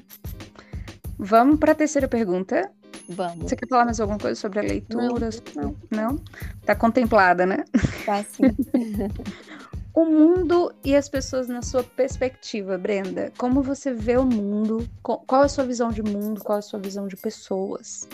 Vamos 1.18 1.58
para 1.58 1.72
a 1.72 1.74
terceira 1.74 2.06
pergunta. 2.06 2.70
Vamos. 3.08 3.48
Você 3.48 3.56
quer 3.56 3.66
falar 3.68 3.86
mais 3.86 4.00
alguma 4.00 4.18
coisa 4.18 4.38
sobre 4.38 4.58
a 4.58 4.62
leitura? 4.62 5.08
Não. 5.56 5.76
Não? 5.90 6.16
Tá 6.64 6.74
contemplada, 6.74 7.44
né? 7.46 7.64
Tá 8.04 8.22
sim. 8.22 8.42
o 9.98 10.06
mundo 10.06 10.72
e 10.84 10.94
as 10.94 11.08
pessoas 11.08 11.48
na 11.48 11.60
sua 11.60 11.82
perspectiva, 11.82 12.78
Brenda. 12.78 13.32
Como 13.36 13.62
você 13.62 13.92
vê 13.92 14.16
o 14.16 14.24
mundo? 14.24 14.88
Qual 15.02 15.42
é 15.42 15.46
a 15.46 15.48
sua 15.48 15.64
visão 15.64 15.90
de 15.90 16.04
mundo? 16.04 16.40
Qual 16.40 16.54
é 16.54 16.60
a 16.60 16.62
sua 16.62 16.78
visão 16.78 17.08
de 17.08 17.16
pessoas? 17.16 18.08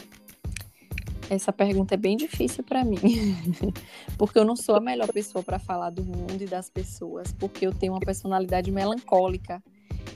Essa 1.29 1.53
pergunta 1.53 1.93
é 1.93 1.99
bem 1.99 2.17
difícil 2.17 2.65
para 2.65 2.83
mim, 2.83 2.97
porque 4.17 4.39
eu 4.39 4.47
não 4.47 4.57
sou 4.57 4.77
a 4.77 4.81
melhor 4.81 5.13
pessoa 5.13 5.45
para 5.45 5.59
falar 5.59 5.91
do 5.91 6.03
mundo 6.03 6.41
e 6.41 6.47
das 6.47 6.71
pessoas, 6.71 7.33
porque 7.33 7.67
eu 7.67 7.75
tenho 7.75 7.93
uma 7.93 8.01
personalidade 8.01 8.71
melancólica. 8.71 9.63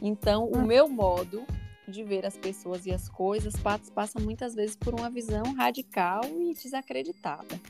Então, 0.00 0.46
o 0.46 0.62
meu 0.62 0.88
modo 0.88 1.44
de 1.86 2.02
ver 2.02 2.24
as 2.24 2.38
pessoas 2.38 2.86
e 2.86 2.92
as 2.92 3.10
coisas 3.10 3.54
passa 3.94 4.18
muitas 4.18 4.54
vezes 4.54 4.74
por 4.74 4.94
uma 4.94 5.10
visão 5.10 5.54
radical 5.54 6.22
e 6.24 6.54
desacreditada. 6.54 7.60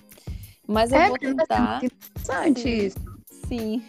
Mas 0.69 0.93
eu 0.93 0.99
é, 0.99 1.09
vou 1.09 1.19
tentar. 1.19 1.83
É 1.83 1.87
interessante 1.87 2.87
isso. 2.87 3.18
Sim. 3.49 3.83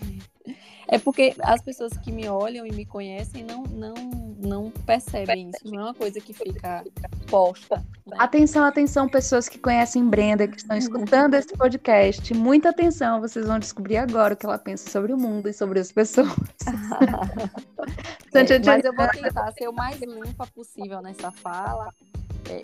É 0.92 0.98
porque 0.98 1.36
as 1.44 1.62
pessoas 1.62 1.96
que 1.98 2.12
me 2.12 2.28
olham 2.28 2.66
e 2.66 2.72
me 2.72 2.84
conhecem 2.84 3.44
não, 3.44 3.62
não, 3.64 3.94
não 4.40 4.72
percebem 4.72 5.50
isso. 5.50 5.72
Não 5.72 5.82
é 5.82 5.84
uma 5.84 5.94
coisa 5.94 6.20
que 6.20 6.34
fica 6.34 6.84
posta. 7.28 7.86
Né? 8.08 8.18
Atenção, 8.18 8.66
atenção, 8.66 9.08
pessoas 9.08 9.48
que 9.48 9.60
conhecem 9.60 10.10
Brenda, 10.10 10.48
que 10.48 10.58
estão 10.58 10.76
escutando 10.76 11.36
esse 11.36 11.50
podcast. 11.50 12.34
Muita 12.34 12.70
atenção, 12.70 13.22
vocês 13.22 13.46
vão 13.46 13.60
descobrir 13.60 13.98
agora 13.98 14.34
o 14.34 14.38
que 14.38 14.48
ela 14.48 14.58
pensa 14.58 14.90
sobre 14.90 15.14
o 15.14 15.18
mundo 15.18 15.48
e 15.48 15.54
sobre 15.54 15.80
as 15.80 15.92
pessoas. 15.92 16.30
é, 18.34 18.60
mas 18.66 18.84
eu 18.84 18.96
vou 18.96 19.08
tentar 19.10 19.52
ser 19.52 19.68
o 19.68 19.74
mais 19.74 20.02
limpa 20.02 20.48
possível 20.48 21.04
nessa 21.04 21.32
fala 21.32 21.94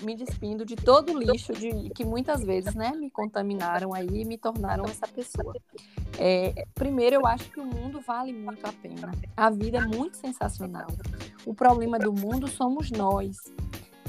me 0.02 0.16
despindo 0.16 0.66
de 0.66 0.76
todo 0.76 1.14
o 1.14 1.20
lixo 1.20 1.54
de, 1.54 1.90
que 1.92 2.04
muitas 2.04 2.44
vezes 2.44 2.74
né, 2.74 2.92
me 2.92 3.10
contaminaram 3.10 3.94
aí 3.94 4.22
e 4.22 4.26
me 4.26 4.38
tornaram 4.38 4.86
essa 4.86 5.08
pessoa. 5.08 5.56
É, 6.18 6.66
primeiro, 6.74 7.18
eu 7.18 7.26
acho 7.26 7.50
que 7.52 7.60
o 7.60 7.66
mundo 7.66 8.00
vale 8.02 8.34
muito 8.34 8.66
a 8.66 8.74
pena. 8.74 9.12
A 9.36 9.50
vida 9.50 9.78
é 9.78 9.82
muito 9.82 10.18
sensacional. 10.18 10.88
O 11.46 11.54
problema 11.54 12.00
do 12.00 12.12
mundo 12.12 12.48
somos 12.48 12.90
nós. 12.92 13.38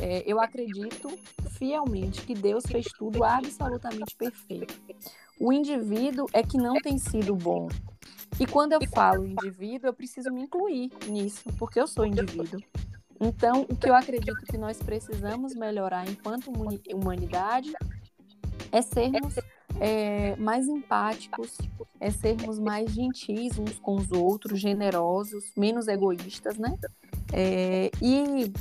É, 0.01 0.23
eu 0.27 0.41
acredito 0.41 1.09
fielmente 1.51 2.23
que 2.23 2.35
Deus 2.35 2.65
fez 2.67 2.87
tudo 2.99 3.25
absolutamente 3.25 4.15
perfeito. 4.17 4.75
O 5.39 5.53
indivíduo 5.53 6.27
é 6.33 6.43
que 6.43 6.57
não 6.57 6.75
tem 6.75 6.99
sido 6.99 7.35
bom. 7.35 7.69
E 8.39 8.47
quando 8.47 8.73
eu 8.73 8.81
falo 8.95 9.27
indivíduo, 9.27 9.89
eu 9.89 9.95
preciso 9.95 10.31
me 10.31 10.43
incluir 10.43 10.91
nisso, 11.09 11.45
porque 11.59 11.81
eu 11.81 11.87
sou 11.87 12.05
indivíduo. 12.05 12.61
Então, 13.21 13.67
o 13.69 13.77
que 13.77 13.89
eu 13.89 13.95
acredito 13.95 14.45
que 14.47 14.59
nós 14.59 14.79
precisamos 14.79 15.55
melhorar 15.55 16.09
enquanto 16.09 16.51
humanidade 16.93 17.73
é 18.71 18.83
sermos 18.83 19.35
é, 19.81 20.37
mais 20.37 20.69
empáticos, 20.69 21.57
é 22.01 22.11
sermos 22.11 22.59
mais 22.59 22.91
gentis 22.91 23.59
uns 23.59 23.79
com 23.79 23.97
os 23.97 24.13
outros, 24.13 24.61
generosos, 24.61 25.53
menos 25.57 25.89
egoístas, 25.89 26.59
né? 26.59 26.79
É, 27.33 27.91
e, 28.03 28.53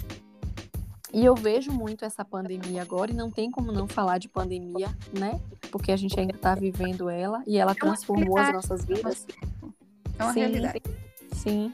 e 1.14 1.26
eu 1.26 1.36
vejo 1.36 1.72
muito 1.72 2.06
essa 2.06 2.24
pandemia 2.24 2.82
agora, 2.82 3.12
e 3.12 3.14
não 3.14 3.30
tem 3.30 3.51
como 3.51 3.72
não 3.72 3.88
falar 3.88 4.18
de 4.18 4.30
pandemia, 4.30 4.88
né? 5.18 5.39
Porque 5.72 5.91
a 5.91 5.97
gente 5.97 6.18
ainda 6.20 6.36
está 6.36 6.56
vivendo 6.56 7.10
ela 7.10 7.43
e 7.45 7.58
ela 7.58 7.76
transformou 7.76 8.38
as 8.38 8.53
nossas 8.53 8.86
vidas. 8.86 9.26
É 10.18 10.24
uma 10.24 10.34
Sim. 10.34 10.39
realidade. 10.39 10.82
Sim. 11.36 11.73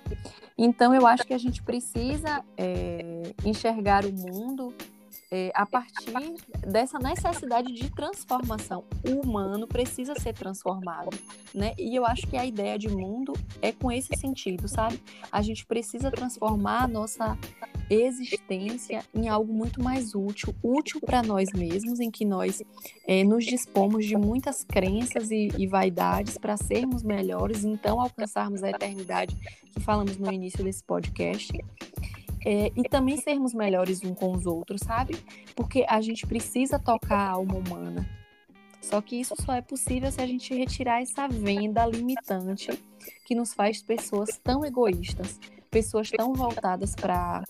Então, 0.57 0.93
eu 0.93 1.07
acho 1.07 1.25
que 1.25 1.33
a 1.33 1.37
gente 1.37 1.63
precisa 1.63 2.43
é, 2.57 3.33
enxergar 3.45 4.05
o 4.05 4.11
mundo 4.11 4.73
é, 5.31 5.49
a 5.55 5.65
partir 5.65 6.13
dessa 6.67 6.99
necessidade 6.99 7.73
de 7.73 7.89
transformação. 7.89 8.83
O 9.07 9.25
humano 9.25 9.65
precisa 9.65 10.13
ser 10.19 10.33
transformado, 10.33 11.17
né? 11.55 11.73
E 11.79 11.95
eu 11.95 12.05
acho 12.05 12.27
que 12.27 12.35
a 12.35 12.45
ideia 12.45 12.77
de 12.77 12.89
mundo 12.89 13.33
é 13.61 13.71
com 13.71 13.89
esse 13.91 14.15
sentido, 14.17 14.67
sabe? 14.67 14.99
A 15.31 15.41
gente 15.41 15.65
precisa 15.65 16.11
transformar 16.11 16.83
a 16.83 16.87
nossa 16.87 17.37
existência 17.89 19.03
em 19.13 19.27
algo 19.27 19.53
muito 19.53 19.81
mais 19.81 20.15
útil, 20.15 20.55
útil 20.63 20.99
para 21.01 21.21
nós 21.21 21.49
mesmos, 21.53 21.99
em 21.99 22.09
que 22.09 22.25
nós 22.25 22.61
é, 23.05 23.23
nos 23.23 23.45
dispomos 23.45 24.05
de 24.05 24.15
muitas 24.15 24.63
crenças 24.63 25.31
e, 25.31 25.49
e 25.57 25.67
vaidades 25.67 26.37
para 26.37 26.55
sermos 26.55 27.03
melhores, 27.03 27.63
então 27.63 27.99
alcançarmos 27.99 28.63
a 28.63 28.69
eternidade 28.69 29.35
que 29.73 29.79
falamos 29.81 30.17
no 30.17 30.31
início 30.31 30.63
desse 30.63 30.83
podcast 30.83 31.51
é, 32.45 32.71
e 32.75 32.83
também 32.83 33.17
sermos 33.17 33.53
melhores 33.53 34.03
um 34.03 34.13
com 34.13 34.31
os 34.31 34.45
outros, 34.45 34.81
sabe? 34.81 35.15
Porque 35.55 35.85
a 35.87 36.01
gente 36.01 36.25
precisa 36.25 36.79
tocar 36.79 37.17
a 37.17 37.29
alma 37.31 37.55
humana. 37.55 38.07
Só 38.81 38.99
que 38.99 39.15
isso 39.15 39.35
só 39.39 39.53
é 39.53 39.61
possível 39.61 40.11
se 40.11 40.21
a 40.21 40.25
gente 40.25 40.53
retirar 40.53 41.01
essa 41.01 41.27
venda 41.27 41.85
limitante 41.85 42.71
que 43.25 43.35
nos 43.35 43.53
faz 43.53 43.83
pessoas 43.83 44.39
tão 44.43 44.65
egoístas, 44.65 45.39
pessoas 45.69 46.09
tão 46.09 46.33
voltadas 46.33 46.95
para 46.95 47.43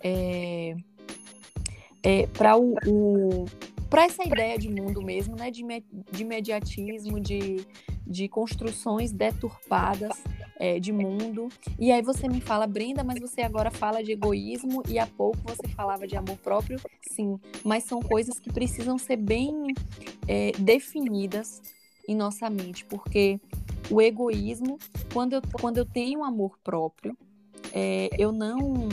é, 0.00 0.76
é, 2.02 2.26
para 2.28 2.56
o, 2.56 2.76
o 2.86 3.44
para 3.90 4.04
essa 4.04 4.24
ideia 4.24 4.58
de 4.58 4.68
mundo 4.68 5.02
mesmo, 5.02 5.34
né? 5.36 5.50
De, 5.50 5.62
de 6.12 6.22
imediatismo, 6.22 7.20
de, 7.20 7.66
de 8.06 8.28
construções 8.28 9.12
deturpadas 9.12 10.22
é, 10.58 10.78
de 10.78 10.92
mundo. 10.92 11.48
E 11.78 11.90
aí 11.90 12.02
você 12.02 12.28
me 12.28 12.40
fala, 12.40 12.66
Brenda, 12.66 13.02
mas 13.02 13.20
você 13.20 13.42
agora 13.42 13.70
fala 13.70 14.02
de 14.02 14.12
egoísmo 14.12 14.82
e 14.88 14.98
há 14.98 15.06
pouco 15.06 15.38
você 15.44 15.68
falava 15.68 16.06
de 16.06 16.16
amor 16.16 16.36
próprio. 16.38 16.80
Sim, 17.02 17.38
mas 17.64 17.84
são 17.84 18.00
coisas 18.00 18.38
que 18.38 18.52
precisam 18.52 18.98
ser 18.98 19.16
bem 19.16 19.74
é, 20.28 20.52
definidas 20.58 21.60
em 22.08 22.14
nossa 22.14 22.48
mente, 22.48 22.84
porque 22.84 23.40
o 23.90 24.00
egoísmo, 24.00 24.78
quando 25.12 25.34
eu, 25.34 25.42
quando 25.60 25.78
eu 25.78 25.84
tenho 25.84 26.22
amor 26.22 26.58
próprio, 26.62 27.16
é, 27.72 28.08
eu 28.18 28.30
não 28.32 28.88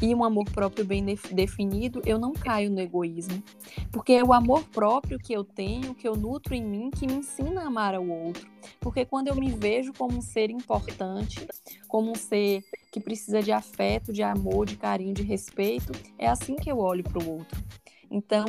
e 0.00 0.14
um 0.14 0.22
amor 0.22 0.44
próprio 0.50 0.84
bem 0.84 1.04
definido, 1.32 2.02
eu 2.04 2.18
não 2.18 2.32
caio 2.32 2.70
no 2.70 2.80
egoísmo. 2.80 3.42
Porque 3.90 4.12
é 4.12 4.22
o 4.22 4.32
amor 4.32 4.62
próprio 4.64 5.18
que 5.18 5.32
eu 5.32 5.42
tenho, 5.42 5.94
que 5.94 6.06
eu 6.06 6.14
nutro 6.14 6.54
em 6.54 6.62
mim, 6.62 6.90
que 6.90 7.06
me 7.06 7.14
ensina 7.14 7.62
a 7.62 7.66
amar 7.66 7.94
ao 7.94 8.06
outro. 8.06 8.46
Porque 8.78 9.06
quando 9.06 9.28
eu 9.28 9.34
me 9.34 9.50
vejo 9.50 9.94
como 9.94 10.18
um 10.18 10.20
ser 10.20 10.50
importante, 10.50 11.46
como 11.88 12.10
um 12.10 12.14
ser 12.14 12.62
que 12.92 13.00
precisa 13.00 13.42
de 13.42 13.52
afeto, 13.52 14.12
de 14.12 14.22
amor, 14.22 14.66
de 14.66 14.76
carinho, 14.76 15.14
de 15.14 15.22
respeito, 15.22 15.92
é 16.18 16.26
assim 16.26 16.56
que 16.56 16.70
eu 16.70 16.78
olho 16.78 17.02
para 17.02 17.22
o 17.22 17.30
outro. 17.38 17.64
Então, 18.10 18.44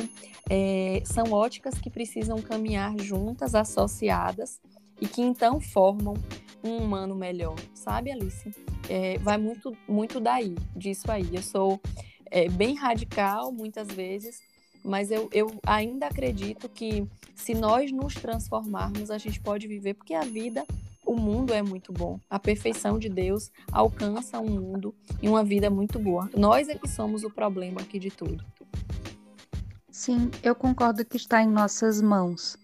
é, 0.50 1.02
são 1.04 1.32
óticas 1.32 1.78
que 1.78 1.90
precisam 1.90 2.40
caminhar 2.42 2.94
juntas, 3.00 3.54
associadas, 3.54 4.60
e 5.00 5.06
que 5.06 5.22
então 5.22 5.60
formam 5.60 6.14
um 6.62 6.76
humano 6.78 7.14
melhor, 7.14 7.56
sabe, 7.74 8.10
Alice? 8.10 8.50
É, 8.88 9.18
vai 9.18 9.38
muito, 9.38 9.76
muito 9.86 10.18
daí, 10.20 10.54
disso 10.74 11.10
aí. 11.10 11.28
Eu 11.32 11.42
sou 11.42 11.80
é, 12.30 12.48
bem 12.48 12.74
radical 12.74 13.52
muitas 13.52 13.88
vezes, 13.88 14.40
mas 14.84 15.10
eu, 15.10 15.28
eu 15.32 15.50
ainda 15.66 16.06
acredito 16.06 16.68
que 16.68 17.06
se 17.34 17.54
nós 17.54 17.92
nos 17.92 18.14
transformarmos, 18.14 19.10
a 19.10 19.18
gente 19.18 19.40
pode 19.40 19.66
viver, 19.68 19.94
porque 19.94 20.14
a 20.14 20.22
vida, 20.22 20.64
o 21.04 21.14
mundo 21.14 21.52
é 21.52 21.62
muito 21.62 21.92
bom. 21.92 22.18
A 22.28 22.38
perfeição 22.38 22.98
de 22.98 23.08
Deus 23.08 23.50
alcança 23.70 24.40
um 24.40 24.50
mundo 24.50 24.94
e 25.22 25.28
uma 25.28 25.44
vida 25.44 25.70
muito 25.70 25.98
boa. 25.98 26.28
Nós 26.36 26.68
é 26.68 26.74
que 26.74 26.88
somos 26.88 27.24
o 27.24 27.30
problema 27.30 27.80
aqui 27.80 27.98
de 27.98 28.10
tudo. 28.10 28.44
Sim, 29.90 30.30
eu 30.42 30.54
concordo 30.54 31.04
que 31.04 31.16
está 31.16 31.42
em 31.42 31.48
nossas 31.48 32.00
mãos 32.00 32.56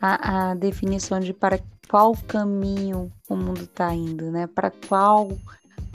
a, 0.00 0.50
a 0.50 0.54
definição 0.54 1.20
de 1.20 1.32
para 1.32 1.60
qual 1.90 2.14
caminho 2.28 3.10
o 3.28 3.34
mundo 3.34 3.62
está 3.62 3.92
indo, 3.92 4.30
né? 4.30 4.46
Para 4.46 4.70
qual 4.70 5.28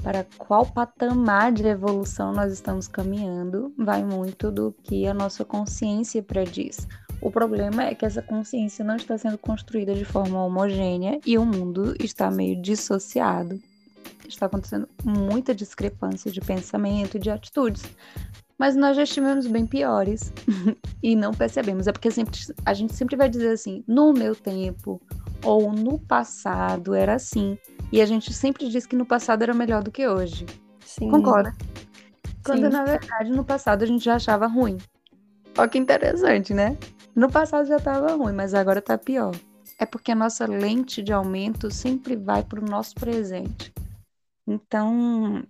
para 0.03 0.25
qual 0.37 0.65
patamar 0.65 1.51
de 1.53 1.65
evolução 1.65 2.31
nós 2.31 2.51
estamos 2.51 2.87
caminhando, 2.87 3.73
vai 3.75 4.03
muito 4.03 4.51
do 4.51 4.71
que 4.83 5.07
a 5.07 5.13
nossa 5.13 5.43
consciência 5.43 6.21
prediz. 6.21 6.85
O 7.19 7.31
problema 7.31 7.85
é 7.85 7.95
que 7.95 8.05
essa 8.05 8.21
consciência 8.21 8.85
não 8.85 8.97
está 8.97 9.17
sendo 9.17 9.37
construída 9.37 9.95
de 9.95 10.05
forma 10.05 10.43
homogênea 10.43 11.19
e 11.25 11.39
o 11.39 11.45
mundo 11.45 11.95
está 11.99 12.29
meio 12.29 12.61
dissociado. 12.61 13.59
Está 14.27 14.45
acontecendo 14.45 14.87
muita 15.03 15.55
discrepância 15.55 16.29
de 16.29 16.41
pensamento 16.41 17.17
e 17.17 17.19
de 17.19 17.31
atitudes. 17.31 17.83
Mas 18.57 18.75
nós 18.75 18.95
já 18.95 19.03
estivemos 19.03 19.47
bem 19.47 19.65
piores 19.65 20.31
e 21.03 21.15
não 21.15 21.33
percebemos. 21.33 21.87
É 21.87 21.91
porque 21.91 22.09
sempre, 22.09 22.39
a 22.65 22.73
gente 22.73 22.93
sempre 22.93 23.15
vai 23.15 23.29
dizer 23.29 23.49
assim: 23.49 23.83
no 23.87 24.13
meu 24.13 24.35
tempo 24.35 25.01
ou 25.43 25.71
no 25.71 25.99
passado 25.99 26.93
era 26.93 27.15
assim. 27.15 27.57
E 27.91 28.01
a 28.01 28.05
gente 28.05 28.33
sempre 28.33 28.67
diz 28.69 28.85
que 28.85 28.95
no 28.95 29.05
passado 29.05 29.43
era 29.43 29.53
melhor 29.53 29.83
do 29.83 29.91
que 29.91 30.07
hoje. 30.07 30.45
Sim. 30.85 31.09
Concorda? 31.09 31.53
Quando 32.45 32.65
Sim. 32.65 32.69
na 32.69 32.85
verdade 32.85 33.31
no 33.31 33.43
passado 33.43 33.83
a 33.83 33.85
gente 33.85 34.05
já 34.05 34.15
achava 34.15 34.47
ruim. 34.47 34.77
Olha 35.57 35.69
que 35.69 35.77
interessante, 35.77 36.53
né? 36.53 36.77
No 37.15 37.29
passado 37.29 37.65
já 37.65 37.77
estava 37.77 38.13
ruim, 38.13 38.33
mas 38.33 38.53
agora 38.53 38.79
está 38.79 38.97
pior. 38.97 39.33
É 39.79 39.85
porque 39.85 40.11
a 40.11 40.15
nossa 40.15 40.45
lente 40.45 41.01
de 41.01 41.11
aumento 41.11 41.71
sempre 41.71 42.15
vai 42.15 42.43
para 42.43 42.59
o 42.59 42.65
nosso 42.65 42.95
presente. 42.95 43.73
Então, 44.47 45.43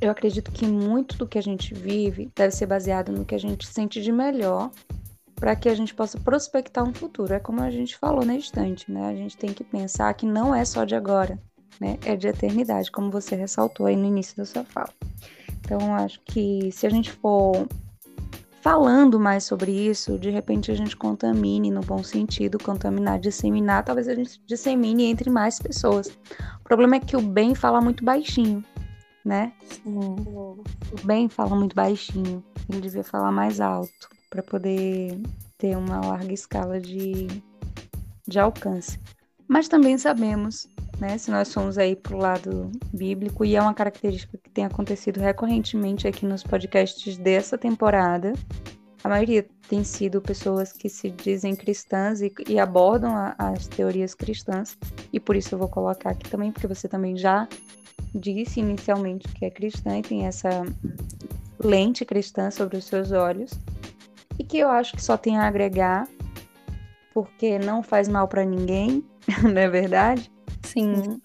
eu 0.00 0.10
acredito 0.10 0.50
que 0.52 0.66
muito 0.66 1.16
do 1.16 1.26
que 1.26 1.38
a 1.38 1.42
gente 1.42 1.74
vive 1.74 2.30
deve 2.34 2.54
ser 2.54 2.66
baseado 2.66 3.12
no 3.12 3.24
que 3.24 3.34
a 3.34 3.38
gente 3.38 3.66
sente 3.66 4.00
de 4.00 4.12
melhor 4.12 4.70
para 5.34 5.54
que 5.54 5.68
a 5.68 5.74
gente 5.74 5.94
possa 5.94 6.18
prospectar 6.18 6.82
um 6.82 6.94
futuro. 6.94 7.32
É 7.32 7.38
como 7.38 7.60
a 7.62 7.70
gente 7.70 7.96
falou 7.96 8.24
na 8.24 8.34
instante, 8.34 8.90
né? 8.90 9.06
A 9.06 9.14
gente 9.14 9.36
tem 9.36 9.52
que 9.52 9.64
pensar 9.64 10.12
que 10.14 10.26
não 10.26 10.54
é 10.54 10.64
só 10.64 10.84
de 10.84 10.94
agora, 10.94 11.38
né? 11.80 11.98
É 12.04 12.16
de 12.16 12.26
eternidade, 12.26 12.90
como 12.90 13.10
você 13.10 13.36
ressaltou 13.36 13.86
aí 13.86 13.96
no 13.96 14.06
início 14.06 14.36
da 14.36 14.44
sua 14.44 14.64
fala. 14.64 14.92
Então, 15.60 15.94
acho 15.94 16.20
que 16.24 16.70
se 16.72 16.86
a 16.86 16.90
gente 16.90 17.10
for 17.10 17.66
falando 18.66 19.20
mais 19.20 19.44
sobre 19.44 19.70
isso, 19.70 20.18
de 20.18 20.30
repente 20.30 20.72
a 20.72 20.74
gente 20.74 20.96
contamine 20.96 21.70
no 21.70 21.82
bom 21.82 22.02
sentido, 22.02 22.58
contaminar, 22.58 23.20
disseminar, 23.20 23.84
talvez 23.84 24.08
a 24.08 24.14
gente 24.14 24.40
dissemine 24.46 25.04
entre 25.04 25.30
mais 25.30 25.58
pessoas. 25.58 26.08
O 26.60 26.64
problema 26.64 26.96
é 26.96 27.00
que 27.00 27.16
o 27.16 27.22
bem 27.22 27.54
fala 27.54 27.80
muito 27.80 28.04
baixinho, 28.04 28.64
né? 29.26 29.52
Sim. 29.64 30.14
O 30.24 30.62
bem 31.02 31.28
fala 31.28 31.56
muito 31.56 31.74
baixinho, 31.74 32.44
ele 32.70 32.80
devia 32.80 33.02
falar 33.02 33.32
mais 33.32 33.60
alto 33.60 34.08
para 34.30 34.40
poder 34.40 35.20
ter 35.58 35.76
uma 35.76 36.00
larga 36.00 36.32
escala 36.32 36.80
de, 36.80 37.26
de 38.26 38.38
alcance. 38.38 39.00
Mas 39.48 39.66
também 39.66 39.98
sabemos, 39.98 40.68
né, 41.00 41.18
se 41.18 41.30
nós 41.30 41.52
formos 41.52 41.76
aí 41.76 41.96
para 41.96 42.14
o 42.14 42.18
lado 42.18 42.70
bíblico, 42.92 43.44
e 43.44 43.56
é 43.56 43.60
uma 43.60 43.74
característica 43.74 44.38
que 44.38 44.50
tem 44.50 44.64
acontecido 44.64 45.18
recorrentemente 45.18 46.06
aqui 46.06 46.24
nos 46.24 46.44
podcasts 46.44 47.16
dessa 47.16 47.58
temporada, 47.58 48.32
a 49.02 49.08
maioria 49.08 49.46
tem 49.68 49.82
sido 49.82 50.20
pessoas 50.20 50.72
que 50.72 50.88
se 50.88 51.10
dizem 51.10 51.56
cristãs 51.56 52.20
e, 52.20 52.32
e 52.48 52.58
abordam 52.60 53.14
a, 53.16 53.34
as 53.38 53.66
teorias 53.66 54.14
cristãs, 54.14 54.76
e 55.12 55.18
por 55.18 55.34
isso 55.34 55.54
eu 55.54 55.58
vou 55.58 55.68
colocar 55.68 56.10
aqui 56.10 56.28
também, 56.28 56.52
porque 56.52 56.66
você 56.68 56.88
também 56.88 57.16
já 57.16 57.48
disse 58.16 58.60
inicialmente 58.60 59.28
que 59.28 59.44
é 59.44 59.50
cristã 59.50 59.98
e 59.98 60.02
tem 60.02 60.26
essa 60.26 60.64
lente 61.62 62.04
cristã 62.04 62.50
sobre 62.50 62.76
os 62.76 62.84
seus 62.84 63.12
olhos. 63.12 63.52
e 64.38 64.44
que 64.44 64.58
eu 64.58 64.68
acho 64.68 64.94
que 64.94 65.02
só 65.02 65.16
tem 65.16 65.38
a 65.38 65.46
agregar, 65.46 66.06
porque 67.14 67.58
não 67.58 67.82
faz 67.82 68.06
mal 68.06 68.28
para 68.28 68.44
ninguém, 68.44 69.02
não 69.42 69.60
é 69.60 69.68
verdade? 69.68 70.30
Sim. 70.62 71.20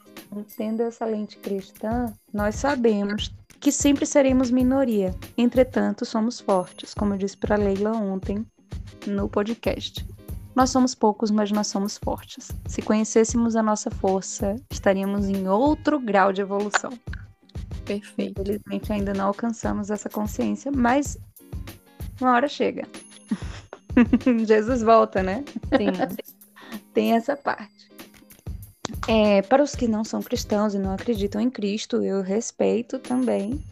Tendo 0.55 0.81
essa 0.81 1.05
lente 1.05 1.37
cristã, 1.37 2.13
nós 2.33 2.55
sabemos 2.55 3.33
que 3.59 3.71
sempre 3.71 4.05
seremos 4.05 4.49
minoria. 4.49 5.13
Entretanto, 5.37 6.05
somos 6.05 6.39
fortes, 6.39 6.93
como 6.93 7.13
eu 7.13 7.17
disse 7.17 7.35
para 7.35 7.57
Leila 7.57 7.91
ontem 7.91 8.45
no 9.05 9.27
podcast. 9.27 10.05
Nós 10.55 10.69
somos 10.69 10.93
poucos, 10.93 11.31
mas 11.31 11.51
nós 11.51 11.67
somos 11.67 11.97
fortes. 11.97 12.51
Se 12.67 12.81
conhecêssemos 12.81 13.55
a 13.55 13.63
nossa 13.63 13.89
força, 13.89 14.55
estaríamos 14.69 15.27
em 15.27 15.47
outro 15.47 15.99
grau 15.99 16.33
de 16.33 16.41
evolução. 16.41 16.91
Perfeito. 17.85 18.41
Infelizmente 18.41 18.91
ainda 18.91 19.13
não 19.13 19.27
alcançamos 19.27 19.89
essa 19.89 20.09
consciência, 20.09 20.71
mas 20.71 21.17
uma 22.19 22.33
hora 22.33 22.47
chega. 22.47 22.87
Jesus 24.45 24.81
volta, 24.81 25.23
né? 25.23 25.43
Sim. 25.77 25.91
Tem 26.93 27.13
essa 27.13 27.35
parte. 27.35 27.89
É, 29.07 29.41
para 29.41 29.63
os 29.63 29.75
que 29.75 29.87
não 29.87 30.03
são 30.03 30.21
cristãos 30.21 30.75
e 30.75 30.79
não 30.79 30.93
acreditam 30.93 31.41
em 31.41 31.49
Cristo, 31.49 32.03
eu 32.03 32.21
respeito 32.21 32.99
também. 32.99 33.63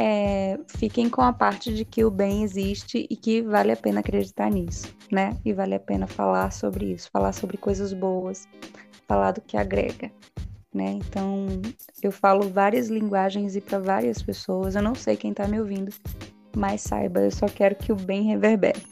É, 0.00 0.58
fiquem 0.76 1.10
com 1.10 1.22
a 1.22 1.32
parte 1.32 1.74
de 1.74 1.84
que 1.84 2.04
o 2.04 2.10
bem 2.10 2.44
existe 2.44 3.06
e 3.10 3.16
que 3.16 3.42
vale 3.42 3.72
a 3.72 3.76
pena 3.76 3.98
acreditar 4.00 4.48
nisso, 4.48 4.94
né? 5.10 5.36
E 5.44 5.52
vale 5.52 5.74
a 5.74 5.80
pena 5.80 6.06
falar 6.06 6.52
sobre 6.52 6.92
isso, 6.92 7.10
falar 7.12 7.32
sobre 7.32 7.56
coisas 7.56 7.92
boas, 7.92 8.46
falar 9.08 9.32
do 9.32 9.40
que 9.40 9.56
agrega 9.56 10.12
né? 10.72 10.92
Então, 10.92 11.46
eu 12.02 12.12
falo 12.12 12.48
várias 12.48 12.88
linguagens 12.88 13.56
e 13.56 13.60
para 13.60 13.78
várias 13.78 14.22
pessoas. 14.22 14.74
Eu 14.74 14.82
não 14.82 14.94
sei 14.94 15.16
quem 15.16 15.32
tá 15.32 15.46
me 15.48 15.58
ouvindo, 15.60 15.92
mas 16.56 16.82
saiba, 16.82 17.20
eu 17.20 17.30
só 17.30 17.46
quero 17.46 17.74
que 17.74 17.92
o 17.92 17.96
bem 17.96 18.22
reverbere. 18.22 18.82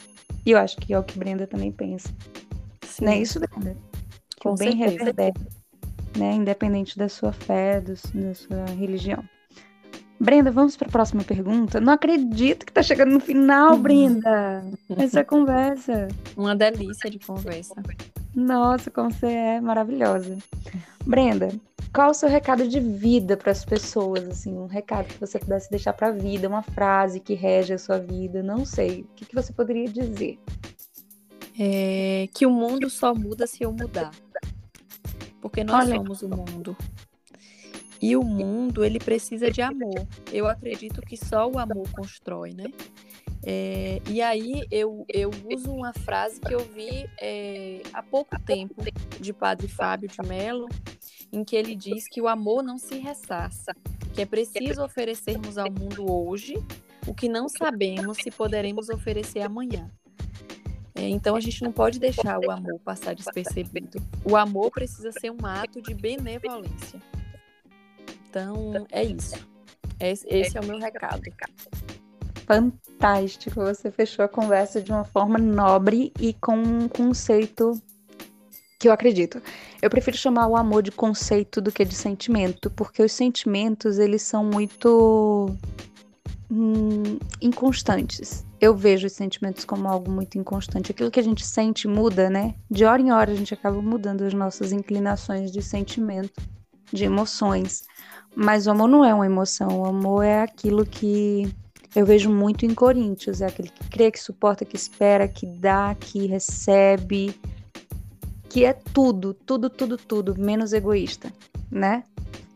E 0.44 0.50
eu 0.52 0.58
acho 0.58 0.76
que 0.76 0.92
é 0.92 0.98
o 0.98 1.04
que 1.04 1.18
Brenda 1.18 1.46
também 1.46 1.72
pensa. 1.72 2.08
Sim. 2.84 3.04
Não 3.04 3.12
é 3.12 3.18
isso, 3.18 3.40
Brenda? 3.40 3.76
Que 4.36 4.42
Com 4.42 4.50
o 4.50 4.54
bem 4.54 4.76
certeza. 4.76 4.98
reverbere, 4.98 5.40
né? 6.16 6.32
Independente 6.34 6.98
da 6.98 7.08
sua 7.08 7.32
fé, 7.32 7.80
do, 7.80 7.94
da 8.14 8.34
sua 8.34 8.64
religião. 8.76 9.22
Brenda, 10.18 10.50
vamos 10.50 10.76
para 10.76 10.88
a 10.88 10.90
próxima 10.90 11.22
pergunta. 11.22 11.80
Não 11.80 11.92
acredito 11.92 12.64
que 12.64 12.72
tá 12.72 12.82
chegando 12.82 13.12
no 13.12 13.20
final, 13.20 13.74
uhum. 13.74 13.82
Brenda. 13.82 14.64
Essa 14.96 15.22
conversa. 15.24 16.08
Uma 16.36 16.56
delícia 16.56 17.10
de 17.10 17.18
conversa. 17.18 17.74
Nossa, 18.34 18.90
como 18.90 19.10
você 19.10 19.26
é 19.26 19.60
maravilhosa. 19.60 20.38
Brenda, 21.04 21.48
qual 21.94 22.10
o 22.10 22.14
seu 22.14 22.28
recado 22.28 22.68
de 22.68 22.80
vida 22.80 23.36
para 23.36 23.52
as 23.52 23.64
pessoas, 23.64 24.28
assim, 24.28 24.54
um 24.54 24.66
recado 24.66 25.06
que 25.06 25.18
você 25.18 25.38
pudesse 25.38 25.70
deixar 25.70 25.92
para 25.92 26.08
a 26.08 26.10
vida, 26.10 26.48
uma 26.48 26.62
frase 26.62 27.20
que 27.20 27.32
rege 27.32 27.72
a 27.72 27.78
sua 27.78 27.98
vida, 27.98 28.42
não 28.42 28.66
sei, 28.66 29.02
o 29.02 29.08
que, 29.14 29.24
que 29.24 29.34
você 29.34 29.52
poderia 29.52 29.88
dizer? 29.88 30.38
É 31.58 32.28
que 32.34 32.44
o 32.44 32.50
mundo 32.50 32.90
só 32.90 33.14
muda 33.14 33.46
se 33.46 33.62
eu 33.62 33.72
mudar, 33.72 34.10
porque 35.40 35.64
nós 35.64 35.88
Olha. 35.88 35.96
somos 35.96 36.20
o 36.20 36.28
mundo. 36.28 36.76
E 38.00 38.16
o 38.16 38.22
mundo, 38.22 38.84
ele 38.84 38.98
precisa 38.98 39.50
de 39.50 39.62
amor. 39.62 40.06
Eu 40.32 40.46
acredito 40.46 41.00
que 41.00 41.16
só 41.16 41.48
o 41.48 41.58
amor 41.58 41.90
constrói, 41.92 42.52
né? 42.52 42.66
É, 43.48 44.02
e 44.08 44.20
aí 44.20 44.66
eu, 44.70 45.04
eu 45.08 45.30
uso 45.52 45.70
uma 45.70 45.92
frase 45.92 46.40
que 46.40 46.52
eu 46.52 46.60
vi 46.60 47.08
é, 47.20 47.80
há 47.92 48.02
pouco 48.02 48.38
tempo 48.40 48.74
de 49.20 49.32
Padre 49.32 49.68
Fábio 49.68 50.08
de 50.08 50.28
Mello, 50.28 50.68
em 51.32 51.44
que 51.44 51.54
ele 51.54 51.76
diz 51.76 52.08
que 52.08 52.20
o 52.20 52.26
amor 52.26 52.62
não 52.62 52.76
se 52.76 52.98
ressaça, 52.98 53.72
que 54.12 54.22
é 54.22 54.26
preciso 54.26 54.82
oferecermos 54.82 55.58
ao 55.58 55.70
mundo 55.70 56.10
hoje 56.10 56.54
o 57.06 57.14
que 57.14 57.28
não 57.28 57.48
sabemos 57.48 58.18
se 58.18 58.30
poderemos 58.30 58.88
oferecer 58.88 59.42
amanhã. 59.42 59.88
É, 60.94 61.08
então 61.08 61.36
a 61.36 61.40
gente 61.40 61.62
não 61.62 61.70
pode 61.70 62.00
deixar 62.00 62.40
o 62.40 62.50
amor 62.50 62.80
passar 62.80 63.14
despercebido. 63.14 64.02
O 64.24 64.34
amor 64.34 64.70
precisa 64.70 65.12
ser 65.12 65.30
um 65.30 65.46
ato 65.46 65.80
de 65.80 65.94
benevolência. 65.94 67.00
Então 68.42 68.86
é 68.90 69.04
isso. 69.04 69.34
Esse, 69.98 70.26
esse 70.28 70.58
é 70.58 70.60
o 70.60 70.66
meu 70.66 70.78
recado 70.78 71.22
fantástico. 72.46 73.60
Você 73.60 73.90
fechou 73.90 74.24
a 74.24 74.28
conversa 74.28 74.80
de 74.80 74.90
uma 74.90 75.04
forma 75.04 75.38
nobre 75.38 76.12
e 76.20 76.32
com 76.34 76.56
um 76.56 76.88
conceito 76.88 77.80
que 78.78 78.88
eu 78.88 78.92
acredito. 78.92 79.42
Eu 79.82 79.90
prefiro 79.90 80.16
chamar 80.16 80.46
o 80.46 80.56
amor 80.56 80.82
de 80.82 80.92
conceito 80.92 81.60
do 81.60 81.72
que 81.72 81.84
de 81.84 81.94
sentimento, 81.94 82.70
porque 82.70 83.02
os 83.02 83.12
sentimentos, 83.12 83.98
eles 83.98 84.22
são 84.22 84.44
muito 84.44 85.50
hum, 86.50 87.18
inconstantes. 87.40 88.44
Eu 88.60 88.74
vejo 88.74 89.06
os 89.06 89.12
sentimentos 89.12 89.64
como 89.64 89.88
algo 89.88 90.10
muito 90.10 90.38
inconstante. 90.38 90.92
Aquilo 90.92 91.10
que 91.10 91.20
a 91.20 91.24
gente 91.24 91.44
sente 91.44 91.88
muda, 91.88 92.30
né? 92.30 92.54
De 92.70 92.84
hora 92.84 93.02
em 93.02 93.12
hora 93.12 93.32
a 93.32 93.34
gente 93.34 93.52
acaba 93.52 93.82
mudando 93.82 94.22
as 94.22 94.32
nossas 94.32 94.72
inclinações 94.72 95.50
de 95.50 95.62
sentimento, 95.62 96.40
de 96.92 97.04
emoções. 97.04 97.84
Mas 98.36 98.66
o 98.66 98.70
amor 98.70 98.86
não 98.86 99.02
é 99.02 99.14
uma 99.14 99.24
emoção, 99.24 99.80
o 99.80 99.86
amor 99.86 100.22
é 100.22 100.42
aquilo 100.42 100.84
que 100.84 101.50
eu 101.94 102.04
vejo 102.04 102.28
muito 102.28 102.66
em 102.66 102.74
Coríntios, 102.74 103.40
é 103.40 103.46
aquele 103.46 103.70
que 103.70 103.88
crê, 103.88 104.10
que 104.10 104.20
suporta, 104.20 104.62
que 104.62 104.76
espera, 104.76 105.26
que 105.26 105.46
dá, 105.46 105.96
que 105.98 106.26
recebe, 106.26 107.34
que 108.50 108.66
é 108.66 108.74
tudo, 108.74 109.32
tudo, 109.32 109.70
tudo, 109.70 109.96
tudo, 109.96 110.38
menos 110.38 110.74
egoísta, 110.74 111.32
né? 111.70 112.04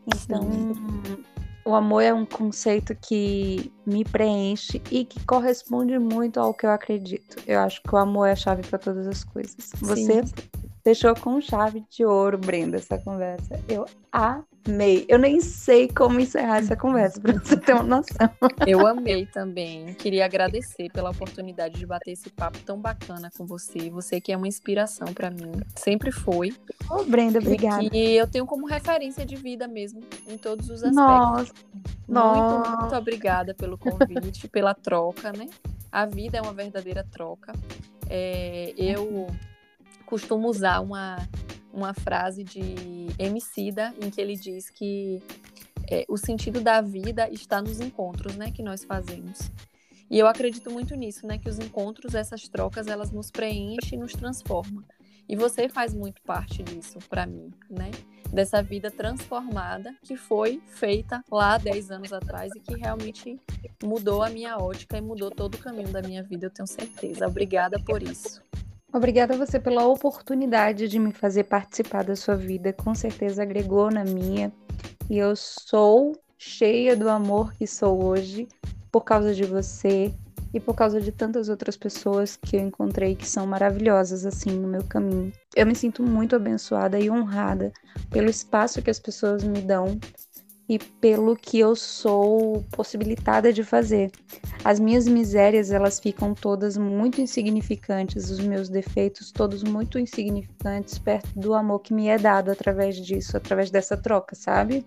Então, 0.05 0.43
Sim. 0.43 1.23
o 1.65 1.73
amor 1.73 2.03
é 2.03 2.13
um 2.13 2.27
conceito 2.27 2.95
que 2.95 3.73
me 3.83 4.05
preenche 4.05 4.79
e 4.91 5.03
que 5.03 5.25
corresponde 5.25 5.97
muito 5.97 6.39
ao 6.39 6.53
que 6.53 6.67
eu 6.67 6.69
acredito. 6.69 7.37
Eu 7.47 7.59
acho 7.59 7.81
que 7.81 7.95
o 7.95 7.97
amor 7.97 8.27
é 8.27 8.33
a 8.33 8.35
chave 8.35 8.61
para 8.61 8.77
todas 8.77 9.07
as 9.07 9.23
coisas. 9.23 9.71
Você 9.79 10.21
Deixou 10.83 11.13
com 11.15 11.39
chave 11.39 11.83
de 11.89 12.03
ouro, 12.03 12.39
Brenda, 12.39 12.77
essa 12.77 12.97
conversa. 12.97 13.59
Eu 13.69 13.85
amei. 14.11 15.05
Eu 15.07 15.19
nem 15.19 15.39
sei 15.39 15.87
como 15.87 16.19
encerrar 16.19 16.57
essa 16.57 16.75
conversa, 16.75 17.21
pra 17.21 17.33
você 17.33 17.55
ter 17.55 17.73
uma 17.73 17.83
noção. 17.83 18.29
Eu 18.65 18.87
amei 18.87 19.27
também. 19.27 19.93
Queria 19.93 20.25
agradecer 20.25 20.91
pela 20.91 21.11
oportunidade 21.11 21.77
de 21.77 21.85
bater 21.85 22.11
esse 22.11 22.31
papo 22.31 22.57
tão 22.65 22.79
bacana 22.79 23.29
com 23.37 23.45
você. 23.45 23.91
Você 23.91 24.19
que 24.19 24.31
é 24.31 24.37
uma 24.37 24.47
inspiração 24.47 25.13
para 25.13 25.29
mim. 25.29 25.51
Sempre 25.75 26.11
foi. 26.11 26.49
Ô, 26.89 26.95
oh, 26.95 27.03
Brenda, 27.03 27.37
obrigada. 27.37 27.87
E 27.93 28.17
eu 28.17 28.27
tenho 28.27 28.47
como 28.47 28.65
referência 28.65 29.23
de 29.23 29.35
vida 29.35 29.67
mesmo, 29.67 30.01
em 30.27 30.37
todos 30.37 30.67
os 30.67 30.83
aspectos. 30.83 30.95
Nossa. 30.95 31.53
Muito, 31.73 31.93
Nossa. 32.07 32.77
muito 32.77 32.95
obrigada 32.95 33.53
pelo 33.53 33.77
convite, 33.77 34.47
pela 34.47 34.73
troca, 34.73 35.31
né? 35.31 35.47
A 35.91 36.07
vida 36.07 36.39
é 36.39 36.41
uma 36.41 36.53
verdadeira 36.53 37.05
troca. 37.11 37.53
É, 38.09 38.73
eu 38.77 39.27
costumo 40.11 40.49
usar 40.49 40.81
uma, 40.81 41.25
uma 41.73 41.93
frase 41.93 42.43
de 42.43 42.61
Emicida, 43.17 43.93
em 44.01 44.09
que 44.09 44.19
ele 44.19 44.35
diz 44.35 44.69
que 44.69 45.23
é, 45.89 46.03
o 46.09 46.17
sentido 46.17 46.59
da 46.59 46.81
vida 46.81 47.29
está 47.29 47.61
nos 47.61 47.79
encontros, 47.79 48.35
né, 48.35 48.51
que 48.51 48.61
nós 48.61 48.83
fazemos. 48.83 49.49
E 50.09 50.19
eu 50.19 50.27
acredito 50.27 50.69
muito 50.69 50.93
nisso, 50.95 51.25
né, 51.25 51.37
que 51.37 51.47
os 51.47 51.57
encontros, 51.59 52.13
essas 52.13 52.49
trocas, 52.49 52.87
elas 52.87 53.09
nos 53.09 53.31
preenchem 53.31 53.97
e 53.97 54.01
nos 54.01 54.11
transformam. 54.11 54.83
E 55.29 55.35
você 55.37 55.69
faz 55.69 55.93
muito 55.93 56.21
parte 56.23 56.61
disso 56.61 56.99
para 57.09 57.25
mim, 57.25 57.49
né? 57.69 57.89
Dessa 58.33 58.61
vida 58.61 58.91
transformada 58.91 59.95
que 60.03 60.17
foi 60.17 60.61
feita 60.67 61.23
lá 61.31 61.57
10 61.57 61.89
anos 61.91 62.11
atrás 62.11 62.51
e 62.53 62.59
que 62.59 62.75
realmente 62.75 63.39
mudou 63.81 64.23
a 64.23 64.29
minha 64.29 64.57
ótica 64.57 64.97
e 64.97 65.01
mudou 65.01 65.31
todo 65.31 65.55
o 65.55 65.57
caminho 65.57 65.89
da 65.89 66.01
minha 66.01 66.21
vida, 66.21 66.47
eu 66.47 66.49
tenho 66.49 66.67
certeza. 66.67 67.27
Obrigada 67.27 67.79
por 67.79 68.03
isso. 68.03 68.41
Obrigada 68.93 69.33
a 69.33 69.37
você 69.37 69.57
pela 69.57 69.85
oportunidade 69.85 70.87
de 70.89 70.99
me 70.99 71.13
fazer 71.13 71.45
participar 71.45 72.03
da 72.03 72.15
sua 72.15 72.35
vida. 72.35 72.73
Com 72.73 72.93
certeza 72.93 73.41
agregou 73.41 73.89
na 73.89 74.03
minha. 74.03 74.51
E 75.09 75.17
eu 75.17 75.33
sou 75.35 76.13
cheia 76.37 76.95
do 76.95 77.07
amor 77.07 77.53
que 77.53 77.65
sou 77.65 78.03
hoje 78.03 78.47
por 78.91 79.01
causa 79.05 79.33
de 79.33 79.43
você 79.43 80.13
e 80.53 80.59
por 80.59 80.75
causa 80.75 80.99
de 80.99 81.11
tantas 81.11 81.47
outras 81.47 81.77
pessoas 81.77 82.35
que 82.35 82.57
eu 82.57 82.61
encontrei 82.61 83.15
que 83.15 83.27
são 83.27 83.47
maravilhosas 83.47 84.25
assim 84.25 84.51
no 84.51 84.67
meu 84.67 84.83
caminho. 84.83 85.31
Eu 85.55 85.65
me 85.65 85.75
sinto 85.75 86.03
muito 86.03 86.35
abençoada 86.35 86.99
e 86.99 87.09
honrada 87.09 87.71
pelo 88.09 88.29
espaço 88.29 88.81
que 88.81 88.89
as 88.89 88.99
pessoas 88.99 89.43
me 89.43 89.61
dão 89.61 89.97
e 90.71 90.79
pelo 90.79 91.35
que 91.35 91.59
eu 91.59 91.75
sou 91.75 92.63
possibilitada 92.71 93.51
de 93.51 93.61
fazer. 93.61 94.09
As 94.63 94.79
minhas 94.79 95.05
misérias, 95.05 95.69
elas 95.69 95.99
ficam 95.99 96.33
todas 96.33 96.77
muito 96.77 97.19
insignificantes, 97.19 98.29
os 98.29 98.39
meus 98.39 98.69
defeitos 98.69 99.33
todos 99.33 99.63
muito 99.63 99.99
insignificantes 99.99 100.97
perto 100.97 101.37
do 101.37 101.53
amor 101.53 101.79
que 101.79 101.93
me 101.93 102.07
é 102.07 102.17
dado 102.17 102.49
através 102.49 102.95
disso, 102.95 103.35
através 103.35 103.69
dessa 103.69 103.97
troca, 103.97 104.33
sabe? 104.33 104.85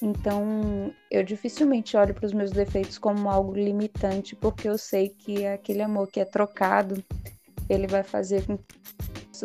Então, 0.00 0.90
eu 1.10 1.22
dificilmente 1.22 1.98
olho 1.98 2.14
para 2.14 2.24
os 2.24 2.32
meus 2.32 2.50
defeitos 2.50 2.96
como 2.96 3.28
algo 3.28 3.52
limitante, 3.52 4.34
porque 4.34 4.66
eu 4.66 4.78
sei 4.78 5.10
que 5.10 5.44
aquele 5.44 5.82
amor 5.82 6.08
que 6.08 6.18
é 6.18 6.24
trocado, 6.24 7.04
ele 7.68 7.86
vai 7.86 8.02
fazer 8.02 8.46
com 8.46 8.56
que 8.56 8.74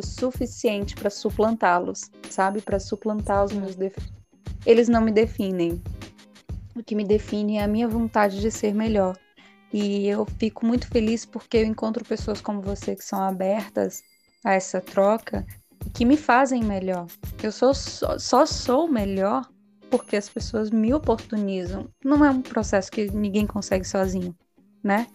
suficiente 0.02 0.96
para 0.96 1.10
suplantá-los, 1.10 2.10
sabe? 2.30 2.62
Para 2.62 2.80
suplantar 2.80 3.44
os 3.44 3.52
meus 3.52 3.76
defeitos 3.76 4.19
eles 4.66 4.88
não 4.88 5.02
me 5.02 5.12
definem. 5.12 5.82
O 6.76 6.84
que 6.84 6.96
me 6.96 7.04
define 7.04 7.58
é 7.58 7.64
a 7.64 7.68
minha 7.68 7.88
vontade 7.88 8.40
de 8.40 8.52
ser 8.52 8.74
melhor. 8.74 9.18
E 9.72 10.08
eu 10.08 10.26
fico 10.38 10.66
muito 10.66 10.88
feliz 10.88 11.26
porque 11.26 11.58
eu 11.58 11.66
encontro 11.66 12.04
pessoas 12.04 12.42
como 12.42 12.62
você 12.62 12.96
que 12.96 13.04
são 13.04 13.22
abertas 13.22 14.02
a 14.44 14.54
essa 14.54 14.82
troca 14.82 15.46
que 15.94 16.06
me 16.06 16.18
fazem 16.18 16.64
melhor. 16.64 17.08
Eu 17.42 17.52
sou, 17.52 17.74
só, 17.74 18.18
só 18.18 18.46
sou 18.46 18.88
melhor 18.88 19.48
porque 19.90 20.16
as 20.16 20.30
pessoas 20.30 20.70
me 20.70 20.94
oportunizam. 20.94 21.90
Não 22.04 22.24
é 22.24 22.30
um 22.30 22.42
processo 22.42 22.92
que 22.92 23.12
ninguém 23.12 23.46
consegue 23.46 23.86
sozinho, 23.86 24.36
né? 24.84 25.08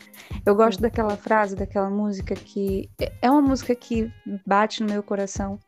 Eu 0.44 0.54
gosto 0.54 0.80
daquela 0.80 1.16
frase, 1.16 1.56
daquela 1.56 1.90
música 1.90 2.34
que 2.34 2.88
é 3.22 3.30
uma 3.30 3.42
música 3.42 3.74
que 3.74 4.12
bate 4.46 4.82
no 4.82 4.90
meu 4.90 5.02
coração 5.02 5.58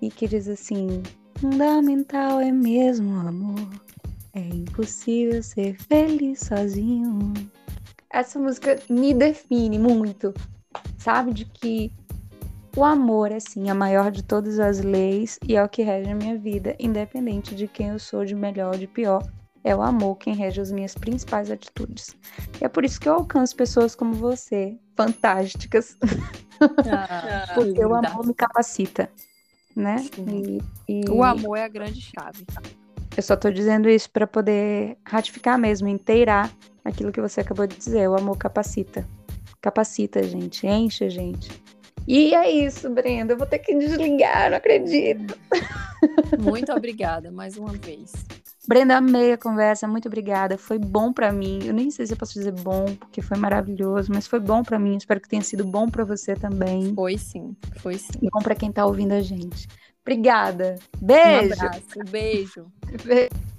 e 0.00 0.10
que 0.10 0.28
diz 0.28 0.48
assim: 0.48 1.02
fundamental 1.38 2.40
é 2.40 2.50
mesmo 2.50 3.16
amor. 3.18 3.68
É 4.32 4.40
impossível 4.40 5.42
ser 5.42 5.76
feliz 5.76 6.40
sozinho. 6.40 7.32
Essa 8.10 8.38
música 8.38 8.78
me 8.88 9.14
define 9.14 9.78
muito, 9.78 10.32
sabe? 10.98 11.32
De 11.32 11.44
que 11.44 11.92
o 12.76 12.84
amor 12.84 13.32
é 13.32 13.40
sim 13.40 13.70
a 13.70 13.74
maior 13.74 14.10
de 14.10 14.22
todas 14.22 14.58
as 14.58 14.80
leis 14.80 15.38
e 15.46 15.56
é 15.56 15.64
o 15.64 15.68
que 15.68 15.82
rege 15.82 16.10
a 16.10 16.14
minha 16.14 16.36
vida, 16.36 16.76
independente 16.78 17.54
de 17.54 17.66
quem 17.66 17.88
eu 17.88 17.98
sou, 17.98 18.24
de 18.24 18.34
melhor 18.34 18.74
ou 18.74 18.78
de 18.78 18.86
pior. 18.86 19.26
É 19.64 19.74
o 19.74 19.82
amor 19.82 20.16
quem 20.16 20.34
rege 20.34 20.60
as 20.60 20.70
minhas 20.70 20.94
principais 20.94 21.50
atitudes. 21.50 22.14
E 22.60 22.64
é 22.64 22.68
por 22.68 22.84
isso 22.84 23.00
que 23.00 23.08
eu 23.08 23.14
alcanço 23.14 23.56
pessoas 23.56 23.94
como 23.94 24.12
você, 24.12 24.78
fantásticas. 24.94 25.96
Ah, 26.60 27.50
Porque 27.54 27.84
o 27.84 27.94
amor 27.94 28.26
me 28.26 28.34
capacita, 28.34 29.10
né? 29.76 29.96
E, 30.18 30.60
e... 30.88 31.10
O 31.10 31.22
amor 31.22 31.56
é 31.58 31.64
a 31.64 31.68
grande 31.68 32.00
chave. 32.00 32.44
Eu 33.16 33.22
só 33.22 33.36
tô 33.36 33.50
dizendo 33.50 33.88
isso 33.88 34.10
para 34.10 34.26
poder 34.26 34.96
ratificar 35.04 35.58
mesmo, 35.58 35.86
inteirar 35.88 36.50
aquilo 36.84 37.12
que 37.12 37.20
você 37.20 37.42
acabou 37.42 37.66
de 37.66 37.76
dizer. 37.76 38.08
O 38.08 38.16
amor 38.16 38.38
capacita. 38.38 39.06
Capacita, 39.60 40.22
gente. 40.22 40.66
Enche 40.66 41.04
a 41.04 41.08
gente. 41.08 41.62
E 42.06 42.34
é 42.34 42.50
isso, 42.50 42.88
Brenda. 42.88 43.32
Eu 43.32 43.38
vou 43.38 43.46
ter 43.46 43.58
que 43.58 43.74
desligar, 43.74 44.50
não 44.50 44.56
acredito. 44.58 45.36
Muito 46.38 46.72
obrigada 46.72 47.30
mais 47.30 47.56
uma 47.56 47.72
vez. 47.72 48.12
Brenda, 48.66 48.96
amei 48.96 49.32
a 49.32 49.38
conversa, 49.38 49.86
muito 49.86 50.08
obrigada. 50.08 50.58
Foi 50.58 50.78
bom 50.78 51.12
para 51.12 51.32
mim. 51.32 51.60
Eu 51.64 51.72
nem 51.72 51.90
sei 51.90 52.06
se 52.06 52.12
eu 52.12 52.16
posso 52.16 52.34
dizer 52.34 52.52
bom, 52.52 52.84
porque 52.96 53.22
foi 53.22 53.38
maravilhoso, 53.38 54.10
mas 54.12 54.26
foi 54.26 54.40
bom 54.40 54.62
para 54.62 54.78
mim. 54.78 54.96
Espero 54.96 55.20
que 55.20 55.28
tenha 55.28 55.42
sido 55.42 55.64
bom 55.64 55.88
para 55.88 56.04
você 56.04 56.34
também. 56.34 56.94
Foi 56.94 57.16
sim, 57.16 57.56
foi 57.76 57.98
sim. 57.98 58.18
E 58.20 58.28
bom 58.30 58.40
para 58.40 58.54
quem 58.54 58.72
tá 58.72 58.84
ouvindo 58.84 59.12
a 59.12 59.20
gente. 59.20 59.68
Obrigada. 60.02 60.76
Beijo. 61.00 61.48
Um 61.48 61.52
abraço, 61.52 62.10
beijo. 62.10 62.66
beijo. 63.04 63.55